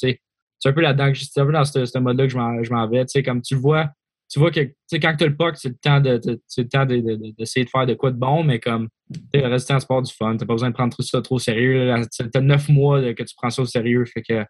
c'est 0.61 0.69
un 0.69 0.73
peu 0.73 0.81
là-dedans, 0.81 1.11
c'est 1.15 1.39
un 1.41 1.45
peu 1.45 1.51
dans 1.51 1.65
ce, 1.65 1.85
ce 1.85 1.97
mode-là 1.99 2.27
que 2.27 2.33
je 2.33 2.37
m'en 2.71 2.87
vais, 2.87 3.05
tu 3.05 3.11
sais, 3.11 3.23
comme 3.23 3.41
tu 3.41 3.55
le 3.55 3.59
vois, 3.61 3.89
tu 4.31 4.37
vois 4.39 4.51
que 4.51 4.59
tu 4.61 4.73
sais, 4.87 4.99
quand 4.99 5.15
tu 5.17 5.23
as 5.23 5.27
le 5.27 5.35
puck, 5.35 5.55
c'est 5.57 5.69
le 5.69 5.75
temps 5.81 5.99
de, 5.99 6.17
de- 6.17 6.39
c'est 6.47 6.61
le 6.61 6.69
temps 6.69 6.85
de- 6.85 6.97
de- 6.97 7.15
de- 7.15 7.31
d'essayer 7.37 7.65
de 7.65 7.69
faire 7.69 7.87
de 7.87 7.95
quoi 7.95 8.11
de 8.11 8.17
bon, 8.17 8.43
mais 8.43 8.59
comme 8.59 8.87
tu 9.11 9.19
sais, 9.33 9.41
le 9.41 9.47
reste 9.47 9.67
du 9.67 9.73
temps, 9.73 9.79
sport 9.79 10.01
du 10.03 10.13
fun. 10.13 10.37
T'as 10.37 10.45
pas 10.45 10.53
besoin 10.53 10.69
de 10.69 10.75
prendre 10.75 10.95
tout 10.95 11.01
ça 11.01 11.19
trop 11.23 11.35
au 11.35 11.39
sérieux. 11.39 11.91
T'as 12.31 12.39
neuf 12.41 12.69
mois 12.69 13.01
que 13.13 13.23
tu 13.23 13.33
prends 13.35 13.49
ça 13.49 13.63
au 13.63 13.65
sérieux. 13.65 14.05
Fait 14.05 14.21
que 14.21 14.45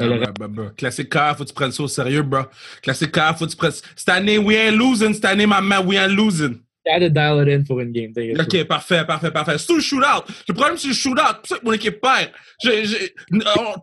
euh, 0.00 0.06
le 0.06 0.22
Ah, 0.22 0.26
bah, 0.26 0.32
bah, 0.38 0.48
bah. 0.48 0.72
Classique 0.76 1.08
car, 1.10 1.36
faut 1.36 1.44
que 1.44 1.48
tu 1.48 1.54
prennes 1.54 1.72
ça 1.72 1.82
au 1.82 1.88
sérieux, 1.88 2.22
bro. 2.22 2.42
Classique 2.82 3.12
car, 3.12 3.36
faut 3.38 3.46
que 3.46 3.50
tu 3.50 3.56
prennes. 3.56 3.72
Cette 3.96 4.08
année, 4.08 4.38
we 4.38 4.56
ain't 4.56 4.76
losing. 4.76 5.14
Cette 5.14 5.24
année, 5.24 5.46
ma 5.46 5.60
man, 5.60 5.86
we 5.86 5.98
ain't 5.98 6.14
losing. 6.14 6.58
T'as 6.84 7.00
de 7.00 7.08
dial 7.08 7.46
it 7.46 7.48
in 7.60 7.64
pour 7.64 7.80
une 7.80 7.92
game. 7.92 8.12
Ok, 8.40 8.64
parfait, 8.64 9.04
parfait, 9.04 9.30
parfait. 9.30 9.58
C'est 9.58 9.66
tout 9.66 9.74
le 9.74 9.80
shootout. 9.82 10.24
Le 10.48 10.54
problème, 10.54 10.78
c'est 10.78 10.88
le 10.88 10.94
shootout. 10.94 11.20
C'est 11.44 11.54
ça 11.54 11.58
que 11.60 11.64
mon 11.66 11.72
équipe 11.72 12.00
perd. 12.00 12.30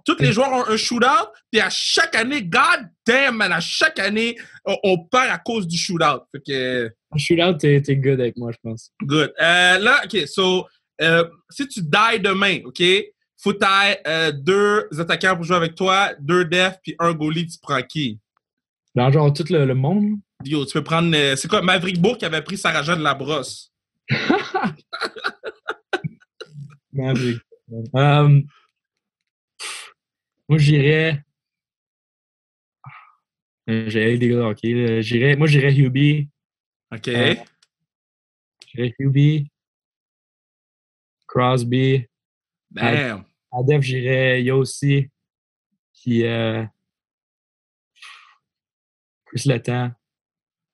Tous 0.06 0.16
les 0.20 0.32
joueurs 0.32 0.52
ont 0.52 0.66
un 0.68 0.78
shootout. 0.78 1.28
Puis 1.52 1.62
à 1.62 1.70
chaque 1.70 2.16
année, 2.16 2.42
god 2.44 2.88
damn, 3.06 3.36
man, 3.36 3.52
à 3.52 3.60
chaque 3.60 4.00
année, 4.00 4.36
on, 4.66 4.76
on 4.84 4.98
perd 5.06 5.30
à 5.32 5.38
cause 5.38 5.68
du 5.68 5.78
shootout. 5.78 6.22
Fait 6.32 6.42
que, 6.48 6.92
En 7.12 7.18
shootout, 7.18 7.58
t'es, 7.60 7.82
t'es 7.82 7.96
good 7.98 8.20
avec 8.20 8.38
moi, 8.38 8.52
je 8.52 8.58
pense. 8.64 8.90
good. 9.04 9.32
Euh, 9.40 9.78
là, 9.80 10.02
ok, 10.06 10.28
so, 10.28 10.66
euh, 11.02 11.26
si 11.50 11.68
tu 11.68 11.82
die 11.82 12.20
demain, 12.20 12.60
ok, 12.66 12.82
faut 13.46 13.54
que 13.54 13.98
euh, 14.08 14.32
deux 14.32 14.88
attaquants 15.00 15.36
pour 15.36 15.44
jouer 15.46 15.58
avec 15.58 15.76
toi, 15.76 16.14
deux 16.20 16.46
defs, 16.46 16.80
puis 16.84 16.96
un 17.00 17.14
goalie, 17.14 17.46
tu 17.48 17.58
prends 17.62 17.82
qui? 17.82 18.20
Dans 18.96 19.12
genre 19.12 19.32
tout 19.34 19.46
le, 19.50 19.66
le 19.66 19.74
monde. 19.76 20.20
Yo, 20.44 20.66
tu 20.66 20.74
peux 20.74 20.84
prendre. 20.84 21.16
euh, 21.16 21.36
c'est 21.36 21.48
quoi, 21.48 21.62
Maverick 21.62 22.00
Bourg 22.02 22.18
qui 22.18 22.26
avait 22.26 22.42
pris 22.42 22.58
Sarah 22.58 22.82
Jeanne 22.84 23.02
Labrosse. 23.02 23.72
Maverick. 26.94 27.42
Euh, 27.96 28.42
moi, 30.48 30.58
j'irais. 30.60 31.24
J'ai 33.68 34.18
des 34.18 34.30
gars 34.30 34.36
de 34.36 34.42
là. 34.42 35.02
J'irais- 35.02 35.36
Moi, 35.36 35.48
j'irais 35.48 35.74
Hubie. 35.76 36.30
Ok. 36.94 37.08
Euh, 37.08 37.36
J'irais 38.68 38.94
Hubie. 39.00 39.50
Crosby. 41.28 42.06
Damn. 42.72 43.26
À 43.58 43.64
Def, 43.64 43.82
j'irais 43.82 44.42
Yossi. 44.44 45.10
Puis. 46.02 46.26
Euh, 46.26 46.64
Chris 49.26 49.44
Letang. 49.46 49.92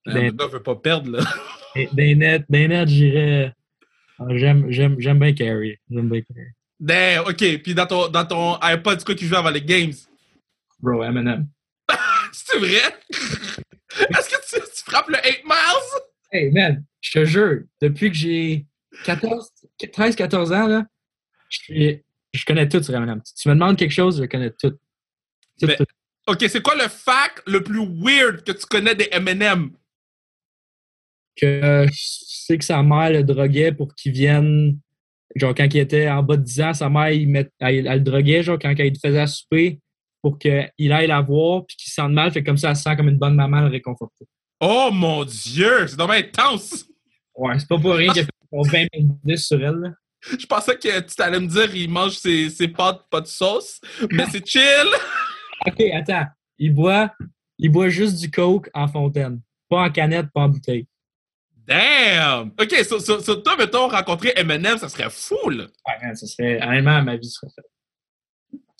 Ah, 0.07 0.13
Le 0.13 0.31
gars 0.31 0.47
veut 0.47 0.63
pas 0.63 0.75
perdre, 0.75 1.11
là. 1.11 1.19
Et 1.75 1.87
Des 1.93 2.15
nets, 2.15 2.45
des 2.49 2.67
nets, 2.67 2.87
j'irais. 2.89 3.53
J'aime, 4.29 4.69
j'aime, 4.71 4.99
j'aime 4.99 5.19
bien 5.19 5.33
Carey. 5.33 5.79
J'aime 5.89 6.09
bien 6.09 6.21
Carey. 6.21 6.53
Damn, 6.79 7.25
ok. 7.27 7.61
Puis 7.63 7.73
dans 7.73 7.85
ton, 7.87 8.07
dans 8.09 8.25
ton 8.25 8.55
iPod, 8.61 8.99
c'est 8.99 9.05
quoi 9.05 9.15
qui 9.15 9.25
joue 9.25 9.35
avant 9.35 9.49
les 9.51 9.61
games? 9.61 9.93
Bro, 10.79 11.03
Eminem. 11.03 11.47
C'est 12.33 12.57
vrai? 12.57 12.81
Est-ce 13.11 14.29
que 14.29 14.41
tu, 14.49 14.61
tu 14.61 14.83
frappes 14.85 15.09
le 15.09 15.17
8 15.23 15.43
miles? 15.45 16.01
Hey, 16.31 16.51
man, 16.51 16.83
je 17.01 17.11
te 17.19 17.25
jure, 17.25 17.61
depuis 17.81 18.09
que 18.09 18.15
j'ai 18.17 18.65
14, 19.03 19.49
13, 19.91 20.15
14 20.15 20.51
ans, 20.53 20.67
là, 20.67 20.85
je, 21.49 21.57
suis- 21.59 22.03
je 22.33 22.45
connais 22.45 22.67
tout 22.67 22.81
sur 22.81 22.95
Eminem. 22.95 23.21
Tu 23.39 23.49
me 23.49 23.53
demandes 23.53 23.77
quelque 23.77 23.91
chose, 23.91 24.19
je 24.19 24.25
connais 24.25 24.51
tout. 24.51 24.71
Tout, 25.59 25.67
Mais- 25.67 25.75
tout. 25.75 25.85
Ok, 26.27 26.45
c'est 26.47 26.61
quoi 26.61 26.75
le 26.75 26.87
fact 26.87 27.41
le 27.47 27.63
plus 27.63 27.85
weird 27.85 28.43
que 28.43 28.51
tu 28.51 28.65
connais 28.67 28.95
des 28.95 29.09
M&M? 29.11 29.71
Que 31.35 31.85
je 31.91 31.97
sais 31.97 32.57
que 32.57 32.63
sa 32.65 32.83
mère 32.83 33.11
le 33.11 33.23
droguait 33.23 33.71
pour 33.71 33.95
qu'il 33.95 34.11
vienne. 34.11 34.77
Genre, 35.35 35.55
quand 35.55 35.67
il 35.73 35.79
était 35.79 36.09
en 36.09 36.21
bas 36.23 36.37
de 36.37 36.43
10 36.43 36.61
ans, 36.61 36.73
sa 36.73 36.89
mère, 36.89 37.09
il 37.09 37.27
met- 37.29 37.49
elle, 37.59 37.87
elle 37.87 37.99
le 37.99 38.03
droguait, 38.03 38.43
genre, 38.43 38.59
quand 38.61 38.73
elle 38.77 38.89
le 38.89 38.99
faisait 39.01 39.19
à 39.19 39.27
souper, 39.27 39.79
pour 40.21 40.37
qu'il 40.37 40.91
aille 40.91 41.07
la 41.07 41.21
voir, 41.21 41.65
puis 41.65 41.75
qu'il 41.77 41.89
se 41.89 41.95
sente 41.95 42.11
mal, 42.11 42.31
fait 42.31 42.43
comme 42.43 42.57
ça, 42.57 42.69
elle 42.71 42.75
se 42.75 42.83
sent 42.83 42.95
comme 42.95 43.09
une 43.09 43.17
bonne 43.17 43.35
maman 43.35 43.61
le 43.61 43.67
réconforter. 43.67 44.25
Oh 44.59 44.89
mon 44.91 45.23
dieu, 45.23 45.87
c'est 45.87 45.95
dommage 45.95 46.25
intense! 46.25 46.85
Ouais, 47.33 47.57
c'est 47.57 47.67
pas 47.67 47.79
pour 47.79 47.93
rien 47.95 48.11
qu'il 48.11 48.21
a 48.21 48.25
fait 48.25 48.31
son 48.51 48.61
20 48.61 48.85
minutes 48.93 49.37
sur 49.39 49.63
elle, 49.63 49.75
là. 49.75 49.89
Je 50.21 50.45
pensais 50.45 50.77
que 50.77 50.99
tu 50.99 51.21
allais 51.21 51.39
me 51.39 51.47
dire 51.47 51.75
il 51.75 51.89
mange 51.89 52.17
ses, 52.17 52.49
ses 52.49 52.67
pâtes 52.67 53.01
pas 53.09 53.21
de 53.21 53.27
sauce, 53.27 53.81
mais 54.11 54.25
c'est 54.31 54.45
chill! 54.47 54.87
OK, 55.67 55.81
attends. 55.93 56.25
Il 56.57 56.73
boit, 56.73 57.11
il 57.57 57.71
boit 57.71 57.89
juste 57.89 58.19
du 58.19 58.29
coke 58.29 58.69
en 58.73 58.87
fontaine. 58.87 59.41
Pas 59.69 59.81
en 59.81 59.91
canette, 59.91 60.27
pas 60.33 60.41
en 60.41 60.49
bouteille. 60.49 60.85
Damn! 61.67 62.51
Ok, 62.59 62.83
so, 62.83 62.99
so, 62.99 63.19
so 63.21 63.35
toi, 63.35 63.55
mettons, 63.55 63.87
rencontrer 63.87 64.33
M&M, 64.35 64.77
ça 64.77 64.89
serait 64.89 65.09
fou, 65.09 65.49
là! 65.49 65.65
Ouais, 65.87 66.15
ça 66.15 66.27
serait, 66.27 66.61
honnêtement, 66.61 67.01
ma 67.03 67.15
vie 67.15 67.29
serait 67.29 67.51
faite. 67.55 67.65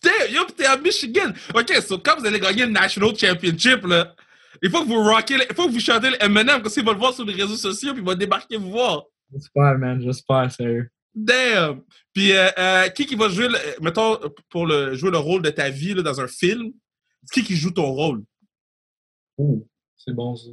Damn, 0.04 0.34
yo, 0.34 0.44
t'es 0.46 0.66
à 0.66 0.78
Michigan! 0.78 1.32
Ok, 1.54 1.74
so 1.82 1.98
quand 2.00 2.20
vous 2.20 2.26
allez 2.26 2.40
gagner 2.40 2.66
le 2.66 2.72
National 2.72 3.16
Championship, 3.16 3.86
là, 3.86 4.14
il 4.62 4.70
faut 4.70 4.84
que 4.84 4.88
vous 4.88 5.04
rockez, 5.04 5.36
il 5.50 5.56
faut 5.56 5.68
que 5.68 5.72
vous 5.72 5.80
chantez 5.80 6.10
le 6.10 6.24
M&M, 6.24 6.62
comme 6.62 6.70
ça, 6.70 6.82
il 6.82 6.86
va 6.86 6.94
le 6.94 7.00
voir 7.00 7.14
sur 7.14 7.26
les 7.26 7.34
réseaux 7.34 7.56
sociaux, 7.56 7.94
puis 7.94 8.02
il 8.02 8.06
va 8.06 8.16
débarquer 8.16 8.58
vous 8.58 8.72
voir. 8.72 9.04
J'espère, 9.32 9.78
man, 9.78 10.02
j'espère, 10.02 10.52
sérieux. 10.52 10.90
Damn! 11.14 11.82
Puis, 12.14 12.32
euh, 12.32 12.50
euh, 12.58 12.90
qui 12.90 13.06
qui 13.06 13.16
va 13.16 13.30
jouer, 13.30 13.48
le- 13.48 13.82
mettons, 13.82 14.20
pour 14.50 14.66
le, 14.66 14.96
jouer 14.96 15.12
le 15.12 15.18
rôle 15.18 15.42
de 15.42 15.50
ta 15.50 15.70
vie 15.70 15.94
là, 15.94 16.02
dans 16.02 16.20
un 16.22 16.28
film? 16.28 16.72
Qui 17.32 17.44
qui 17.44 17.56
joue 17.56 17.72
ton 17.72 17.92
rôle? 17.92 18.24
Oh, 19.38 19.68
c'est 19.98 20.14
bon, 20.14 20.36
ça. 20.36 20.50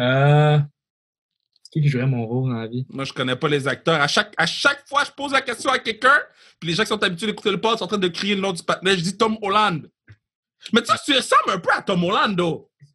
Euh... 0.00 0.58
C'est 1.62 1.70
qui 1.72 1.82
qui 1.82 1.88
jouerait 1.88 2.06
mon 2.06 2.26
rôle 2.26 2.50
dans 2.50 2.60
la 2.60 2.66
vie? 2.68 2.86
Moi, 2.90 3.04
je 3.04 3.12
connais 3.12 3.36
pas 3.36 3.48
les 3.48 3.66
acteurs. 3.68 4.00
À 4.00 4.08
chaque, 4.08 4.32
à 4.36 4.46
chaque 4.46 4.86
fois, 4.88 5.04
je 5.04 5.10
pose 5.10 5.32
la 5.32 5.42
question 5.42 5.70
à 5.70 5.78
quelqu'un, 5.78 6.18
puis 6.58 6.70
les 6.70 6.74
gens 6.74 6.82
qui 6.82 6.88
sont 6.88 7.02
habitués 7.02 7.26
d'écouter 7.26 7.50
le 7.50 7.60
pod 7.60 7.78
sont 7.78 7.84
en 7.84 7.88
train 7.88 7.98
de 7.98 8.08
crier 8.08 8.34
le 8.34 8.40
nom 8.40 8.52
du 8.52 8.62
partenaire. 8.62 8.96
Je 8.96 9.02
dis 9.02 9.16
Tom 9.16 9.36
Holland. 9.42 9.88
Mais 10.72 10.82
tu 10.82 10.86
sais, 10.92 10.98
tu 11.04 11.12
ressembles 11.14 11.50
un 11.50 11.58
peu 11.58 11.70
à 11.72 11.82
Tom 11.82 12.02
Holland. 12.04 12.40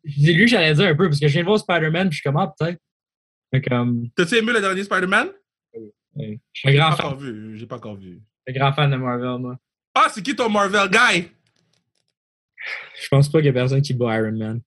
C'est 0.05 0.33
lui 0.33 0.47
j'allais 0.47 0.73
dire 0.73 0.87
un 0.87 0.95
peu, 0.95 1.07
parce 1.07 1.19
que 1.19 1.27
je 1.27 1.33
viens 1.33 1.43
de 1.43 1.47
voir 1.47 1.59
Spider-Man, 1.59 2.09
puis 2.09 2.17
je 2.17 2.21
suis 2.21 2.29
comme, 2.29 2.37
ah, 2.37 2.53
peut-être. 2.57 2.79
T'as-tu 4.15 4.37
aimé 4.37 4.51
le 4.53 4.61
dernier 4.61 4.83
Spider-Man? 4.83 5.29
Ouais, 6.15 6.39
je 6.51 6.59
suis 6.59 6.69
un 6.69 6.71
J'ai 6.71 6.77
grand 6.77 6.89
pas 6.89 6.95
fan, 6.95 7.05
encore 7.05 7.19
vu. 7.19 7.57
J'ai 7.57 7.65
pas 7.65 7.75
encore 7.75 7.95
vu. 7.95 8.21
un 8.47 8.51
grand 8.53 8.73
fan 8.73 8.91
de 8.91 8.95
Marvel, 8.95 9.39
moi. 9.39 9.57
Ah, 9.95 10.07
c'est 10.11 10.21
qui 10.21 10.35
ton 10.35 10.49
Marvel 10.49 10.89
guy? 10.89 11.29
Je 13.01 13.07
pense 13.09 13.29
pas 13.29 13.39
qu'il 13.39 13.47
y 13.47 13.49
a 13.49 13.53
personne 13.53 13.81
qui 13.81 13.93
bat 13.93 14.17
Iron 14.17 14.31
Man. 14.31 14.61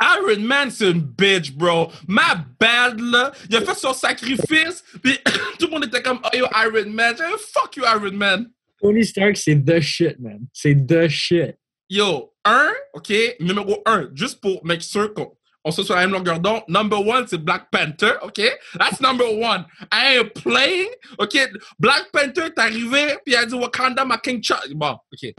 Iron 0.00 0.40
Man, 0.40 0.70
c'est 0.70 0.90
une 0.90 1.00
bitch, 1.00 1.52
bro. 1.52 1.90
Ma 2.08 2.34
bad, 2.58 2.98
là. 2.98 3.32
Il 3.48 3.56
a 3.56 3.60
fait 3.60 3.74
son 3.74 3.92
sacrifice, 3.92 4.82
puis 5.02 5.16
tout 5.58 5.66
le 5.66 5.70
monde 5.70 5.84
était 5.84 6.02
comme, 6.02 6.20
oh, 6.24 6.36
yo, 6.36 6.46
Iron 6.54 6.90
Man. 6.90 7.14
J'ai 7.16 7.24
dit, 7.24 7.42
fuck 7.52 7.76
you, 7.76 7.84
Iron 7.84 8.16
Man. 8.16 8.50
Tony 8.80 9.04
Stark, 9.04 9.36
c'est 9.36 9.64
the 9.64 9.80
shit, 9.80 10.18
man. 10.18 10.40
C'est 10.52 10.74
the 10.74 11.08
shit. 11.08 11.56
Yo, 11.88 12.32
un, 12.44 12.70
OK, 12.94 13.12
numéro 13.38 13.80
un, 13.86 14.08
juste 14.14 14.40
pour 14.40 14.64
make 14.64 14.82
sure 14.82 15.12
qu'on 15.14 15.36
on 15.64 15.70
soit 15.70 15.84
sur 15.84 15.94
la 15.94 16.00
même 16.02 16.10
longueur 16.12 16.40
d'onde. 16.40 16.62
Number 16.68 17.00
one, 17.06 17.26
c'est 17.28 17.38
Black 17.38 17.70
Panther, 17.70 18.14
OK? 18.22 18.40
That's 18.78 19.00
number 19.00 19.26
one. 19.30 19.64
I 19.92 20.18
ain't 20.18 20.34
playing, 20.42 20.88
OK? 21.18 21.38
Black 21.78 22.10
Panther 22.12 22.46
est 22.46 22.58
arrivé, 22.58 23.16
puis 23.24 23.34
il 23.34 23.36
a 23.36 23.46
dit 23.46 23.54
Wakanda, 23.54 24.04
ma 24.04 24.18
King 24.18 24.42
Chuck. 24.42 24.66
Bon, 24.74 24.96
OK. 25.12 25.32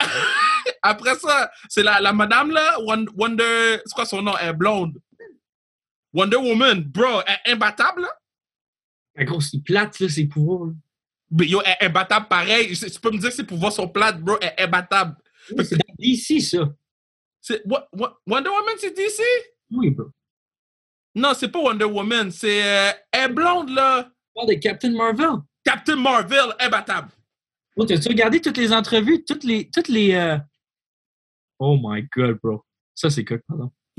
Après 0.82 1.14
ça, 1.16 1.50
c'est 1.68 1.82
la, 1.82 2.00
la 2.00 2.12
madame, 2.12 2.50
là, 2.50 2.78
Won- 2.80 3.06
Wonder... 3.16 3.78
C'est 3.84 3.94
quoi 3.94 4.04
son 4.06 4.22
nom? 4.22 4.34
Elle 4.40 4.48
est 4.50 4.52
blonde. 4.54 4.98
Wonder 6.12 6.36
Woman, 6.36 6.82
bro, 6.82 7.20
elle 7.26 7.38
est 7.46 7.52
imbattable, 7.52 8.02
là. 8.02 8.08
La 9.14 9.24
grosse, 9.24 9.52
il 9.52 9.62
plate, 9.62 10.00
là, 10.00 10.08
ses 10.08 10.26
pouvoirs. 10.26 10.68
là. 10.68 10.72
Mais 11.30 11.46
yo, 11.46 11.62
elle 11.64 11.76
est 11.80 11.84
imbattable 11.86 12.26
pareil. 12.28 12.76
Tu 12.76 13.00
peux 13.00 13.10
me 13.10 13.18
dire 13.18 13.30
que 13.30 13.34
ses 13.36 13.44
pouvoirs 13.44 13.72
sont 13.72 13.88
plates, 13.88 14.18
bro, 14.20 14.36
elle 14.40 14.54
est 14.56 14.62
imbattable. 14.62 15.16
C'est 15.64 15.76
dans 15.76 15.94
DC, 15.98 16.40
ça. 16.42 16.68
C'est, 17.42 17.60
Wo- 17.66 17.76
Wo- 17.92 18.08
Wonder 18.26 18.48
Woman, 18.50 18.74
c'est 18.78 18.96
DC? 18.96 19.20
Oui, 19.72 19.90
bro. 19.90 20.06
Non, 21.14 21.32
c'est 21.34 21.48
pas 21.48 21.58
Wonder 21.58 21.84
Woman, 21.84 22.30
c'est. 22.30 22.62
Euh, 22.64 22.90
elle 23.10 23.30
est 23.30 23.34
blonde, 23.34 23.68
là. 23.70 24.08
On 24.34 24.40
parle 24.46 24.54
de 24.56 24.60
Captain 24.62 24.92
Marvel. 24.92 25.28
Captain 25.64 25.96
Marvel, 25.96 26.54
imbattable. 26.58 27.10
Oh, 27.76 27.84
t'as-tu 27.84 28.08
regardé 28.08 28.40
toutes 28.40 28.56
les 28.56 28.72
entrevues, 28.72 29.24
toutes 29.24 29.44
les. 29.44 29.68
Toutes 29.68 29.88
les 29.88 30.14
euh, 30.14 30.38
Oh 31.58 31.76
my 31.82 32.06
god, 32.16 32.38
bro. 32.42 32.64
Ça, 32.94 33.10
c'est 33.10 33.24
coq, 33.24 33.40
pardon. 33.46 33.70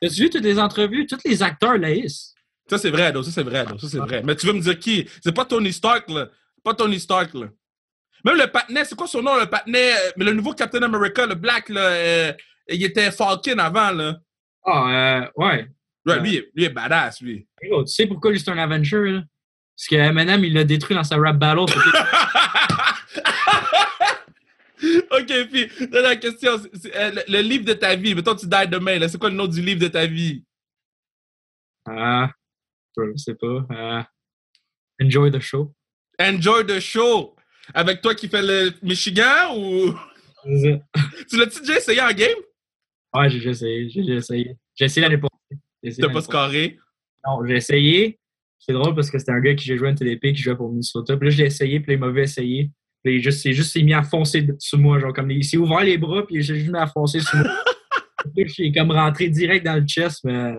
T'as-tu 0.00 0.22
vu 0.22 0.30
toutes 0.30 0.42
les 0.44 0.58
entrevues, 0.58 1.06
tous 1.06 1.18
les 1.24 1.42
acteurs 1.42 1.78
laïs? 1.78 2.34
ça, 2.68 2.78
c'est 2.78 2.90
vrai, 2.90 3.12
là. 3.12 3.22
Ça, 3.22 3.30
c'est 3.30 3.42
vrai, 3.42 3.64
là. 3.64 3.76
Ça, 3.78 3.88
c'est 3.88 3.98
vrai. 3.98 4.22
Mais 4.24 4.34
tu 4.34 4.46
veux 4.46 4.52
me 4.52 4.60
dire 4.60 4.78
qui? 4.78 5.08
C'est 5.22 5.32
pas 5.32 5.44
Tony 5.44 5.72
Stark, 5.72 6.10
là. 6.10 6.28
Pas 6.64 6.74
Tony 6.74 6.98
Stark, 6.98 7.32
là. 7.34 7.46
Même 8.26 8.36
le 8.38 8.46
patinet, 8.50 8.84
c'est 8.84 8.96
quoi 8.96 9.06
son 9.06 9.22
nom, 9.22 9.36
le 9.38 9.46
patinet? 9.46 9.92
euh, 9.92 10.10
Mais 10.16 10.24
le 10.24 10.32
nouveau 10.32 10.52
Captain 10.52 10.82
America, 10.82 11.24
le 11.26 11.36
Black, 11.36 11.68
là. 11.68 11.80
euh, 11.80 12.32
il 12.68 12.82
était 12.82 13.12
Falcon 13.12 13.56
avant, 13.58 13.92
là. 13.92 14.16
Ah, 14.64 15.20
euh, 15.22 15.26
ouais. 15.36 15.68
Ouais, 16.04 16.20
lui, 16.20 16.44
lui 16.54 16.64
est 16.64 16.70
badass, 16.70 17.20
lui. 17.20 17.46
Yo, 17.62 17.84
tu 17.84 17.92
sais 17.92 18.06
pourquoi 18.06 18.32
lui, 18.32 18.40
c'est 18.40 18.50
un 18.50 18.58
Avenger, 18.58 19.10
là? 19.12 19.22
Parce 19.76 19.88
que 19.88 19.94
Eminem, 19.94 20.44
il 20.44 20.54
l'a 20.54 20.64
détruit 20.64 20.96
dans 20.96 21.04
sa 21.04 21.16
rap 21.16 21.36
battle. 21.38 21.60
ok, 25.10 25.48
puis, 25.50 25.70
dernière 25.88 26.18
question. 26.18 26.52
euh, 26.94 27.10
le, 27.12 27.22
le 27.32 27.40
livre 27.42 27.64
de 27.64 27.72
ta 27.74 27.94
vie, 27.94 28.14
mettons, 28.14 28.34
tu 28.34 28.46
die 28.46 28.68
demain, 28.68 28.98
là. 28.98 29.08
C'est 29.08 29.18
quoi 29.18 29.30
le 29.30 29.36
nom 29.36 29.46
du 29.46 29.60
livre 29.62 29.80
de 29.80 29.88
ta 29.88 30.06
vie? 30.06 30.44
Ah, 31.88 32.30
je 32.96 33.02
sais 33.16 33.34
pas. 33.34 33.66
Ah, 33.70 34.08
enjoy 35.00 35.30
the 35.30 35.38
show. 35.38 35.72
Enjoy 36.20 36.64
the 36.66 36.80
show. 36.80 37.35
Avec 37.74 38.00
toi 38.00 38.14
qui 38.14 38.28
fais 38.28 38.42
le 38.42 38.72
Michigan 38.82 39.56
ou? 39.56 39.94
Tu 41.28 41.36
l'as-tu 41.36 41.60
déjà 41.60 41.78
essayé 41.78 42.00
en 42.00 42.12
game? 42.12 42.38
Ouais, 43.12 43.28
j'ai 43.28 43.38
déjà 43.38 43.50
essayé. 43.50 43.90
J'ai 43.90 44.02
déjà 44.02 44.14
essayé. 44.14 44.56
J'ai 44.76 44.84
essayé 44.84 45.06
l'année 45.06 45.20
passée. 45.20 45.60
J'ai 45.82 45.94
T'as 45.94 46.08
pas 46.08 46.20
scoré? 46.20 46.78
Non, 47.26 47.44
j'ai 47.44 47.56
essayé. 47.56 48.18
C'est 48.58 48.72
drôle 48.72 48.94
parce 48.94 49.10
que 49.10 49.18
c'était 49.18 49.32
un 49.32 49.40
gars 49.40 49.54
qui 49.54 49.64
j'ai 49.64 49.76
joué 49.76 49.88
à 49.88 49.90
une 49.90 49.96
TDP 49.96 50.32
qui 50.32 50.42
jouait 50.42 50.54
pour 50.54 50.70
Minnesota. 50.70 51.16
Puis 51.16 51.28
là, 51.28 51.34
je 51.34 51.38
l'ai 51.38 51.46
essayé, 51.46 51.80
puis 51.80 51.92
là, 51.92 51.94
il 51.94 52.00
m'avait 52.00 52.22
essayé. 52.22 52.70
Puis 53.02 53.16
il 53.16 53.22
juste, 53.22 53.44
il 53.44 53.54
juste 53.54 53.72
s'est 53.72 53.82
mis 53.82 53.94
à 53.94 54.02
foncer 54.02 54.46
sur 54.58 54.78
moi. 54.78 54.98
Genre, 54.98 55.12
comme 55.12 55.30
il 55.30 55.44
s'est 55.44 55.56
ouvert 55.56 55.80
les 55.80 55.98
bras, 55.98 56.26
puis 56.26 56.36
il 56.36 56.44
s'est 56.44 56.54
juste 56.54 56.70
mis 56.70 56.78
à 56.78 56.86
foncer 56.86 57.20
sur 57.20 57.38
moi. 57.38 57.48
Puis 58.34 58.54
il 58.58 58.66
est 58.66 58.72
comme 58.72 58.90
rentré 58.90 59.28
direct 59.28 59.64
dans 59.64 59.76
le 59.76 59.86
chest, 59.86 60.24
mais. 60.24 60.54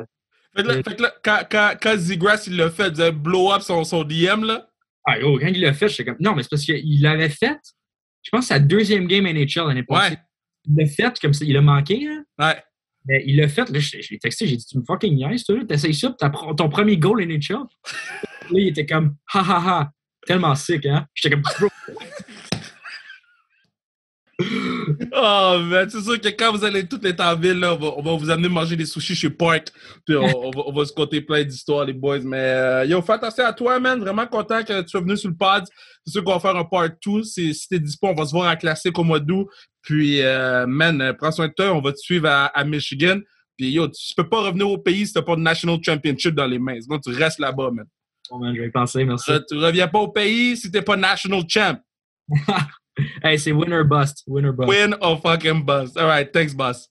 Fait 0.55 0.63
que 0.63 0.67
là, 0.67 0.73
fait 0.75 0.95
que 0.95 1.01
là, 1.01 1.13
quand, 1.23 1.39
quand, 1.51 1.73
quand 1.81 1.97
Zigras, 1.97 2.45
il 2.47 2.55
l'a 2.55 2.69
fait, 2.69 2.89
vous 2.89 3.01
avez 3.01 3.11
blow 3.11 3.51
up 3.51 3.61
son, 3.61 3.83
son 3.83 4.03
DM, 4.03 4.45
là? 4.45 4.67
Ah, 5.09 5.17
yo, 5.19 5.39
quand 5.39 5.47
il 5.47 5.61
l'a 5.61 5.73
fait, 5.73 5.87
j'étais 5.87 6.03
comme. 6.03 6.17
Non, 6.19 6.35
mais 6.35 6.43
c'est 6.43 6.49
parce 6.49 6.63
qu'il 6.63 7.01
l'avait 7.01 7.29
fait. 7.29 7.57
Je 8.23 8.29
pense 8.29 8.47
sa 8.47 8.59
deuxième 8.59 9.07
game 9.07 9.23
NHL 9.25 9.67
l'année 9.67 9.83
passée. 9.83 10.11
Ouais. 10.11 10.17
Il 10.65 10.75
l'a 10.75 10.85
fait 10.85 11.19
comme 11.19 11.33
ça. 11.33 11.45
Il 11.45 11.55
a 11.55 11.61
manqué, 11.61 12.05
hein? 12.07 12.25
Ouais. 12.37 12.61
Mais 13.05 13.23
il 13.25 13.37
l'a 13.37 13.47
fait. 13.47 13.69
Là, 13.69 13.79
je, 13.79 14.01
je 14.01 14.11
l'ai 14.11 14.19
texté. 14.19 14.45
J'ai 14.47 14.57
dit, 14.57 14.65
tu 14.65 14.77
me 14.77 14.83
fucking 14.83 15.15
niaises, 15.15 15.45
toi. 15.45 15.63
T'essayes 15.65 15.93
ça, 15.93 16.09
pr- 16.09 16.55
ton 16.57 16.67
premier 16.67 16.97
goal 16.97 17.25
NHL. 17.25 17.53
là, 17.53 17.63
il 18.51 18.67
était 18.67 18.85
comme, 18.85 19.15
ha 19.33 19.39
ha 19.39 19.63
ha. 19.65 19.91
Tellement 20.25 20.55
sick, 20.55 20.85
hein? 20.85 21.07
J'étais 21.13 21.35
comme. 21.35 21.69
Oh, 24.39 25.57
man, 25.63 25.89
c'est 25.89 26.01
sûr 26.01 26.21
que 26.21 26.27
quand 26.29 26.51
vous 26.55 26.63
allez 26.63 26.87
toutes 26.87 27.05
être 27.05 27.21
en 27.21 27.35
ville, 27.35 27.59
là, 27.59 27.73
on, 27.73 27.77
va, 27.77 27.87
on 27.97 28.01
va 28.03 28.13
vous 28.15 28.29
amener 28.29 28.47
manger 28.49 28.75
des 28.75 28.85
sushis 28.85 29.15
chez 29.15 29.29
Park. 29.31 29.69
Puis 30.05 30.15
on, 30.15 30.25
on 30.25 30.51
va, 30.51 30.61
on 30.67 30.73
va 30.73 30.85
se 30.85 30.93
compter 30.93 31.21
plein 31.21 31.43
d'histoires, 31.43 31.85
les 31.85 31.93
boys. 31.93 32.19
Mais 32.19 32.37
euh, 32.37 32.85
yo, 32.85 33.01
fais 33.01 33.13
attention 33.13 33.45
à 33.45 33.53
toi, 33.53 33.79
man. 33.79 33.99
Vraiment 33.99 34.27
content 34.27 34.63
que 34.63 34.81
tu 34.81 34.89
sois 34.89 35.01
venu 35.01 35.17
sur 35.17 35.29
le 35.29 35.35
pod. 35.35 35.63
C'est 36.05 36.11
sûr 36.11 36.23
qu'on 36.23 36.33
va 36.33 36.39
faire 36.39 36.55
un 36.55 36.65
part 36.65 36.89
2. 37.03 37.23
Si, 37.23 37.53
si 37.53 37.67
t'es 37.67 37.79
dispo, 37.79 38.07
on 38.07 38.13
va 38.13 38.25
se 38.25 38.31
voir 38.31 38.47
à 38.47 38.55
classique 38.55 38.97
au 38.99 39.03
mois 39.03 39.19
d'août. 39.19 39.47
Puis, 39.81 40.21
euh, 40.21 40.67
man, 40.67 41.01
euh, 41.01 41.13
prends 41.13 41.31
soin 41.31 41.47
de 41.47 41.53
toi. 41.53 41.73
On 41.73 41.81
va 41.81 41.91
te 41.91 41.97
suivre 41.97 42.27
à, 42.27 42.45
à 42.47 42.63
Michigan. 42.63 43.19
Puis, 43.57 43.71
yo, 43.71 43.87
tu 43.87 44.13
peux 44.15 44.29
pas 44.29 44.41
revenir 44.41 44.69
au 44.69 44.77
pays 44.77 45.07
si 45.07 45.13
t'as 45.13 45.23
pas 45.23 45.35
de 45.35 45.41
National 45.41 45.79
Championship 45.83 46.35
dans 46.35 46.45
les 46.45 46.59
mains. 46.59 46.79
Sinon, 46.79 46.99
tu 46.99 47.09
restes 47.09 47.39
là-bas, 47.39 47.71
man. 47.71 47.85
Bon, 48.29 48.37
man, 48.37 48.53
je 48.55 48.61
vais 48.61 48.67
y 48.67 48.71
penser, 48.71 49.03
merci. 49.03 49.31
Re- 49.31 49.43
tu 49.49 49.57
reviens 49.57 49.87
pas 49.87 49.99
au 49.99 50.09
pays 50.09 50.57
si 50.57 50.69
t'es 50.69 50.81
pas 50.83 50.95
National 50.95 51.41
Champ. 51.47 51.79
Hey, 53.21 53.37
c'est 53.37 53.51
winner 53.51 53.83
bust. 53.83 54.23
Winner 54.27 54.51
bust. 54.51 54.69
Win 54.69 54.95
or 55.01 55.17
fucking 55.17 55.63
bust. 55.63 55.97
All 55.97 56.07
right, 56.07 56.31
thanks, 56.31 56.53
boss. 56.53 56.89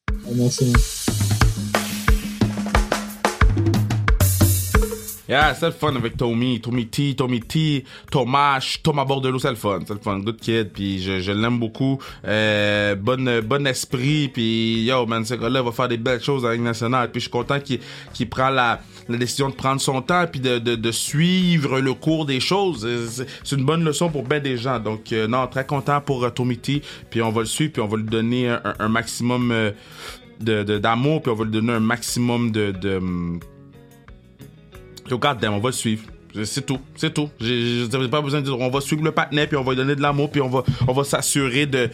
Yeah, 5.28 5.54
c'est 5.54 5.66
le 5.66 5.72
fun 5.72 5.96
avec 5.96 6.16
Tommy, 6.16 6.60
Tommy 6.60 6.86
T, 6.86 7.14
Tommy 7.16 7.40
T, 7.40 7.84
Thomas, 8.12 8.78
Thomas 8.80 9.04
Bordelot, 9.04 9.40
c'est 9.40 9.50
le 9.50 9.56
fun, 9.56 9.80
c'est 9.84 9.94
le 9.94 9.98
fun, 9.98 10.20
good 10.20 10.36
kid, 10.38 10.70
puis 10.72 11.02
je, 11.02 11.18
je 11.20 11.32
l'aime 11.32 11.58
beaucoup, 11.58 11.98
euh, 12.24 12.94
bon, 12.94 13.42
bon 13.42 13.66
esprit, 13.66 14.28
puis 14.28 14.84
yo 14.84 15.04
man, 15.04 15.24
ce 15.24 15.34
gars-là 15.34 15.62
va 15.62 15.72
faire 15.72 15.88
des 15.88 15.96
belles 15.96 16.22
choses 16.22 16.46
avec 16.46 16.60
nationale, 16.60 17.10
puis 17.10 17.20
je 17.20 17.24
suis 17.24 17.30
content 17.32 17.58
qu'il 17.58 17.80
qu'il 18.14 18.28
prend 18.28 18.50
la, 18.50 18.80
la 19.08 19.16
décision 19.18 19.48
de 19.48 19.54
prendre 19.54 19.80
son 19.80 20.00
temps, 20.00 20.26
puis 20.30 20.38
de, 20.40 20.58
de, 20.60 20.76
de 20.76 20.90
suivre 20.92 21.80
le 21.80 21.94
cours 21.94 22.24
des 22.24 22.38
choses, 22.38 22.86
c'est 23.42 23.56
une 23.56 23.64
bonne 23.64 23.82
leçon 23.84 24.08
pour 24.10 24.22
bien 24.22 24.38
des 24.38 24.56
gens, 24.56 24.78
donc 24.78 25.12
euh, 25.12 25.26
non, 25.26 25.48
très 25.48 25.66
content 25.66 26.00
pour 26.00 26.22
euh, 26.24 26.30
Tommy 26.30 26.56
T, 26.56 26.82
puis 27.10 27.20
on 27.20 27.32
va 27.32 27.40
le 27.40 27.46
suivre, 27.46 27.72
puis 27.72 27.82
on 27.82 27.88
va 27.88 27.96
lui 27.96 28.04
donner 28.04 28.48
un, 28.48 28.62
un- 28.78 28.88
maximum 28.88 29.50
euh, 29.50 29.72
de 30.40 30.62
de- 30.62 30.78
d'amour, 30.78 31.20
puis 31.20 31.32
on 31.32 31.34
va 31.34 31.44
lui 31.44 31.50
donner 31.50 31.72
un 31.72 31.80
maximum 31.80 32.52
de... 32.52 32.70
de 32.70 32.98
hum, 32.98 33.40
Yo, 35.10 35.18
goddamn, 35.18 35.54
on 35.54 35.60
va 35.60 35.68
le 35.68 35.74
suivre. 35.74 36.04
C'est 36.44 36.66
tout, 36.66 36.78
c'est 36.96 37.14
tout. 37.14 37.30
J'ai 37.40 37.88
pas 38.10 38.20
besoin 38.20 38.40
de 38.40 38.44
dire, 38.44 38.58
on 38.58 38.68
va 38.68 38.80
suivre 38.80 39.02
le 39.02 39.12
patinet, 39.12 39.46
puis 39.46 39.56
on 39.56 39.62
va 39.62 39.72
lui 39.72 39.76
donner 39.76 39.96
de 39.96 40.02
l'amour, 40.02 40.30
puis 40.30 40.40
on 40.40 40.48
va, 40.48 40.64
on 40.86 40.92
va 40.92 41.04
s'assurer 41.04 41.66
de, 41.66 41.88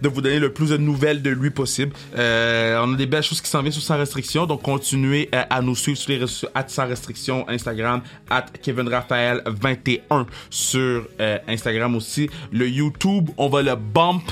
de 0.00 0.08
vous 0.08 0.20
donner 0.20 0.38
le 0.38 0.52
plus 0.52 0.70
de 0.70 0.76
nouvelles 0.76 1.22
de 1.22 1.30
lui 1.30 1.50
possible. 1.50 1.92
Euh, 2.16 2.80
on 2.84 2.94
a 2.94 2.96
des 2.96 3.06
belles 3.06 3.22
choses 3.22 3.40
qui 3.40 3.50
s'en 3.50 3.62
viennent 3.62 3.72
sur 3.72 3.82
Sans 3.82 3.96
Restriction, 3.96 4.46
donc 4.46 4.62
continuez 4.62 5.28
à, 5.32 5.56
à 5.56 5.60
nous 5.60 5.74
suivre 5.74 5.98
sur 5.98 6.12
les 6.12 6.18
réseaux 6.18 6.46
at 6.54 6.68
Sans 6.68 6.86
Restriction, 6.86 7.48
Instagram, 7.48 8.02
at 8.28 8.46
Kevin 8.62 8.88
Raphaël 8.88 9.42
21 9.46 10.26
sur 10.50 11.04
euh, 11.20 11.38
Instagram 11.48 11.96
aussi. 11.96 12.30
Le 12.52 12.68
YouTube, 12.68 13.30
on 13.38 13.48
va 13.48 13.62
le 13.62 13.74
bump 13.74 14.22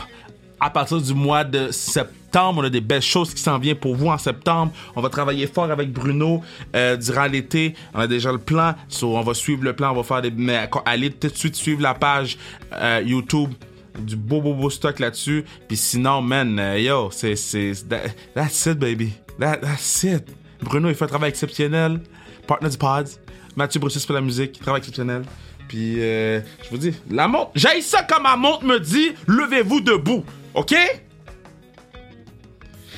à 0.60 0.70
partir 0.70 1.00
du 1.00 1.14
mois 1.14 1.44
de 1.44 1.70
septembre. 1.70 2.60
On 2.60 2.64
a 2.64 2.70
des 2.70 2.80
belles 2.80 3.02
choses 3.02 3.32
qui 3.32 3.40
s'en 3.42 3.58
viennent 3.58 3.76
pour 3.76 3.94
vous 3.96 4.08
en 4.08 4.18
septembre. 4.18 4.72
On 4.96 5.00
va 5.00 5.08
travailler 5.08 5.46
fort 5.46 5.70
avec 5.70 5.92
Bruno 5.92 6.42
euh, 6.76 6.96
durant 6.96 7.26
l'été. 7.26 7.74
On 7.94 8.00
a 8.00 8.06
déjà 8.06 8.30
le 8.32 8.38
plan. 8.38 8.74
So, 8.88 9.16
on 9.16 9.22
va 9.22 9.34
suivre 9.34 9.64
le 9.64 9.72
plan. 9.74 9.92
On 9.92 9.94
va 9.96 10.02
faire 10.02 10.22
des. 10.22 10.30
Mais 10.30 10.68
allez 10.84 11.10
tout 11.10 11.28
de 11.28 11.34
suite 11.36 11.54
suivre 11.56 11.80
la 11.82 11.94
page 11.94 12.36
euh, 12.72 13.02
YouTube. 13.04 13.50
Du 13.98 14.14
beau, 14.14 14.40
beau, 14.40 14.54
beau 14.54 14.70
stock 14.70 14.98
là-dessus. 15.00 15.44
Puis 15.66 15.76
sinon, 15.76 16.22
man, 16.22 16.58
euh, 16.58 16.78
yo, 16.78 17.08
c'est. 17.10 17.34
c'est 17.36 17.72
that- 17.88 18.10
That's 18.34 18.66
it, 18.66 18.78
baby. 18.78 19.12
That, 19.40 19.56
that's 19.58 20.02
it. 20.04 20.24
Bruno, 20.62 20.88
il 20.88 20.94
fait 20.94 21.04
un 21.04 21.08
travail 21.08 21.30
exceptionnel. 21.30 22.00
Partner 22.46 22.68
du 22.68 22.76
pod. 22.78 23.08
Mathieu 23.56 23.80
Brussus 23.80 24.04
pour 24.06 24.14
la 24.14 24.20
musique. 24.20 24.60
Travail 24.60 24.78
exceptionnel. 24.80 25.22
Puis, 25.68 25.96
je 25.96 26.40
vous 26.70 26.78
dis, 26.78 26.94
la 27.10 27.28
montre. 27.28 27.50
J'ai 27.54 27.80
ça 27.82 28.02
quand 28.02 28.22
ma 28.22 28.36
montre 28.36 28.64
me 28.64 28.78
dit, 28.80 29.10
levez-vous 29.26 29.80
debout. 29.80 30.24
OK? 30.58 30.74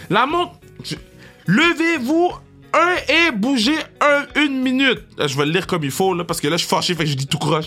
La 0.09 0.27
montre. 0.27 0.55
Levez-vous 1.47 2.33
un 2.73 2.95
et 3.09 3.31
bougez 3.33 3.77
un, 4.01 4.27
une 4.41 4.63
minute. 4.63 5.03
Je 5.19 5.37
vais 5.37 5.45
le 5.45 5.53
lire 5.53 5.67
comme 5.67 5.85
il 5.85 5.91
faut, 5.91 6.15
là, 6.15 6.25
parce 6.25 6.41
que 6.41 6.49
là, 6.49 6.57
je 6.57 6.65
suis 6.65 6.69
fâché, 6.69 6.95
fait 6.95 7.07
je 7.07 7.15
dis 7.15 7.27
tout 7.27 7.39
croche. 7.39 7.67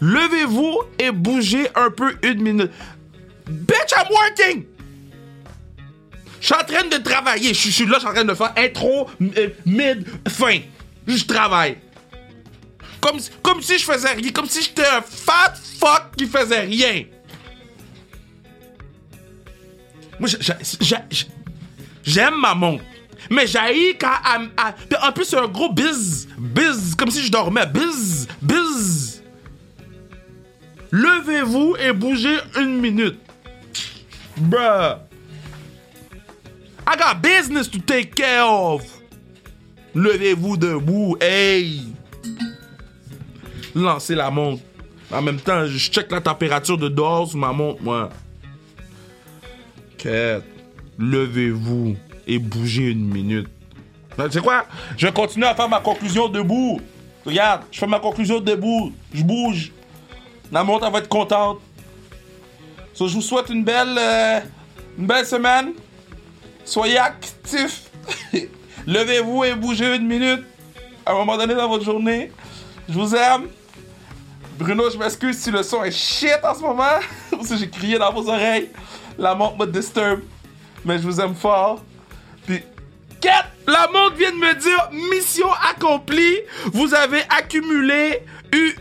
Levez-vous 0.00 0.78
et 0.98 1.10
bougez 1.10 1.68
un 1.74 1.90
peu 1.90 2.14
une 2.22 2.40
minute. 2.42 2.70
Bitch, 3.48 3.92
I'm 3.96 4.06
working! 4.10 4.64
Je 6.40 6.46
suis 6.46 6.54
en 6.54 6.64
train 6.64 6.84
de 6.88 6.96
travailler. 7.02 7.52
Je 7.54 7.70
suis- 7.70 7.86
là, 7.86 7.94
je 7.94 8.00
suis 8.00 8.08
en 8.08 8.12
train 8.14 8.24
de 8.24 8.34
faire 8.34 8.52
intro, 8.56 9.08
euh, 9.20 9.48
mid, 9.66 10.06
fin. 10.28 10.58
Je 11.06 11.24
travaille. 11.24 11.76
Comme, 13.00 13.18
comme 13.42 13.60
si 13.60 13.78
je 13.78 13.84
faisais 13.84 14.12
rien. 14.12 14.30
Comme 14.30 14.46
si 14.46 14.62
j'étais 14.62 14.86
un 14.86 15.02
fat 15.02 15.54
fuck 15.78 16.16
qui 16.16 16.26
faisait 16.26 16.60
rien. 16.60 17.04
Moi, 20.20 20.28
j'a- 20.28 20.38
j'a- 20.40 20.58
j'a- 20.80 21.04
j'a- 21.10 21.26
j'aime 22.04 22.34
ma 22.40 22.54
montre. 22.54 22.84
Mais 23.30 23.46
j'ai 23.46 23.96
quand 23.98 24.08
En 25.02 25.12
plus, 25.12 25.24
c'est 25.24 25.38
un 25.38 25.48
gros 25.48 25.72
biz. 25.72 26.28
Biz. 26.38 26.94
Comme 26.94 27.10
si 27.10 27.22
je 27.24 27.30
dormais. 27.32 27.66
Biz. 27.66 28.28
Biz. 28.42 29.22
Levez-vous 30.90 31.76
et 31.80 31.92
bougez 31.92 32.38
une 32.56 32.80
minute. 32.80 33.18
Bruh. 34.36 34.98
I 36.86 36.96
got 36.98 37.20
business 37.22 37.68
to 37.70 37.78
take 37.78 38.14
care 38.14 38.46
of. 38.46 38.82
Levez-vous 39.94 40.56
debout. 40.56 41.16
Hey. 41.20 41.82
Lancez 43.74 44.14
la 44.14 44.30
montre. 44.30 44.62
En 45.10 45.22
même 45.22 45.38
temps, 45.40 45.66
je 45.66 45.78
check 45.78 46.10
la 46.10 46.20
température 46.20 46.76
de 46.78 46.88
dehors 46.88 47.28
sur 47.28 47.38
ma 47.38 47.52
montre, 47.52 47.82
moi. 47.82 48.10
Levez-vous 50.98 51.96
et 52.26 52.38
bougez 52.38 52.90
une 52.90 53.06
minute. 53.06 53.48
Ben, 54.16 54.26
Tu 54.26 54.32
sais 54.34 54.40
quoi? 54.40 54.66
Je 54.96 55.06
vais 55.06 55.12
continuer 55.12 55.46
à 55.46 55.54
faire 55.54 55.68
ma 55.68 55.80
conclusion 55.80 56.28
debout. 56.28 56.80
Regarde, 57.24 57.62
je 57.70 57.78
fais 57.78 57.86
ma 57.86 58.00
conclusion 58.00 58.40
debout. 58.40 58.92
Je 59.12 59.22
bouge. 59.22 59.72
La 60.52 60.62
montre, 60.62 60.88
va 60.90 60.98
être 60.98 61.08
contente. 61.08 61.60
Je 62.98 63.04
vous 63.04 63.22
souhaite 63.22 63.48
une 63.48 63.64
belle, 63.64 63.96
euh, 63.98 65.24
semaine. 65.24 65.72
Soyez 66.64 66.98
actifs. 66.98 67.90
Levez-vous 68.86 69.44
et 69.44 69.54
bougez 69.54 69.96
une 69.96 70.06
minute. 70.06 70.44
À 71.04 71.12
un 71.12 71.14
moment 71.14 71.36
donné 71.36 71.54
dans 71.54 71.68
votre 71.68 71.84
journée. 71.84 72.30
Je 72.88 72.94
vous 72.94 73.14
aime. 73.14 73.48
Bruno, 74.58 74.88
je 74.88 74.96
m'excuse 74.96 75.38
si 75.38 75.50
le 75.50 75.62
son 75.62 75.82
est 75.82 75.90
shit 75.90 76.38
en 76.44 76.54
ce 76.54 76.60
moment. 76.60 77.00
Parce 77.30 77.48
que 77.48 77.56
j'ai 77.56 77.68
crié 77.68 77.98
dans 77.98 78.12
vos 78.12 78.28
oreilles. 78.28 78.70
La 79.18 79.34
montre 79.34 79.58
me 79.58 79.66
disturbe. 79.66 80.20
Mais 80.84 80.98
je 80.98 81.02
vous 81.02 81.20
aime 81.20 81.34
fort. 81.34 81.82
Puis, 82.46 82.60
Kat, 83.20 83.46
la 83.66 83.88
montre 83.92 84.16
vient 84.16 84.32
de 84.32 84.36
me 84.36 84.54
dire 84.54 84.90
mission 85.10 85.48
accomplie. 85.70 86.38
Vous 86.72 86.94
avez 86.94 87.22
accumulé 87.30 88.22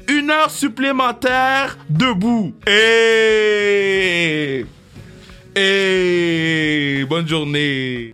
une 0.08 0.30
heure 0.30 0.52
supplémentaire 0.52 1.78
debout. 1.90 2.54
Et. 2.68 4.66
Et. 5.56 7.06
Bonne 7.06 7.28
journée. 7.28 8.14